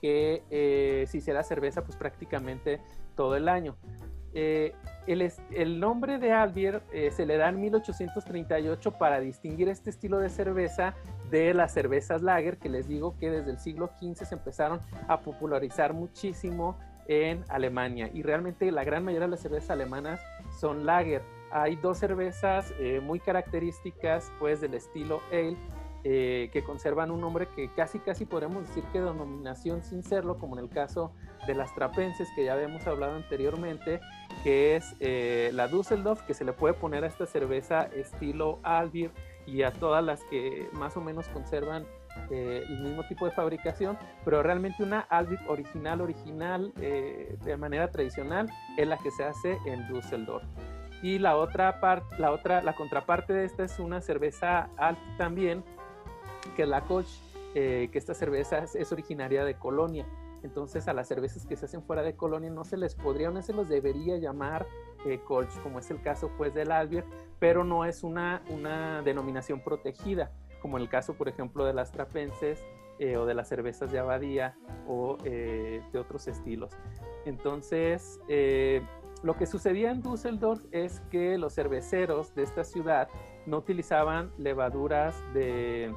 que 0.00 1.04
se 1.06 1.18
hiciera 1.18 1.42
cerveza 1.42 1.82
pues 1.84 1.96
prácticamente 1.96 2.80
todo 3.14 3.36
el 3.36 3.48
año. 3.48 3.76
Eh, 4.32 4.74
el, 5.06 5.80
nombre 5.80 6.18
de 6.18 6.32
Albier 6.32 6.82
eh, 6.92 7.10
se 7.10 7.26
le 7.26 7.36
da 7.36 7.48
en 7.48 7.60
1838 7.60 8.92
para 8.92 9.18
distinguir 9.18 9.68
este 9.68 9.90
estilo 9.90 10.18
de 10.18 10.28
cerveza 10.28 10.94
de 11.30 11.52
las 11.52 11.72
cervezas 11.72 12.22
lager, 12.22 12.58
que 12.58 12.68
les 12.68 12.86
digo 12.86 13.16
que 13.18 13.30
desde 13.30 13.50
el 13.50 13.58
siglo 13.58 13.90
XV 14.00 14.24
se 14.24 14.34
empezaron 14.34 14.80
a 15.08 15.20
popularizar 15.20 15.94
muchísimo 15.94 16.78
en 17.08 17.44
Alemania. 17.48 18.08
Y 18.12 18.22
realmente 18.22 18.70
la 18.70 18.84
gran 18.84 19.04
mayoría 19.04 19.26
de 19.26 19.32
las 19.32 19.40
cervezas 19.40 19.70
alemanas 19.70 20.20
son 20.60 20.86
lager. 20.86 21.22
Hay 21.50 21.74
dos 21.74 21.98
cervezas 21.98 22.72
eh, 22.78 23.00
muy 23.00 23.18
características 23.18 24.30
pues 24.38 24.60
del 24.60 24.74
estilo 24.74 25.20
ale 25.32 25.56
que 26.02 26.62
conservan 26.64 27.10
un 27.10 27.20
nombre 27.20 27.48
que 27.54 27.72
casi 27.74 27.98
casi 27.98 28.24
podemos 28.24 28.66
decir 28.66 28.84
que 28.92 29.00
denominación 29.00 29.82
sin 29.82 30.02
serlo, 30.02 30.38
como 30.38 30.58
en 30.58 30.64
el 30.64 30.70
caso 30.70 31.12
de 31.46 31.54
las 31.54 31.74
trapenses 31.74 32.28
que 32.34 32.44
ya 32.44 32.54
habíamos 32.54 32.86
hablado 32.86 33.14
anteriormente, 33.14 34.00
que 34.42 34.76
es 34.76 34.94
eh, 35.00 35.50
la 35.52 35.68
Dusseldorf, 35.68 36.22
que 36.22 36.34
se 36.34 36.44
le 36.44 36.52
puede 36.52 36.74
poner 36.74 37.04
a 37.04 37.06
esta 37.06 37.26
cerveza 37.26 37.88
estilo 37.94 38.58
Albir 38.62 39.10
y 39.46 39.62
a 39.62 39.72
todas 39.72 40.04
las 40.04 40.22
que 40.24 40.68
más 40.72 40.96
o 40.96 41.00
menos 41.00 41.28
conservan 41.28 41.86
eh, 42.30 42.64
el 42.68 42.80
mismo 42.80 43.06
tipo 43.06 43.24
de 43.26 43.32
fabricación, 43.32 43.98
pero 44.24 44.42
realmente 44.42 44.82
una 44.82 45.00
Albir 45.00 45.38
original, 45.48 46.00
original, 46.00 46.72
eh, 46.80 47.36
de 47.44 47.56
manera 47.56 47.90
tradicional, 47.90 48.48
es 48.76 48.86
la 48.86 48.98
que 48.98 49.10
se 49.10 49.24
hace 49.24 49.58
en 49.66 49.86
Düsseldorf. 49.88 50.44
Y 51.02 51.18
la 51.18 51.36
otra 51.36 51.80
parte, 51.80 52.16
la 52.18 52.30
otra, 52.30 52.62
la 52.62 52.74
contraparte 52.74 53.32
de 53.32 53.46
esta 53.46 53.64
es 53.64 53.78
una 53.78 54.02
cerveza 54.02 54.68
alt 54.76 54.98
también, 55.16 55.64
que 56.60 56.66
la 56.66 56.82
Koch, 56.82 57.08
que 57.54 57.90
esta 57.94 58.12
cerveza 58.12 58.58
es 58.58 58.92
originaria 58.92 59.44
de 59.44 59.54
Colonia. 59.54 60.06
Entonces 60.42 60.88
a 60.88 60.92
las 60.92 61.08
cervezas 61.08 61.46
que 61.46 61.56
se 61.56 61.66
hacen 61.66 61.82
fuera 61.82 62.02
de 62.02 62.14
Colonia 62.14 62.50
no 62.50 62.64
se 62.64 62.76
les 62.76 62.94
podría, 62.94 63.30
no 63.30 63.42
se 63.42 63.52
los 63.52 63.68
debería 63.68 64.16
llamar 64.18 64.66
eh, 65.04 65.20
Colch, 65.24 65.50
como 65.62 65.78
es 65.78 65.90
el 65.90 66.00
caso 66.00 66.30
pues 66.36 66.54
del 66.54 66.72
Albier, 66.72 67.04
pero 67.38 67.64
no 67.64 67.84
es 67.84 68.02
una, 68.02 68.42
una 68.48 69.02
denominación 69.02 69.60
protegida, 69.60 70.30
como 70.62 70.78
el 70.78 70.88
caso 70.88 71.14
por 71.14 71.28
ejemplo 71.28 71.64
de 71.64 71.74
las 71.74 71.92
trapenses 71.92 72.64
eh, 72.98 73.16
o 73.16 73.26
de 73.26 73.34
las 73.34 73.48
cervezas 73.48 73.90
de 73.92 73.98
abadía 73.98 74.56
o 74.86 75.18
eh, 75.24 75.82
de 75.92 75.98
otros 75.98 76.26
estilos. 76.28 76.72
Entonces, 77.24 78.18
lo 79.22 79.34
que 79.36 79.46
sucedía 79.46 79.90
en 79.90 80.00
Düsseldorf 80.00 80.64
es 80.72 81.00
que 81.10 81.36
los 81.36 81.54
cerveceros 81.54 82.34
de 82.34 82.42
esta 82.42 82.64
ciudad 82.64 83.08
no 83.46 83.58
utilizaban 83.58 84.30
levaduras 84.38 85.22
de, 85.34 85.94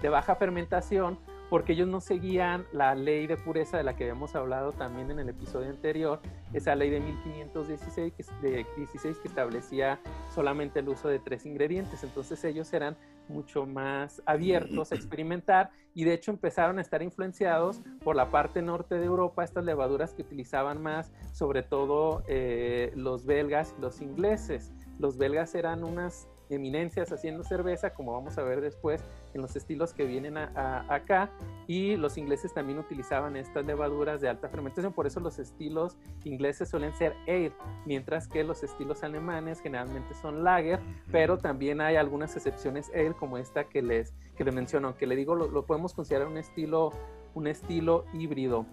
de 0.00 0.08
baja 0.08 0.36
fermentación 0.36 1.18
porque 1.52 1.74
ellos 1.74 1.86
no 1.86 2.00
seguían 2.00 2.64
la 2.72 2.94
ley 2.94 3.26
de 3.26 3.36
pureza 3.36 3.76
de 3.76 3.82
la 3.82 3.94
que 3.94 4.04
habíamos 4.04 4.34
hablado 4.34 4.72
también 4.72 5.10
en 5.10 5.18
el 5.18 5.28
episodio 5.28 5.68
anterior, 5.68 6.18
esa 6.54 6.74
ley 6.74 6.88
de 6.88 6.98
1516 6.98 8.14
que, 8.14 8.24
de 8.40 8.66
16 8.78 9.18
que 9.18 9.28
establecía 9.28 10.00
solamente 10.34 10.80
el 10.80 10.88
uso 10.88 11.08
de 11.08 11.18
tres 11.18 11.44
ingredientes. 11.44 12.04
Entonces 12.04 12.42
ellos 12.44 12.72
eran 12.72 12.96
mucho 13.28 13.66
más 13.66 14.22
abiertos 14.24 14.92
a 14.92 14.94
experimentar 14.96 15.68
y 15.92 16.04
de 16.04 16.14
hecho 16.14 16.30
empezaron 16.30 16.78
a 16.78 16.80
estar 16.80 17.02
influenciados 17.02 17.82
por 18.02 18.16
la 18.16 18.30
parte 18.30 18.62
norte 18.62 18.94
de 18.94 19.04
Europa, 19.04 19.44
estas 19.44 19.66
levaduras 19.66 20.14
que 20.14 20.22
utilizaban 20.22 20.82
más, 20.82 21.12
sobre 21.34 21.62
todo 21.62 22.22
eh, 22.28 22.92
los 22.96 23.26
belgas 23.26 23.74
y 23.76 23.82
los 23.82 24.00
ingleses. 24.00 24.72
Los 24.98 25.18
belgas 25.18 25.54
eran 25.54 25.84
unas 25.84 26.28
eminencias 26.52 27.10
haciendo 27.12 27.42
cerveza, 27.42 27.94
como 27.94 28.12
vamos 28.12 28.38
a 28.38 28.42
ver 28.42 28.60
después 28.60 29.02
en 29.34 29.42
los 29.42 29.56
estilos 29.56 29.92
que 29.92 30.04
vienen 30.04 30.36
acá. 30.36 31.30
Y 31.66 31.96
los 31.96 32.18
ingleses 32.18 32.52
también 32.52 32.78
utilizaban 32.78 33.36
estas 33.36 33.64
levaduras 33.64 34.20
de 34.20 34.28
alta 34.28 34.48
fermentación, 34.48 34.92
por 34.92 35.06
eso 35.06 35.20
los 35.20 35.38
estilos 35.38 35.96
ingleses 36.24 36.68
suelen 36.68 36.94
ser 36.94 37.14
ale, 37.26 37.52
mientras 37.86 38.28
que 38.28 38.44
los 38.44 38.62
estilos 38.62 39.02
alemanes 39.02 39.60
generalmente 39.60 40.14
son 40.14 40.44
lager, 40.44 40.80
pero 41.10 41.38
también 41.38 41.80
hay 41.80 41.96
algunas 41.96 42.36
excepciones 42.36 42.90
ale, 42.94 43.14
como 43.14 43.38
esta 43.38 43.64
que 43.64 43.82
les, 43.82 44.12
que 44.36 44.44
les 44.44 44.54
menciono, 44.54 44.88
aunque 44.88 45.06
le 45.06 45.16
digo, 45.16 45.34
lo, 45.34 45.48
lo 45.48 45.64
podemos 45.66 45.94
considerar 45.94 46.26
un 46.26 46.36
estilo, 46.36 46.92
un 47.34 47.46
estilo 47.46 48.04
híbrido. 48.12 48.66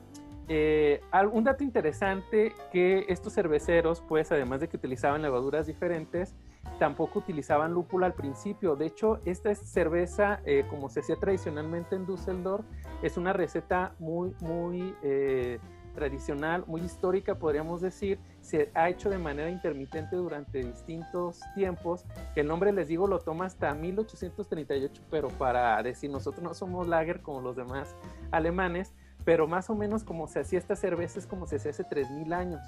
Eh, 0.51 0.99
un 1.31 1.43
dato 1.43 1.63
interesante 1.63 2.53
que 2.71 3.05
estos 3.07 3.33
cerveceros, 3.33 4.01
pues 4.01 4.31
además 4.31 4.59
de 4.61 4.67
que 4.67 4.77
utilizaban 4.77 5.21
levaduras 5.21 5.67
diferentes, 5.67 6.35
tampoco 6.79 7.19
utilizaban 7.19 7.73
lúpulo 7.73 8.05
al 8.05 8.13
principio. 8.13 8.75
De 8.75 8.85
hecho, 8.85 9.19
esta 9.25 9.53
cerveza, 9.53 10.39
eh, 10.45 10.65
como 10.69 10.89
se 10.89 11.01
hacía 11.01 11.15
tradicionalmente 11.17 11.95
en 11.95 12.05
Düsseldorf, 12.05 12.65
es 13.01 13.17
una 13.17 13.33
receta 13.33 13.93
muy, 13.99 14.33
muy 14.39 14.95
eh, 15.03 15.59
tradicional, 15.93 16.63
muy 16.67 16.81
histórica, 16.81 17.35
podríamos 17.35 17.81
decir. 17.81 18.19
Se 18.41 18.71
ha 18.73 18.89
hecho 18.89 19.09
de 19.09 19.17
manera 19.17 19.49
intermitente 19.49 20.15
durante 20.15 20.63
distintos 20.63 21.41
tiempos. 21.55 22.05
El 22.35 22.47
nombre, 22.47 22.71
les 22.71 22.87
digo, 22.87 23.07
lo 23.07 23.19
toma 23.19 23.45
hasta 23.45 23.73
1838, 23.73 25.03
pero 25.11 25.27
para 25.27 25.81
decir, 25.83 26.09
nosotros 26.09 26.43
no 26.43 26.53
somos 26.53 26.87
lager 26.87 27.21
como 27.21 27.41
los 27.41 27.55
demás 27.55 27.95
alemanes 28.31 28.93
pero 29.25 29.47
más 29.47 29.69
o 29.69 29.75
menos 29.75 30.03
como 30.03 30.27
se 30.27 30.39
hacía 30.39 30.59
esta 30.59 30.75
cerveza 30.75 31.19
es 31.19 31.27
como 31.27 31.45
se 31.45 31.57
hacía 31.57 31.71
hace 31.71 31.83
3.000 31.83 32.33
años. 32.33 32.61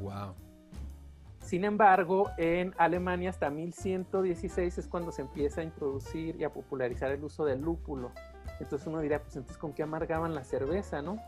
Wow. 0.00 0.34
Sin 1.52 1.66
embargo, 1.66 2.30
en 2.38 2.74
Alemania 2.78 3.28
hasta 3.28 3.50
1116 3.50 4.78
es 4.78 4.88
cuando 4.88 5.12
se 5.12 5.20
empieza 5.20 5.60
a 5.60 5.64
introducir 5.64 6.34
y 6.36 6.44
a 6.44 6.50
popularizar 6.50 7.10
el 7.10 7.22
uso 7.22 7.44
del 7.44 7.60
lúpulo. 7.60 8.10
Entonces 8.58 8.88
uno 8.88 9.00
dirá, 9.00 9.20
pues 9.20 9.36
entonces 9.36 9.58
con 9.58 9.74
qué 9.74 9.82
amargaban 9.82 10.34
la 10.34 10.44
cerveza, 10.44 11.02
¿no? 11.02 11.18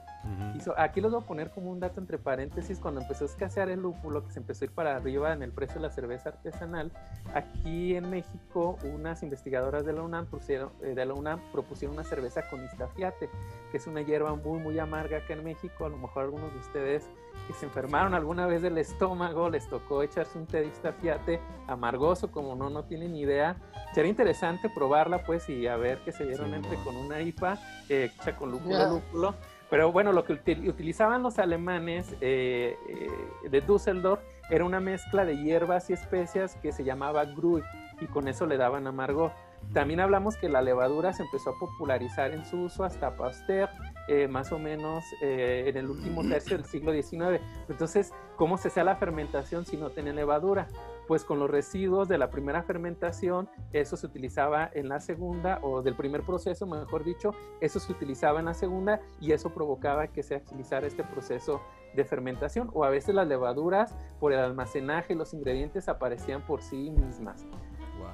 Aquí 0.76 1.00
los 1.00 1.12
voy 1.12 1.22
a 1.22 1.26
poner 1.26 1.50
como 1.50 1.70
un 1.70 1.80
dato 1.80 2.00
entre 2.00 2.18
paréntesis, 2.18 2.78
cuando 2.78 3.00
empezó 3.00 3.24
a 3.24 3.28
escasear 3.28 3.68
el 3.68 3.80
lúpulo, 3.80 4.24
que 4.24 4.32
se 4.32 4.40
empezó 4.40 4.64
a 4.64 4.66
ir 4.66 4.70
para 4.72 4.96
arriba 4.96 5.32
en 5.32 5.42
el 5.42 5.52
precio 5.52 5.76
de 5.76 5.88
la 5.88 5.90
cerveza 5.90 6.30
artesanal, 6.30 6.92
aquí 7.34 7.94
en 7.94 8.10
México 8.10 8.78
unas 8.84 9.22
investigadoras 9.22 9.84
de 9.84 9.92
la 9.92 10.02
UNAM, 10.02 10.26
pusieron, 10.26 10.70
eh, 10.82 10.94
de 10.94 11.04
la 11.04 11.14
UNAM 11.14 11.40
propusieron 11.52 11.96
una 11.96 12.04
cerveza 12.04 12.48
con 12.48 12.64
istafiate, 12.64 13.28
que 13.70 13.76
es 13.76 13.86
una 13.86 14.02
hierba 14.02 14.34
muy, 14.34 14.60
muy 14.60 14.78
amarga 14.78 15.18
acá 15.18 15.34
en 15.34 15.44
México, 15.44 15.86
a 15.86 15.88
lo 15.88 15.98
mejor 15.98 16.24
algunos 16.24 16.52
de 16.52 16.58
ustedes 16.58 17.08
que 17.46 17.52
se 17.52 17.66
enfermaron 17.66 18.14
alguna 18.14 18.46
vez 18.46 18.62
del 18.62 18.78
estómago, 18.78 19.50
les 19.50 19.68
tocó 19.68 20.02
echarse 20.02 20.38
un 20.38 20.46
té 20.46 20.60
de 20.60 20.68
istafiate 20.68 21.40
amargoso, 21.66 22.30
como 22.30 22.54
no, 22.54 22.70
no 22.70 22.84
tienen 22.84 23.14
idea. 23.16 23.56
Sería 23.92 24.10
interesante 24.10 24.70
probarla, 24.70 25.24
pues, 25.24 25.48
y 25.48 25.66
a 25.66 25.76
ver 25.76 25.98
qué 26.04 26.12
se 26.12 26.24
dieron 26.24 26.54
entre 26.54 26.76
con 26.78 26.96
una 26.96 27.20
IPA 27.20 27.58
eh, 27.88 28.10
hecha 28.14 28.36
con 28.36 28.50
lúpulo, 28.50 28.88
lúpulo 28.88 29.34
pero 29.74 29.90
bueno, 29.90 30.12
lo 30.12 30.24
que 30.24 30.34
utilizaban 30.68 31.24
los 31.24 31.40
alemanes 31.40 32.14
eh, 32.20 32.78
eh, 32.88 33.48
de 33.50 33.60
Düsseldorf 33.60 34.22
era 34.48 34.64
una 34.64 34.78
mezcla 34.78 35.24
de 35.24 35.36
hierbas 35.36 35.90
y 35.90 35.94
especias 35.94 36.54
que 36.62 36.70
se 36.70 36.84
llamaba 36.84 37.24
Grui 37.24 37.60
y 38.00 38.06
con 38.06 38.28
eso 38.28 38.46
le 38.46 38.56
daban 38.56 38.86
amargor. 38.86 39.32
También 39.72 39.98
hablamos 39.98 40.36
que 40.36 40.48
la 40.48 40.62
levadura 40.62 41.12
se 41.12 41.24
empezó 41.24 41.50
a 41.50 41.58
popularizar 41.58 42.30
en 42.30 42.44
su 42.44 42.58
uso 42.58 42.84
hasta 42.84 43.16
Pasteur, 43.16 43.68
eh, 44.06 44.28
más 44.28 44.52
o 44.52 44.60
menos 44.60 45.02
en 45.20 45.76
el 45.76 45.90
último 45.90 46.22
tercio 46.22 46.56
del 46.56 46.66
siglo 46.66 46.92
XIX. 46.92 47.42
Entonces, 47.68 48.12
¿cómo 48.36 48.58
se 48.58 48.68
hacía 48.68 48.84
la 48.84 48.94
fermentación 48.94 49.66
si 49.66 49.76
no 49.76 49.90
tenía 49.90 50.12
levadura? 50.12 50.68
Pues 51.06 51.24
con 51.24 51.38
los 51.38 51.50
residuos 51.50 52.08
de 52.08 52.18
la 52.18 52.30
primera 52.30 52.62
fermentación, 52.62 53.48
eso 53.72 53.96
se 53.96 54.06
utilizaba 54.06 54.70
en 54.74 54.88
la 54.88 55.00
segunda, 55.00 55.58
o 55.62 55.82
del 55.82 55.96
primer 55.96 56.22
proceso, 56.22 56.66
mejor 56.66 57.04
dicho, 57.04 57.32
eso 57.60 57.80
se 57.80 57.92
utilizaba 57.92 58.40
en 58.40 58.46
la 58.46 58.54
segunda 58.54 59.00
y 59.20 59.32
eso 59.32 59.50
provocaba 59.50 60.08
que 60.08 60.22
se 60.22 60.36
agilizara 60.36 60.86
este 60.86 61.04
proceso 61.04 61.60
de 61.94 62.04
fermentación, 62.04 62.70
o 62.72 62.84
a 62.84 62.90
veces 62.90 63.14
las 63.14 63.28
levaduras, 63.28 63.94
por 64.18 64.32
el 64.32 64.40
almacenaje, 64.40 65.14
los 65.14 65.32
ingredientes 65.34 65.88
aparecían 65.88 66.44
por 66.46 66.62
sí 66.62 66.90
mismas. 66.90 67.46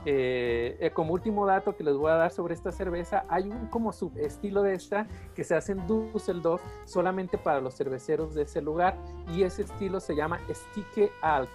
Eh, 0.07 0.79
eh, 0.81 0.91
como 0.93 1.13
último 1.13 1.45
dato 1.47 1.77
que 1.77 1.85
les 1.85 1.95
voy 1.95 2.11
a 2.11 2.15
dar 2.15 2.31
sobre 2.31 2.55
esta 2.55 2.73
cerveza, 2.73 3.25
hay 3.29 3.45
un 3.45 3.67
como 3.67 3.93
subestilo 3.93 4.63
de 4.63 4.75
esta 4.75 5.07
que 5.35 5.45
se 5.45 5.55
hace 5.55 5.73
en 5.73 5.87
Düsseldorf 5.87 6.63
solamente 6.87 7.37
para 7.37 7.61
los 7.61 7.77
cerveceros 7.77 8.35
de 8.35 8.43
ese 8.43 8.63
lugar 8.63 8.97
y 9.35 9.43
ese 9.43 9.63
estilo 9.63 10.01
se 10.01 10.15
llama 10.15 10.41
Stike 10.49 11.13
Alt. 11.21 11.51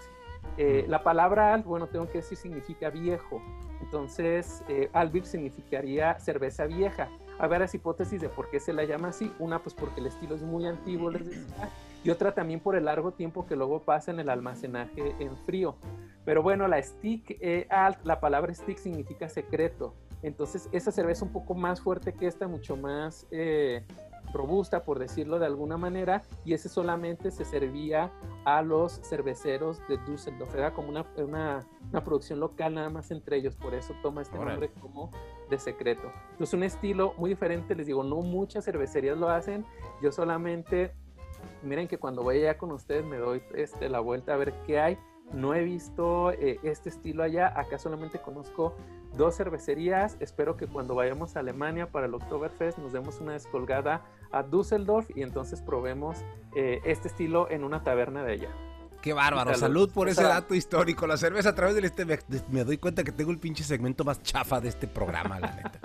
Eh, 0.57 0.85
la 0.87 1.03
palabra 1.03 1.53
alt, 1.53 1.65
bueno, 1.65 1.87
tengo 1.87 2.07
que 2.09 2.19
decir, 2.19 2.37
significa 2.37 2.89
viejo. 2.89 3.41
Entonces, 3.81 4.63
eh, 4.69 4.89
Albir 4.93 5.25
significaría 5.25 6.19
cerveza 6.19 6.65
vieja. 6.65 7.09
Hay 7.37 7.49
varias 7.49 7.75
hipótesis 7.75 8.21
de 8.21 8.29
por 8.29 8.49
qué 8.49 8.59
se 8.59 8.73
la 8.73 8.85
llama 8.85 9.09
así. 9.09 9.31
Una, 9.39 9.59
pues 9.59 9.75
porque 9.75 9.99
el 9.99 10.07
estilo 10.07 10.35
es 10.35 10.41
muy 10.41 10.65
antiguo, 10.65 11.11
les 11.11 11.25
decía. 11.25 11.69
Y 12.03 12.09
otra 12.09 12.33
también 12.33 12.59
por 12.59 12.75
el 12.75 12.85
largo 12.85 13.11
tiempo 13.11 13.45
que 13.45 13.55
luego 13.55 13.81
pasa 13.81 14.11
en 14.11 14.19
el 14.19 14.29
almacenaje 14.29 15.15
en 15.19 15.35
frío. 15.37 15.75
Pero 16.23 16.41
bueno, 16.41 16.67
la 16.67 16.81
stick 16.81 17.37
eh, 17.41 17.67
alt, 17.69 17.97
la 18.03 18.19
palabra 18.19 18.53
stick 18.53 18.77
significa 18.77 19.27
secreto. 19.27 19.93
Entonces, 20.21 20.69
esa 20.71 20.91
cerveza 20.91 21.25
un 21.25 21.31
poco 21.31 21.53
más 21.53 21.81
fuerte 21.81 22.13
que 22.13 22.27
esta, 22.27 22.47
mucho 22.47 22.77
más 22.77 23.27
eh, 23.31 23.83
robusta, 24.35 24.83
por 24.83 24.99
decirlo 24.99 25.39
de 25.39 25.45
alguna 25.45 25.77
manera, 25.77 26.21
y 26.43 26.53
ese 26.53 26.69
solamente 26.69 27.31
se 27.31 27.45
servía 27.45 28.11
a 28.45 28.61
los 28.61 29.01
cerveceros 29.03 29.79
de 29.87 29.97
Düsseldorf. 29.97 30.53
Era 30.55 30.73
como 30.73 30.89
una, 30.89 31.05
una, 31.17 31.65
producción 32.03 32.39
local 32.39 32.75
nada 32.75 32.89
más 32.89 33.09
entre 33.11 33.37
ellos, 33.37 33.55
por 33.55 33.73
eso 33.73 33.95
toma 34.01 34.21
este 34.21 34.37
nombre 34.37 34.69
como 34.81 35.09
de 35.49 35.57
secreto. 35.57 36.11
Es 36.39 36.53
un 36.53 36.63
estilo 36.63 37.13
muy 37.17 37.29
diferente, 37.29 37.75
les 37.75 37.87
digo, 37.87 38.03
no 38.03 38.17
muchas 38.17 38.65
cervecerías 38.65 39.17
lo 39.17 39.29
hacen, 39.29 39.65
yo 40.01 40.11
solamente, 40.11 40.93
miren 41.63 41.87
que 41.87 41.97
cuando 41.97 42.21
voy 42.21 42.37
allá 42.37 42.57
con 42.57 42.71
ustedes 42.71 43.05
me 43.05 43.17
doy 43.17 43.41
este, 43.55 43.89
la 43.89 43.99
vuelta 43.99 44.33
a 44.33 44.37
ver 44.37 44.53
qué 44.65 44.79
hay. 44.79 44.97
No 45.33 45.55
he 45.55 45.63
visto 45.63 46.31
eh, 46.33 46.59
este 46.61 46.89
estilo 46.89 47.23
allá, 47.23 47.51
acá 47.59 47.79
solamente 47.79 48.19
conozco 48.19 48.75
dos 49.17 49.35
cervecerías. 49.37 50.17
Espero 50.19 50.57
que 50.57 50.67
cuando 50.67 50.95
vayamos 50.95 51.35
a 51.35 51.39
Alemania 51.39 51.91
para 51.91 52.05
el 52.05 52.13
Oktoberfest 52.13 52.77
nos 52.77 52.93
demos 52.93 53.19
una 53.19 53.33
descolgada 53.33 54.01
a 54.31 54.43
Düsseldorf 54.43 55.09
y 55.15 55.21
entonces 55.21 55.61
probemos 55.61 56.17
eh, 56.55 56.81
este 56.85 57.07
estilo 57.07 57.49
en 57.49 57.63
una 57.63 57.83
taberna 57.83 58.23
de 58.23 58.33
allá. 58.33 58.49
Qué 59.01 59.13
bárbaro, 59.13 59.53
salud, 59.53 59.91
por 59.91 60.09
ese 60.09 60.23
dato 60.23 60.55
histórico. 60.55 61.05
La 61.05 61.15
cerveza 61.17 61.49
a 61.49 61.55
través 61.55 61.75
del 61.75 61.85
este 61.85 62.05
me, 62.49 62.63
doy 62.63 62.79
cuenta 62.79 63.03
que 63.03 63.11
tengo 63.11 63.29
el 63.29 63.37
pinche 63.37 63.63
segmento 63.63 64.03
más 64.03 64.23
chafa 64.23 64.59
de 64.59 64.69
este 64.69 64.87
programa, 64.87 65.39
la 65.39 65.51
neta. 65.51 65.79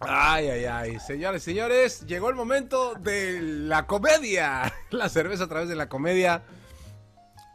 Ay, 0.00 0.48
ay, 0.48 0.64
ay. 0.66 1.00
Señores, 1.00 1.42
señores, 1.42 2.04
llegó 2.06 2.28
el 2.28 2.34
momento 2.34 2.94
de 2.94 3.40
la 3.40 3.86
comedia. 3.86 4.70
La 4.90 5.08
cerveza 5.08 5.44
a 5.44 5.48
través 5.48 5.70
de 5.70 5.76
la 5.76 5.88
comedia 5.88 6.42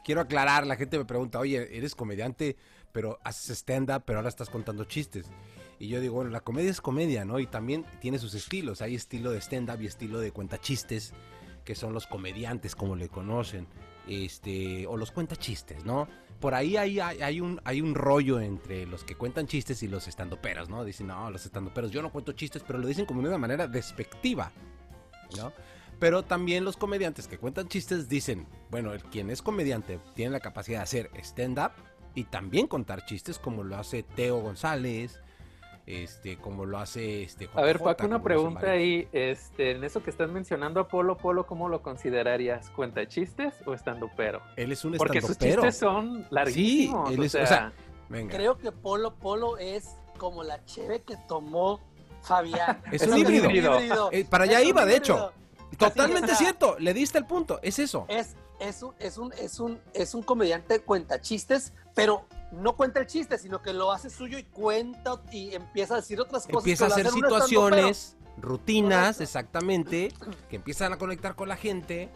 quiero 0.09 0.21
aclarar, 0.21 0.65
la 0.65 0.75
gente 0.75 0.97
me 0.97 1.05
pregunta, 1.05 1.37
oye, 1.37 1.77
eres 1.77 1.93
comediante, 1.93 2.57
pero 2.91 3.19
haces 3.23 3.59
stand-up, 3.59 4.01
pero 4.07 4.17
ahora 4.17 4.29
estás 4.29 4.49
contando 4.49 4.83
chistes. 4.85 5.27
Y 5.77 5.87
yo 5.87 6.01
digo, 6.01 6.15
bueno, 6.15 6.31
la 6.31 6.39
comedia 6.39 6.71
es 6.71 6.81
comedia, 6.81 7.25
¿no? 7.25 7.37
Y 7.37 7.45
también 7.45 7.85
tiene 8.01 8.17
sus 8.17 8.33
estilos. 8.33 8.81
Hay 8.81 8.95
estilo 8.95 9.29
de 9.29 9.37
stand-up 9.37 9.79
y 9.79 9.85
estilo 9.85 10.19
de 10.19 10.31
cuentachistes, 10.31 11.13
que 11.63 11.75
son 11.75 11.93
los 11.93 12.07
comediantes, 12.07 12.75
como 12.75 12.95
le 12.95 13.07
conocen. 13.07 13.67
Este, 14.07 14.87
o 14.87 14.97
los 14.97 15.11
cuentachistes, 15.11 15.85
¿no? 15.85 16.07
Por 16.39 16.55
ahí 16.55 16.75
hay, 16.75 16.99
hay, 16.99 17.39
un, 17.39 17.61
hay 17.63 17.79
un 17.79 17.93
rollo 17.93 18.39
entre 18.39 18.87
los 18.87 19.03
que 19.03 19.13
cuentan 19.13 19.45
chistes 19.45 19.83
y 19.83 19.87
los 19.87 20.07
estandoperos, 20.07 20.69
¿no? 20.69 20.83
Dicen, 20.85 21.05
no, 21.05 21.29
los 21.29 21.45
estandoperos, 21.45 21.91
yo 21.91 22.01
no 22.01 22.11
cuento 22.11 22.31
chistes, 22.31 22.63
pero 22.65 22.79
lo 22.79 22.87
dicen 22.87 23.05
como 23.05 23.21
de 23.21 23.27
una 23.27 23.37
manera 23.37 23.67
despectiva, 23.67 24.51
¿no? 25.37 25.53
Pero 25.99 26.23
también 26.23 26.63
los 26.63 26.77
comediantes 26.77 27.27
que 27.27 27.37
cuentan 27.37 27.67
chistes 27.67 28.07
dicen, 28.07 28.47
bueno, 28.69 28.93
el 28.93 29.03
quien 29.03 29.29
es 29.29 29.41
comediante 29.41 29.99
tiene 30.15 30.31
la 30.31 30.39
capacidad 30.39 30.79
de 30.79 30.83
hacer 30.83 31.11
stand-up 31.21 31.71
y 32.15 32.23
también 32.23 32.67
contar 32.67 33.05
chistes 33.05 33.37
como 33.37 33.63
lo 33.63 33.75
hace 33.75 34.03
Teo 34.03 34.39
González, 34.39 35.19
este, 35.85 36.37
como 36.37 36.65
lo 36.65 36.77
hace 36.77 37.23
este 37.23 37.49
A 37.53 37.61
ver, 37.61 37.79
Paco, 37.79 38.05
una 38.05 38.21
pregunta 38.21 38.71
ahí, 38.71 39.07
este, 39.11 39.71
en 39.71 39.83
eso 39.83 40.03
que 40.03 40.09
estás 40.09 40.29
mencionando 40.29 40.79
a 40.79 40.87
Polo 40.87 41.17
Polo, 41.17 41.45
¿cómo 41.47 41.67
lo 41.67 41.81
considerarías? 41.81 42.69
¿Cuenta 42.69 43.07
chistes 43.07 43.53
o 43.65 43.73
estando 43.73 44.09
pero? 44.15 44.41
Él 44.55 44.71
es 44.71 44.85
un 44.85 44.93
Porque 44.93 45.21
sus 45.21 45.37
chistes 45.37 45.77
son 45.77 46.27
larguísimos. 46.29 47.09
Sí, 47.09 47.15
él 47.15 47.23
es, 47.23 47.35
o 47.35 47.45
sea, 47.45 47.73
Creo 48.09 48.57
que 48.57 48.71
Polo 48.71 49.15
Polo 49.15 49.57
es 49.57 49.97
como 50.17 50.43
la 50.43 50.63
cheve 50.65 51.01
que 51.01 51.15
tomó 51.27 51.79
Fabián. 52.21 52.81
Es, 52.91 53.05
un 53.05 53.17
híbrido. 53.17 54.09
Eh, 54.11 54.25
para 54.29 54.45
allá 54.45 54.61
iba, 54.61 54.85
de 54.85 54.97
hecho. 54.97 55.31
Totalmente 55.77 56.35
cierto, 56.35 56.77
le 56.79 56.93
diste 56.93 57.17
el 57.17 57.25
punto, 57.25 57.59
es 57.61 57.79
eso. 57.79 58.05
Es, 58.07 58.35
es, 58.59 58.83
un, 58.83 58.93
es, 58.99 59.17
un, 59.17 59.33
es, 59.33 59.59
un, 59.59 59.79
es 59.93 60.13
un 60.13 60.23
comediante 60.23 60.79
cuenta 60.81 61.21
chistes, 61.21 61.73
pero 61.95 62.25
no 62.51 62.75
cuenta 62.75 62.99
el 62.99 63.07
chiste, 63.07 63.37
sino 63.37 63.61
que 63.61 63.73
lo 63.73 63.91
hace 63.91 64.09
suyo 64.09 64.37
y 64.37 64.43
cuenta 64.43 65.21
y 65.31 65.53
empieza 65.53 65.93
a 65.93 65.97
decir 65.97 66.19
otras 66.19 66.43
cosas. 66.43 66.61
Empieza 66.61 66.85
a 66.85 66.87
hacer 66.87 67.09
situaciones, 67.09 68.17
rutinas, 68.37 69.21
exactamente, 69.21 70.11
que 70.49 70.55
empiezan 70.55 70.91
a 70.93 70.97
conectar 70.97 71.35
con 71.35 71.47
la 71.47 71.55
gente 71.55 72.09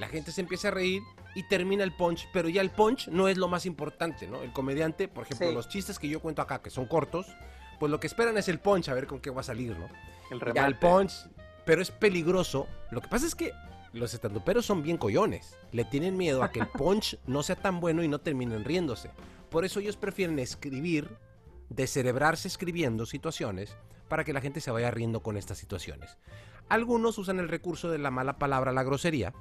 la 0.00 0.08
gente 0.08 0.32
se 0.32 0.40
empieza 0.40 0.68
a 0.68 0.70
reír 0.70 1.02
y 1.34 1.42
termina 1.44 1.84
el 1.84 1.92
punch, 1.92 2.28
pero 2.32 2.48
ya 2.48 2.62
el 2.62 2.70
punch 2.70 3.08
no 3.08 3.28
es 3.28 3.36
lo 3.36 3.48
más 3.48 3.66
importante, 3.66 4.26
¿no? 4.26 4.42
El 4.42 4.52
comediante, 4.52 5.08
por 5.08 5.24
ejemplo, 5.24 5.48
Sí. 5.48 5.54
los 5.54 5.68
chistes 5.68 5.98
que 5.98 6.08
yo 6.08 6.20
cuento 6.20 6.40
acá, 6.42 6.62
que 6.62 6.70
son 6.70 6.86
cortos, 6.86 7.26
pues 7.78 7.90
lo 7.90 8.00
que 8.00 8.06
esperan 8.06 8.36
es 8.38 8.48
el 8.48 8.58
punch, 8.58 8.88
a 8.88 8.94
ver 8.94 9.06
con 9.06 9.20
qué 9.20 9.30
va 9.30 9.42
a 9.42 9.44
salir, 9.44 9.78
¿no? 9.78 9.88
El 10.30 10.54
Ya 10.54 10.66
el 10.66 10.78
punch, 10.78 11.12
pero 11.70 11.82
es 11.82 11.92
peligroso. 11.92 12.66
Lo 12.90 13.00
que 13.00 13.06
pasa 13.06 13.26
es 13.28 13.36
que 13.36 13.52
los 13.92 14.12
estanduperos 14.12 14.66
son 14.66 14.82
bien 14.82 14.96
coyones. 14.96 15.56
Le 15.70 15.84
tienen 15.84 16.16
miedo 16.16 16.42
a 16.42 16.50
que 16.50 16.58
el 16.58 16.66
punch 16.76 17.16
no 17.28 17.44
sea 17.44 17.54
tan 17.54 17.78
bueno 17.78 18.02
y 18.02 18.08
no 18.08 18.18
terminen 18.18 18.64
riéndose. 18.64 19.12
Por 19.50 19.64
eso 19.64 19.78
ellos 19.78 19.96
prefieren 19.96 20.40
escribir, 20.40 21.16
descerebrarse 21.68 22.48
escribiendo 22.48 23.06
situaciones 23.06 23.76
para 24.08 24.24
que 24.24 24.32
la 24.32 24.40
gente 24.40 24.60
se 24.60 24.72
vaya 24.72 24.90
riendo 24.90 25.22
con 25.22 25.36
estas 25.36 25.58
situaciones. 25.58 26.18
Algunos 26.68 27.18
usan 27.18 27.38
el 27.38 27.48
recurso 27.48 27.88
de 27.88 27.98
la 27.98 28.10
mala 28.10 28.36
palabra, 28.36 28.72
la 28.72 28.82
grosería, 28.82 29.32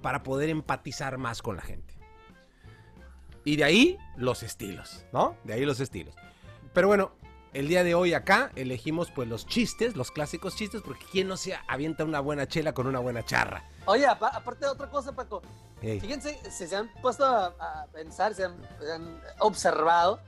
para 0.00 0.22
poder 0.22 0.48
empatizar 0.48 1.18
más 1.18 1.42
con 1.42 1.56
la 1.56 1.62
gente. 1.62 1.98
Y 3.44 3.56
de 3.56 3.64
ahí 3.64 3.98
los 4.16 4.42
estilos, 4.42 5.04
¿no? 5.12 5.36
De 5.44 5.52
ahí 5.52 5.66
los 5.66 5.80
estilos. 5.80 6.14
Pero 6.72 6.88
bueno, 6.88 7.12
el 7.58 7.68
día 7.68 7.82
de 7.84 7.94
hoy 7.94 8.12
acá 8.14 8.50
elegimos 8.54 9.10
pues 9.10 9.28
los 9.28 9.46
chistes, 9.46 9.96
los 9.96 10.10
clásicos 10.10 10.54
chistes, 10.56 10.82
porque 10.82 11.04
quién 11.10 11.26
no 11.28 11.36
se 11.36 11.58
avienta 11.68 12.04
una 12.04 12.20
buena 12.20 12.46
chela 12.46 12.72
con 12.74 12.86
una 12.86 12.98
buena 12.98 13.24
charra. 13.24 13.64
Oye, 13.86 14.06
apa- 14.06 14.28
aparte 14.28 14.64
de 14.66 14.70
otra 14.70 14.88
cosa, 14.90 15.12
Paco, 15.14 15.42
fíjense, 15.80 16.38
si 16.50 16.66
se 16.66 16.76
han 16.76 16.92
puesto 17.00 17.24
a, 17.24 17.46
a 17.60 17.86
pensar, 17.92 18.34
se 18.34 18.44
han, 18.44 18.56
se 18.80 18.92
han 18.92 19.20
observado 19.38 20.20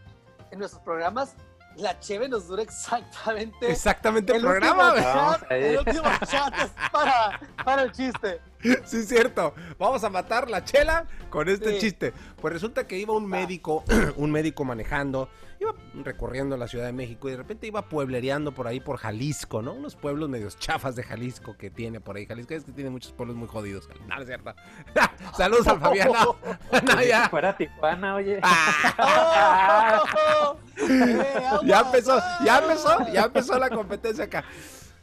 en 0.50 0.58
nuestros 0.58 0.82
programas, 0.82 1.34
la 1.76 2.00
cheve 2.00 2.28
nos 2.28 2.48
dura 2.48 2.62
exactamente 2.62 3.70
Exactamente 3.70 4.34
el 4.34 4.42
programa, 4.42 4.90
último 4.94 5.06
chat, 5.12 5.52
el 5.52 5.78
último 5.78 6.02
chat 6.26 6.54
es 6.58 6.70
para, 6.90 7.40
para 7.64 7.82
el 7.82 7.92
chiste. 7.92 8.40
Sí, 8.84 8.96
es 8.96 9.08
cierto. 9.08 9.54
Vamos 9.78 10.02
a 10.02 10.10
matar 10.10 10.50
la 10.50 10.64
chela 10.64 11.06
con 11.30 11.48
este 11.48 11.74
Sí. 11.74 11.78
chiste. 11.78 12.12
Pues 12.40 12.52
resulta 12.54 12.88
que 12.88 12.98
iba 12.98 13.14
un 13.14 13.24
médico, 13.24 13.84
un 14.16 14.32
médico 14.32 14.64
manejando, 14.64 15.28
iba 15.60 15.74
recorriendo 16.04 16.56
la 16.56 16.68
Ciudad 16.68 16.86
de 16.86 16.92
México 16.92 17.28
y 17.28 17.32
de 17.32 17.36
repente 17.38 17.66
iba 17.66 17.82
pueblereando 17.88 18.52
por 18.52 18.66
ahí 18.66 18.80
por 18.80 18.98
Jalisco, 18.98 19.62
¿no? 19.62 19.72
Unos 19.72 19.96
pueblos 19.96 20.28
medios 20.28 20.58
chafas 20.58 20.94
de 20.96 21.02
Jalisco 21.02 21.56
que 21.56 21.70
tiene 21.70 22.00
por 22.00 22.16
ahí. 22.16 22.26
Jalisco 22.26 22.54
es 22.54 22.64
que 22.64 22.72
tiene 22.72 22.90
muchos 22.90 23.12
pueblos 23.12 23.36
muy 23.36 23.48
jodidos. 23.48 23.88
No, 24.08 24.14
no 24.14 24.22
es 24.22 24.26
cierto. 24.28 24.54
Saludos 25.36 25.66
al 25.66 25.80
Fabián. 25.80 26.08
No, 26.10 27.02
ya. 27.02 27.28
fuera 27.28 27.56
Tijuana, 27.56 28.14
oye. 28.14 28.40
Ah. 28.42 30.02
¡Oh! 30.40 30.56
Eh, 30.78 31.42
ya 31.64 31.80
empezó, 31.80 32.18
ya 32.44 32.58
empezó, 32.58 33.12
ya 33.12 33.24
empezó 33.24 33.58
la 33.58 33.68
competencia 33.68 34.24
acá. 34.24 34.44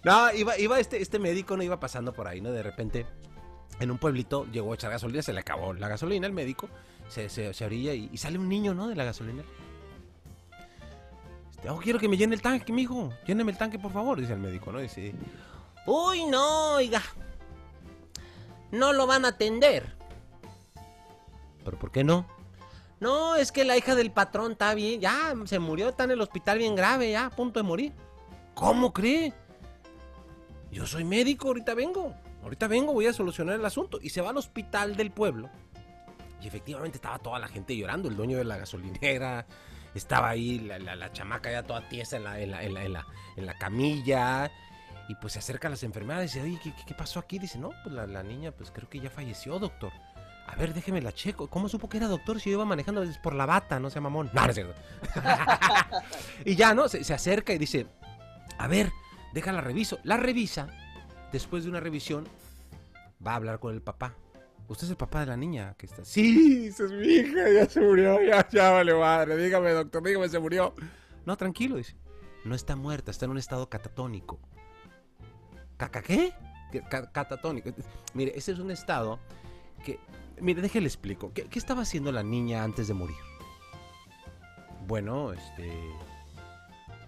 No, 0.03 0.32
iba, 0.34 0.58
iba 0.58 0.80
este, 0.80 1.01
este 1.01 1.20
médico, 1.20 1.56
no 1.58 1.64
iba 1.64 1.80
pasando 1.80 2.14
por 2.14 2.28
ahí, 2.28 2.41
¿no? 2.41 2.51
De 2.51 2.64
repente, 2.64 3.06
en 3.80 3.91
un 3.91 3.97
pueblito, 3.97 4.45
llegó 4.51 4.72
a 4.72 4.76
echar 4.76 4.91
gasolina, 4.91 5.22
se 5.22 5.34
le 5.34 5.41
acabó 5.41 5.74
la 5.74 5.88
gasolina, 5.88 6.26
el 6.26 6.34
médico, 6.34 6.70
se, 7.08 7.30
se, 7.30 7.53
se 7.53 7.66
orilla 7.66 7.93
y, 7.93 8.10
y 8.12 8.18
sale 8.18 8.39
un 8.39 8.49
niño, 8.49 8.74
¿no? 8.74 8.88
De 8.88 8.95
la 8.95 9.03
gasolina. 9.03 9.43
Oh, 11.70 11.78
quiero 11.78 11.99
que 11.99 12.07
me 12.07 12.18
llene 12.18 12.36
el 12.36 12.41
tanque, 12.41 12.72
mijo. 12.72 13.11
Lléneme 13.26 13.51
el 13.51 13.57
tanque, 13.57 13.80
por 13.80 13.91
favor, 13.91 14.20
dice 14.20 14.34
el 14.34 14.39
médico, 14.39 14.72
¿no? 14.72 14.80
Dice, 14.80 15.13
uy, 15.86 16.26
no, 16.26 16.76
oiga. 16.76 17.01
No 18.72 18.93
lo 18.93 19.07
van 19.07 19.26
a 19.26 19.30
atender. 19.30 19.95
¿Pero 21.63 21.80
por 21.80 21.91
qué 21.91 22.03
no? 22.03 22.26
No, 22.99 23.36
es 23.36 23.51
que 23.51 23.66
la 23.66 23.78
hija 23.78 23.95
del 23.95 24.11
patrón 24.11 24.53
está 24.53 24.74
bien, 24.74 25.01
ya 25.01 25.34
se 25.45 25.59
murió, 25.59 25.89
está 25.89 26.05
en 26.05 26.11
el 26.11 26.22
hospital 26.22 26.57
bien 26.57 26.76
grave, 26.76 27.11
ya 27.11 27.26
a 27.26 27.30
punto 27.30 27.59
de 27.59 27.63
morir. 27.63 27.93
¿Cómo 28.53 28.93
cree? 28.93 29.34
Yo 30.72 30.86
soy 30.86 31.03
médico, 31.03 31.47
ahorita 31.47 31.74
vengo. 31.74 32.13
Ahorita 32.43 32.68
vengo, 32.68 32.93
voy 32.93 33.07
a 33.07 33.13
solucionar 33.13 33.55
el 33.55 33.66
asunto. 33.66 33.99
Y 34.01 34.09
se 34.09 34.22
va 34.22 34.30
al 34.30 34.38
hospital 34.38 34.95
del 34.95 35.11
pueblo. 35.11 35.49
Y 36.41 36.47
efectivamente 36.47 36.97
estaba 36.97 37.18
toda 37.18 37.39
la 37.39 37.47
gente 37.47 37.76
llorando. 37.76 38.07
El 38.07 38.16
dueño 38.16 38.38
de 38.38 38.43
la 38.43 38.57
gasolinera. 38.57 39.45
Estaba 39.96 40.30
ahí 40.30 40.60
la, 40.60 40.78
la- 40.78 40.96
la 40.96 41.12
chamaca 41.12 41.50
ya 41.52 41.64
toda 41.64 41.88
tiesa 41.89 42.18
en 42.18 42.26
la, 42.26 42.39
en 42.39 42.52
en 42.62 42.74
en 42.84 42.93
la- 42.93 43.06
camilla. 43.58 44.52
Y 45.08 45.16
pues 45.16 45.34
se 45.34 45.39
acercan 45.39 45.72
las 45.72 45.84
enfermeras 45.84 46.22
y 46.24 46.26
dice, 46.28 46.41
oye, 46.41 46.60
¿qué, 46.64 46.74
qué- 46.86 46.93
pasó 46.96 47.20
aquí? 47.20 47.39
Dice, 47.39 47.58
no, 47.60 47.72
pues 47.84 47.93
la, 47.96 48.06
niña, 48.24 48.52
pues 48.52 48.72
creo 48.72 48.89
que 48.89 49.00
ya 49.00 49.10
falleció, 49.10 49.58
doctor. 49.60 49.91
A 50.48 50.56
ver, 50.56 50.74
déjeme 50.74 51.02
la 51.02 51.12
checo. 51.12 51.48
¿Cómo 51.48 51.70
supo 51.70 51.89
que 51.89 51.98
era 51.98 52.08
doctor 52.08 52.39
si 52.39 52.50
yo 52.52 52.58
iba 52.58 52.66
manejando 52.66 53.02
Es 53.04 53.18
por 53.18 53.34
la 53.34 53.46
bata? 53.48 53.80
No 53.80 53.89
sea 53.89 54.02
mamón. 54.02 54.30
No, 54.34 54.46
no 54.46 54.54
y 56.46 56.56
ya, 56.56 56.74
¿no? 56.76 56.88
Se, 56.88 57.04
se 57.04 57.14
acerca 57.14 57.54
y 57.54 57.58
dice, 57.58 57.88
a 58.58 58.68
ver, 58.68 58.91
déjala 59.34 59.62
reviso. 59.62 59.98
La 60.04 60.18
revisa. 60.18 60.68
Después 61.32 61.64
de 61.64 61.70
una 61.70 61.80
revisión, 61.80 62.28
va 63.26 63.34
a 63.34 63.36
hablar 63.36 63.60
con 63.60 63.74
el 63.74 63.82
papá. 63.82 64.14
¿Usted 64.68 64.86
es 64.86 64.91
el 64.91 64.97
papá 64.97 65.20
de 65.20 65.28
la 65.28 65.38
niña 65.38 65.76
que 65.78 65.86
está? 65.86 66.03
Sí, 66.03 66.68
esa 66.68 66.86
es 66.86 66.91
mi 66.91 67.05
hija, 67.05 67.49
ya 67.49 67.70
se 67.70 67.82
murió, 67.82 68.22
ya, 68.24 68.47
ya 68.49 68.72
vale 68.72 68.93
madre. 68.95 69.38
Dígame, 69.38 69.72
doctor, 69.72 70.03
dígame, 70.03 70.28
se 70.28 70.39
murió. 70.39 70.74
No, 71.26 71.38
tranquilo, 71.38 71.76
dice. 71.76 71.95
No 72.43 72.55
está 72.55 72.76
muerta, 72.76 73.11
está 73.11 73.26
en 73.26 73.32
un 73.32 73.38
estado 73.38 73.70
catatónico. 73.70 74.39
¿Caca 75.78 76.01
qué? 76.01 76.34
Catatónico. 76.89 77.70
Mire, 78.13 78.34
ese 78.36 78.53
es 78.53 78.59
un 78.59 78.72
estado 78.72 79.20
que... 79.84 79.99
Mire, 80.39 80.61
déjale 80.61 80.86
explico. 80.86 81.32
¿Qué, 81.34 81.43
qué 81.43 81.59
estaba 81.59 81.84
haciendo 81.84 82.11
la 82.11 82.24
niña 82.24 82.63
antes 82.63 82.88
de 82.88 82.93
morir? 82.93 83.16
Bueno, 84.88 85.32
este... 85.32 85.72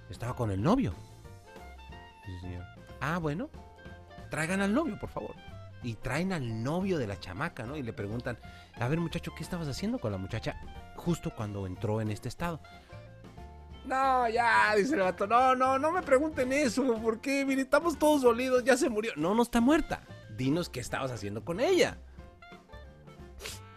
Estaba 0.10 0.36
con 0.36 0.52
el 0.52 0.62
novio. 0.62 0.94
Sí, 2.26 2.40
señor. 2.40 2.64
Ah, 3.02 3.18
bueno. 3.18 3.50
Traigan 4.30 4.62
al 4.62 4.74
novio, 4.74 4.98
por 5.00 5.10
favor. 5.10 5.36
Y 5.84 5.96
traen 5.96 6.34
al 6.34 6.64
novio 6.64 6.98
de 6.98 7.08
la 7.08 7.20
chamaca, 7.20 7.66
¿no? 7.66 7.76
Y 7.76 7.84
le 7.84 7.94
preguntan, 7.94 8.38
a 8.80 8.88
ver 8.88 9.00
muchacho, 9.00 9.34
¿qué 9.36 9.44
estabas 9.44 9.68
haciendo 9.68 10.00
con 10.00 10.12
la 10.12 10.18
muchacha 10.18 10.60
justo 10.96 11.34
cuando 11.36 11.68
entró 11.68 12.02
en 12.02 12.10
este 12.10 12.28
estado? 12.28 12.60
No, 13.86 14.28
ya, 14.28 14.76
dice 14.76 14.96
el 14.96 15.02
vato, 15.02 15.28
no, 15.28 15.56
no, 15.56 15.80
no 15.80 15.92
me 15.92 16.02
pregunten 16.02 16.52
eso, 16.52 17.00
porque, 17.02 17.46
mire, 17.46 17.62
estamos 17.62 17.98
todos 17.98 18.22
dolidos, 18.22 18.64
ya 18.66 18.76
se 18.76 18.90
murió. 18.90 19.14
No, 19.16 19.34
no 19.34 19.44
está 19.44 19.62
muerta. 19.62 20.02
Dinos 20.36 20.70
qué 20.70 20.82
estabas 20.82 21.12
haciendo 21.12 21.46
con 21.46 21.62
ella. 21.62 21.98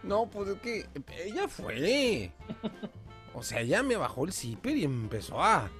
No, 0.03 0.29
pues 0.29 0.49
es 0.49 0.59
que 0.59 0.89
ella 1.23 1.47
fue. 1.47 2.31
O 3.33 3.43
sea, 3.43 3.61
ella 3.61 3.81
me 3.81 3.95
bajó 3.95 4.25
el 4.25 4.33
zipper 4.33 4.75
y 4.75 4.83
empezó 4.83 5.41
a... 5.41 5.71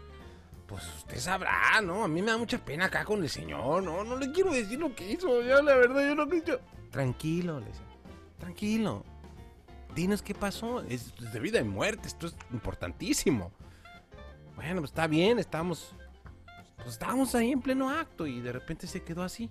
Pues 0.71 0.87
usted 0.99 1.17
sabrá, 1.17 1.81
¿no? 1.81 2.05
A 2.05 2.07
mí 2.07 2.21
me 2.21 2.31
da 2.31 2.37
mucha 2.37 2.57
pena 2.57 2.85
acá 2.85 3.03
con 3.03 3.21
el 3.21 3.29
señor, 3.29 3.83
¿no? 3.83 4.05
No 4.05 4.15
le 4.15 4.31
quiero 4.31 4.53
decir 4.53 4.79
lo 4.79 4.95
que 4.95 5.11
hizo, 5.11 5.41
ya 5.41 5.61
la 5.61 5.75
verdad, 5.75 6.07
yo 6.07 6.15
no 6.15 6.33
hecho. 6.33 6.61
Tranquilo, 6.89 7.59
le 7.59 7.65
decía. 7.65 7.85
Tranquilo. 8.39 9.03
Dinos 9.93 10.21
qué 10.21 10.33
pasó. 10.33 10.81
Es 10.83 11.13
de 11.17 11.39
vida 11.41 11.59
y 11.59 11.65
muerte, 11.65 12.07
esto 12.07 12.27
es 12.27 12.37
importantísimo. 12.53 13.51
Bueno, 14.55 14.79
pues 14.79 14.91
está 14.91 15.07
bien, 15.07 15.39
estamos. 15.39 15.93
Pues 16.77 16.91
estábamos 16.91 17.35
ahí 17.35 17.51
en 17.51 17.61
pleno 17.61 17.89
acto 17.89 18.25
y 18.25 18.39
de 18.39 18.53
repente 18.53 18.87
se 18.87 19.03
quedó 19.03 19.23
así. 19.23 19.49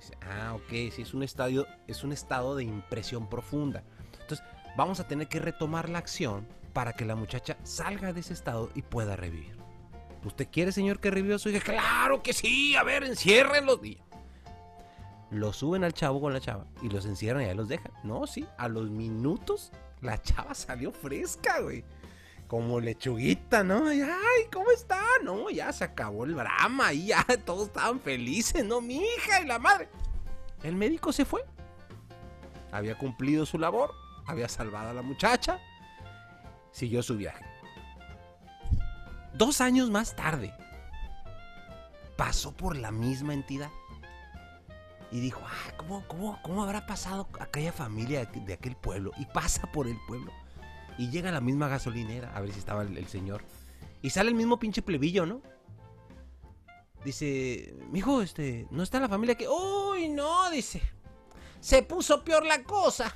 Dice, 0.00 0.16
ah, 0.22 0.54
ok, 0.56 0.92
sí, 0.92 1.02
es 1.02 1.14
un 1.14 1.22
estadio, 1.22 1.68
es 1.86 2.02
un 2.02 2.10
estado 2.10 2.56
de 2.56 2.64
impresión 2.64 3.28
profunda. 3.28 3.84
Entonces, 4.20 4.44
vamos 4.76 4.98
a 4.98 5.06
tener 5.06 5.28
que 5.28 5.38
retomar 5.38 5.88
la 5.88 5.98
acción 5.98 6.48
para 6.72 6.94
que 6.94 7.04
la 7.04 7.14
muchacha 7.14 7.56
salga 7.62 8.12
de 8.12 8.20
ese 8.20 8.32
estado 8.32 8.70
y 8.74 8.82
pueda 8.82 9.14
revivir. 9.14 9.57
¿Usted 10.28 10.48
quiere, 10.52 10.72
señor, 10.72 11.00
que 11.00 11.10
reviva 11.10 11.36
a 11.36 11.38
su 11.38 11.48
hija? 11.48 11.60
Claro 11.60 12.22
que 12.22 12.34
sí, 12.34 12.76
a 12.76 12.82
ver, 12.82 13.02
enciérrenlos. 13.02 13.82
Y 13.82 13.98
Lo 15.30 15.54
suben 15.54 15.84
al 15.84 15.94
chavo 15.94 16.20
con 16.20 16.34
la 16.34 16.40
chava 16.40 16.66
y 16.82 16.90
los 16.90 17.06
encierran 17.06 17.44
y 17.44 17.46
ahí 17.46 17.54
los 17.54 17.66
dejan. 17.66 17.92
No, 18.04 18.26
sí, 18.26 18.46
a 18.58 18.68
los 18.68 18.90
minutos 18.90 19.72
la 20.02 20.20
chava 20.20 20.54
salió 20.54 20.92
fresca, 20.92 21.60
güey. 21.60 21.82
Como 22.46 22.78
lechuguita, 22.78 23.64
¿no? 23.64 23.88
Ay, 23.88 24.44
¿cómo 24.52 24.70
está? 24.70 25.02
No, 25.22 25.48
ya 25.48 25.72
se 25.72 25.84
acabó 25.84 26.24
el 26.24 26.34
drama 26.34 26.92
y 26.92 27.06
ya 27.06 27.24
todos 27.46 27.68
estaban 27.68 27.98
felices, 27.98 28.62
¿no? 28.66 28.82
Mi 28.82 28.96
hija 28.96 29.40
y 29.40 29.46
la 29.46 29.58
madre. 29.58 29.88
El 30.62 30.76
médico 30.76 31.10
se 31.10 31.24
fue. 31.24 31.42
Había 32.70 32.98
cumplido 32.98 33.46
su 33.46 33.58
labor, 33.58 33.94
había 34.26 34.46
salvado 34.46 34.90
a 34.90 34.94
la 34.94 35.00
muchacha, 35.00 35.58
siguió 36.70 37.02
su 37.02 37.16
viaje. 37.16 37.47
Dos 39.38 39.60
años 39.60 39.88
más 39.88 40.16
tarde, 40.16 40.52
pasó 42.16 42.50
por 42.50 42.76
la 42.76 42.90
misma 42.90 43.34
entidad. 43.34 43.70
Y 45.12 45.20
dijo, 45.20 45.40
¿cómo, 45.76 46.04
cómo, 46.08 46.40
cómo 46.42 46.64
habrá 46.64 46.86
pasado 46.86 47.28
aquella 47.38 47.72
familia 47.72 48.26
de 48.26 48.52
aquel 48.52 48.74
pueblo? 48.74 49.12
Y 49.16 49.26
pasa 49.26 49.70
por 49.70 49.86
el 49.86 49.96
pueblo. 50.08 50.32
Y 50.98 51.10
llega 51.10 51.28
a 51.28 51.32
la 51.32 51.40
misma 51.40 51.68
gasolinera, 51.68 52.36
a 52.36 52.40
ver 52.40 52.52
si 52.52 52.58
estaba 52.58 52.82
el, 52.82 52.98
el 52.98 53.06
señor. 53.06 53.44
Y 54.02 54.10
sale 54.10 54.30
el 54.30 54.34
mismo 54.34 54.58
pinche 54.58 54.82
plebillo, 54.82 55.24
¿no? 55.24 55.40
Dice, 57.04 57.76
mijo, 57.92 58.22
este, 58.22 58.66
¿no 58.72 58.82
está 58.82 58.98
la 58.98 59.08
familia 59.08 59.36
que... 59.36 59.48
Uy, 59.48 60.08
no, 60.08 60.50
dice. 60.50 60.82
Se 61.60 61.84
puso 61.84 62.24
peor 62.24 62.44
la 62.44 62.64
cosa. 62.64 63.14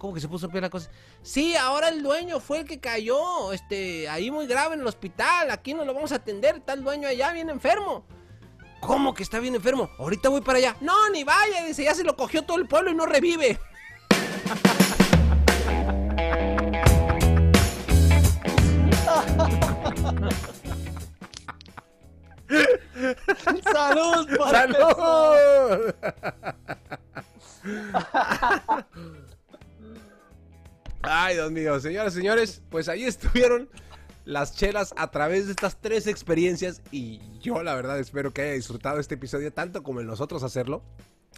¿Cómo 0.00 0.14
que 0.14 0.20
se 0.20 0.28
puso 0.28 0.48
peor 0.48 0.62
la 0.62 0.70
cosa? 0.70 0.90
Sí, 1.20 1.54
ahora 1.54 1.90
el 1.90 2.02
dueño 2.02 2.40
fue 2.40 2.60
el 2.60 2.64
que 2.64 2.80
cayó, 2.80 3.52
este, 3.52 4.08
ahí 4.08 4.30
muy 4.30 4.46
grave 4.46 4.72
en 4.72 4.80
el 4.80 4.86
hospital. 4.86 5.50
Aquí 5.50 5.74
no 5.74 5.84
lo 5.84 5.92
vamos 5.92 6.10
a 6.12 6.14
atender, 6.14 6.56
está 6.56 6.72
el 6.72 6.82
dueño 6.82 7.06
allá 7.06 7.32
bien 7.32 7.50
enfermo. 7.50 8.06
¿Cómo 8.80 9.12
que 9.12 9.22
está 9.22 9.40
bien 9.40 9.54
enfermo? 9.54 9.90
Ahorita 9.98 10.30
voy 10.30 10.40
para 10.40 10.56
allá. 10.56 10.74
No, 10.80 11.10
ni 11.10 11.22
vaya, 11.22 11.66
dice, 11.66 11.84
ya 11.84 11.94
se 11.94 12.02
lo 12.02 12.16
cogió 12.16 12.40
todo 12.44 12.56
el 12.56 12.66
pueblo 12.66 12.90
y 12.90 12.94
no 12.94 13.04
revive. 13.04 13.60
¡Salud! 23.70 24.26
¡Salud! 24.50 25.94
Ay, 31.02 31.34
Dios 31.34 31.50
mío, 31.50 31.80
señoras 31.80 32.12
y 32.14 32.16
señores, 32.16 32.62
pues 32.70 32.88
ahí 32.88 33.04
estuvieron 33.06 33.68
las 34.24 34.54
chelas 34.54 34.92
a 34.96 35.10
través 35.10 35.46
de 35.46 35.52
estas 35.52 35.80
tres 35.80 36.06
experiencias 36.06 36.82
y 36.92 37.20
yo 37.40 37.62
la 37.62 37.74
verdad 37.74 37.98
espero 37.98 38.32
que 38.32 38.42
haya 38.42 38.52
disfrutado 38.52 39.00
este 39.00 39.14
episodio 39.14 39.52
tanto 39.52 39.82
como 39.82 40.00
en 40.00 40.06
nosotros 40.06 40.42
hacerlo. 40.42 40.82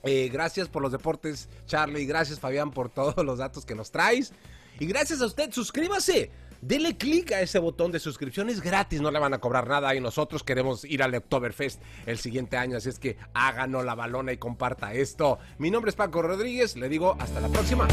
Eh, 0.05 0.31
gracias 0.33 0.69
por 0.69 0.83
los 0.83 0.91
deportes, 0.91 1.49
Charlie, 1.67 2.07
gracias 2.07 2.41
Fabián 2.41 2.73
por 2.73 2.91
todos 2.91 3.25
los 3.25 3.39
datos 3.39 3.65
que 3.65 3.75
nos 3.75 3.93
traes 3.93 4.33
y 4.81 4.87
gracias 4.87 5.21
a 5.21 5.27
usted, 5.27 5.53
suscríbase. 5.53 6.31
Dele 6.61 6.97
clic 6.97 7.33
a 7.33 7.41
ese 7.41 7.59
botón 7.59 7.91
de 7.91 7.99
suscripción, 7.99 8.49
es 8.49 8.61
gratis, 8.61 9.01
no 9.01 9.11
le 9.11 9.19
van 9.19 9.35
a 9.35 9.39
cobrar 9.39 9.67
nada 9.67 9.97
y 9.97 10.01
nosotros 10.01 10.45
queremos 10.45 10.85
ir 10.85 11.03
al 11.03 11.13
Oktoberfest 11.13 11.83
el 12.07 12.19
siguiente 12.19 12.57
año, 12.57 12.77
así 12.77 12.89
es 12.89 13.01
que 13.01 13.17
háganos 13.35 13.85
la 13.85 13.97
balona 13.97 14.33
y 14.33 14.37
comparta 14.37 14.95
esto. 14.95 15.41
Mi 15.59 15.73
nombre 15.73 15.91
es 15.91 15.97
Paco 15.97 16.23
Rodríguez, 16.23 16.77
le 16.77 16.89
digo 16.89 17.17
hasta 17.19 17.41
la 17.41 17.49
próxima. 17.49 17.89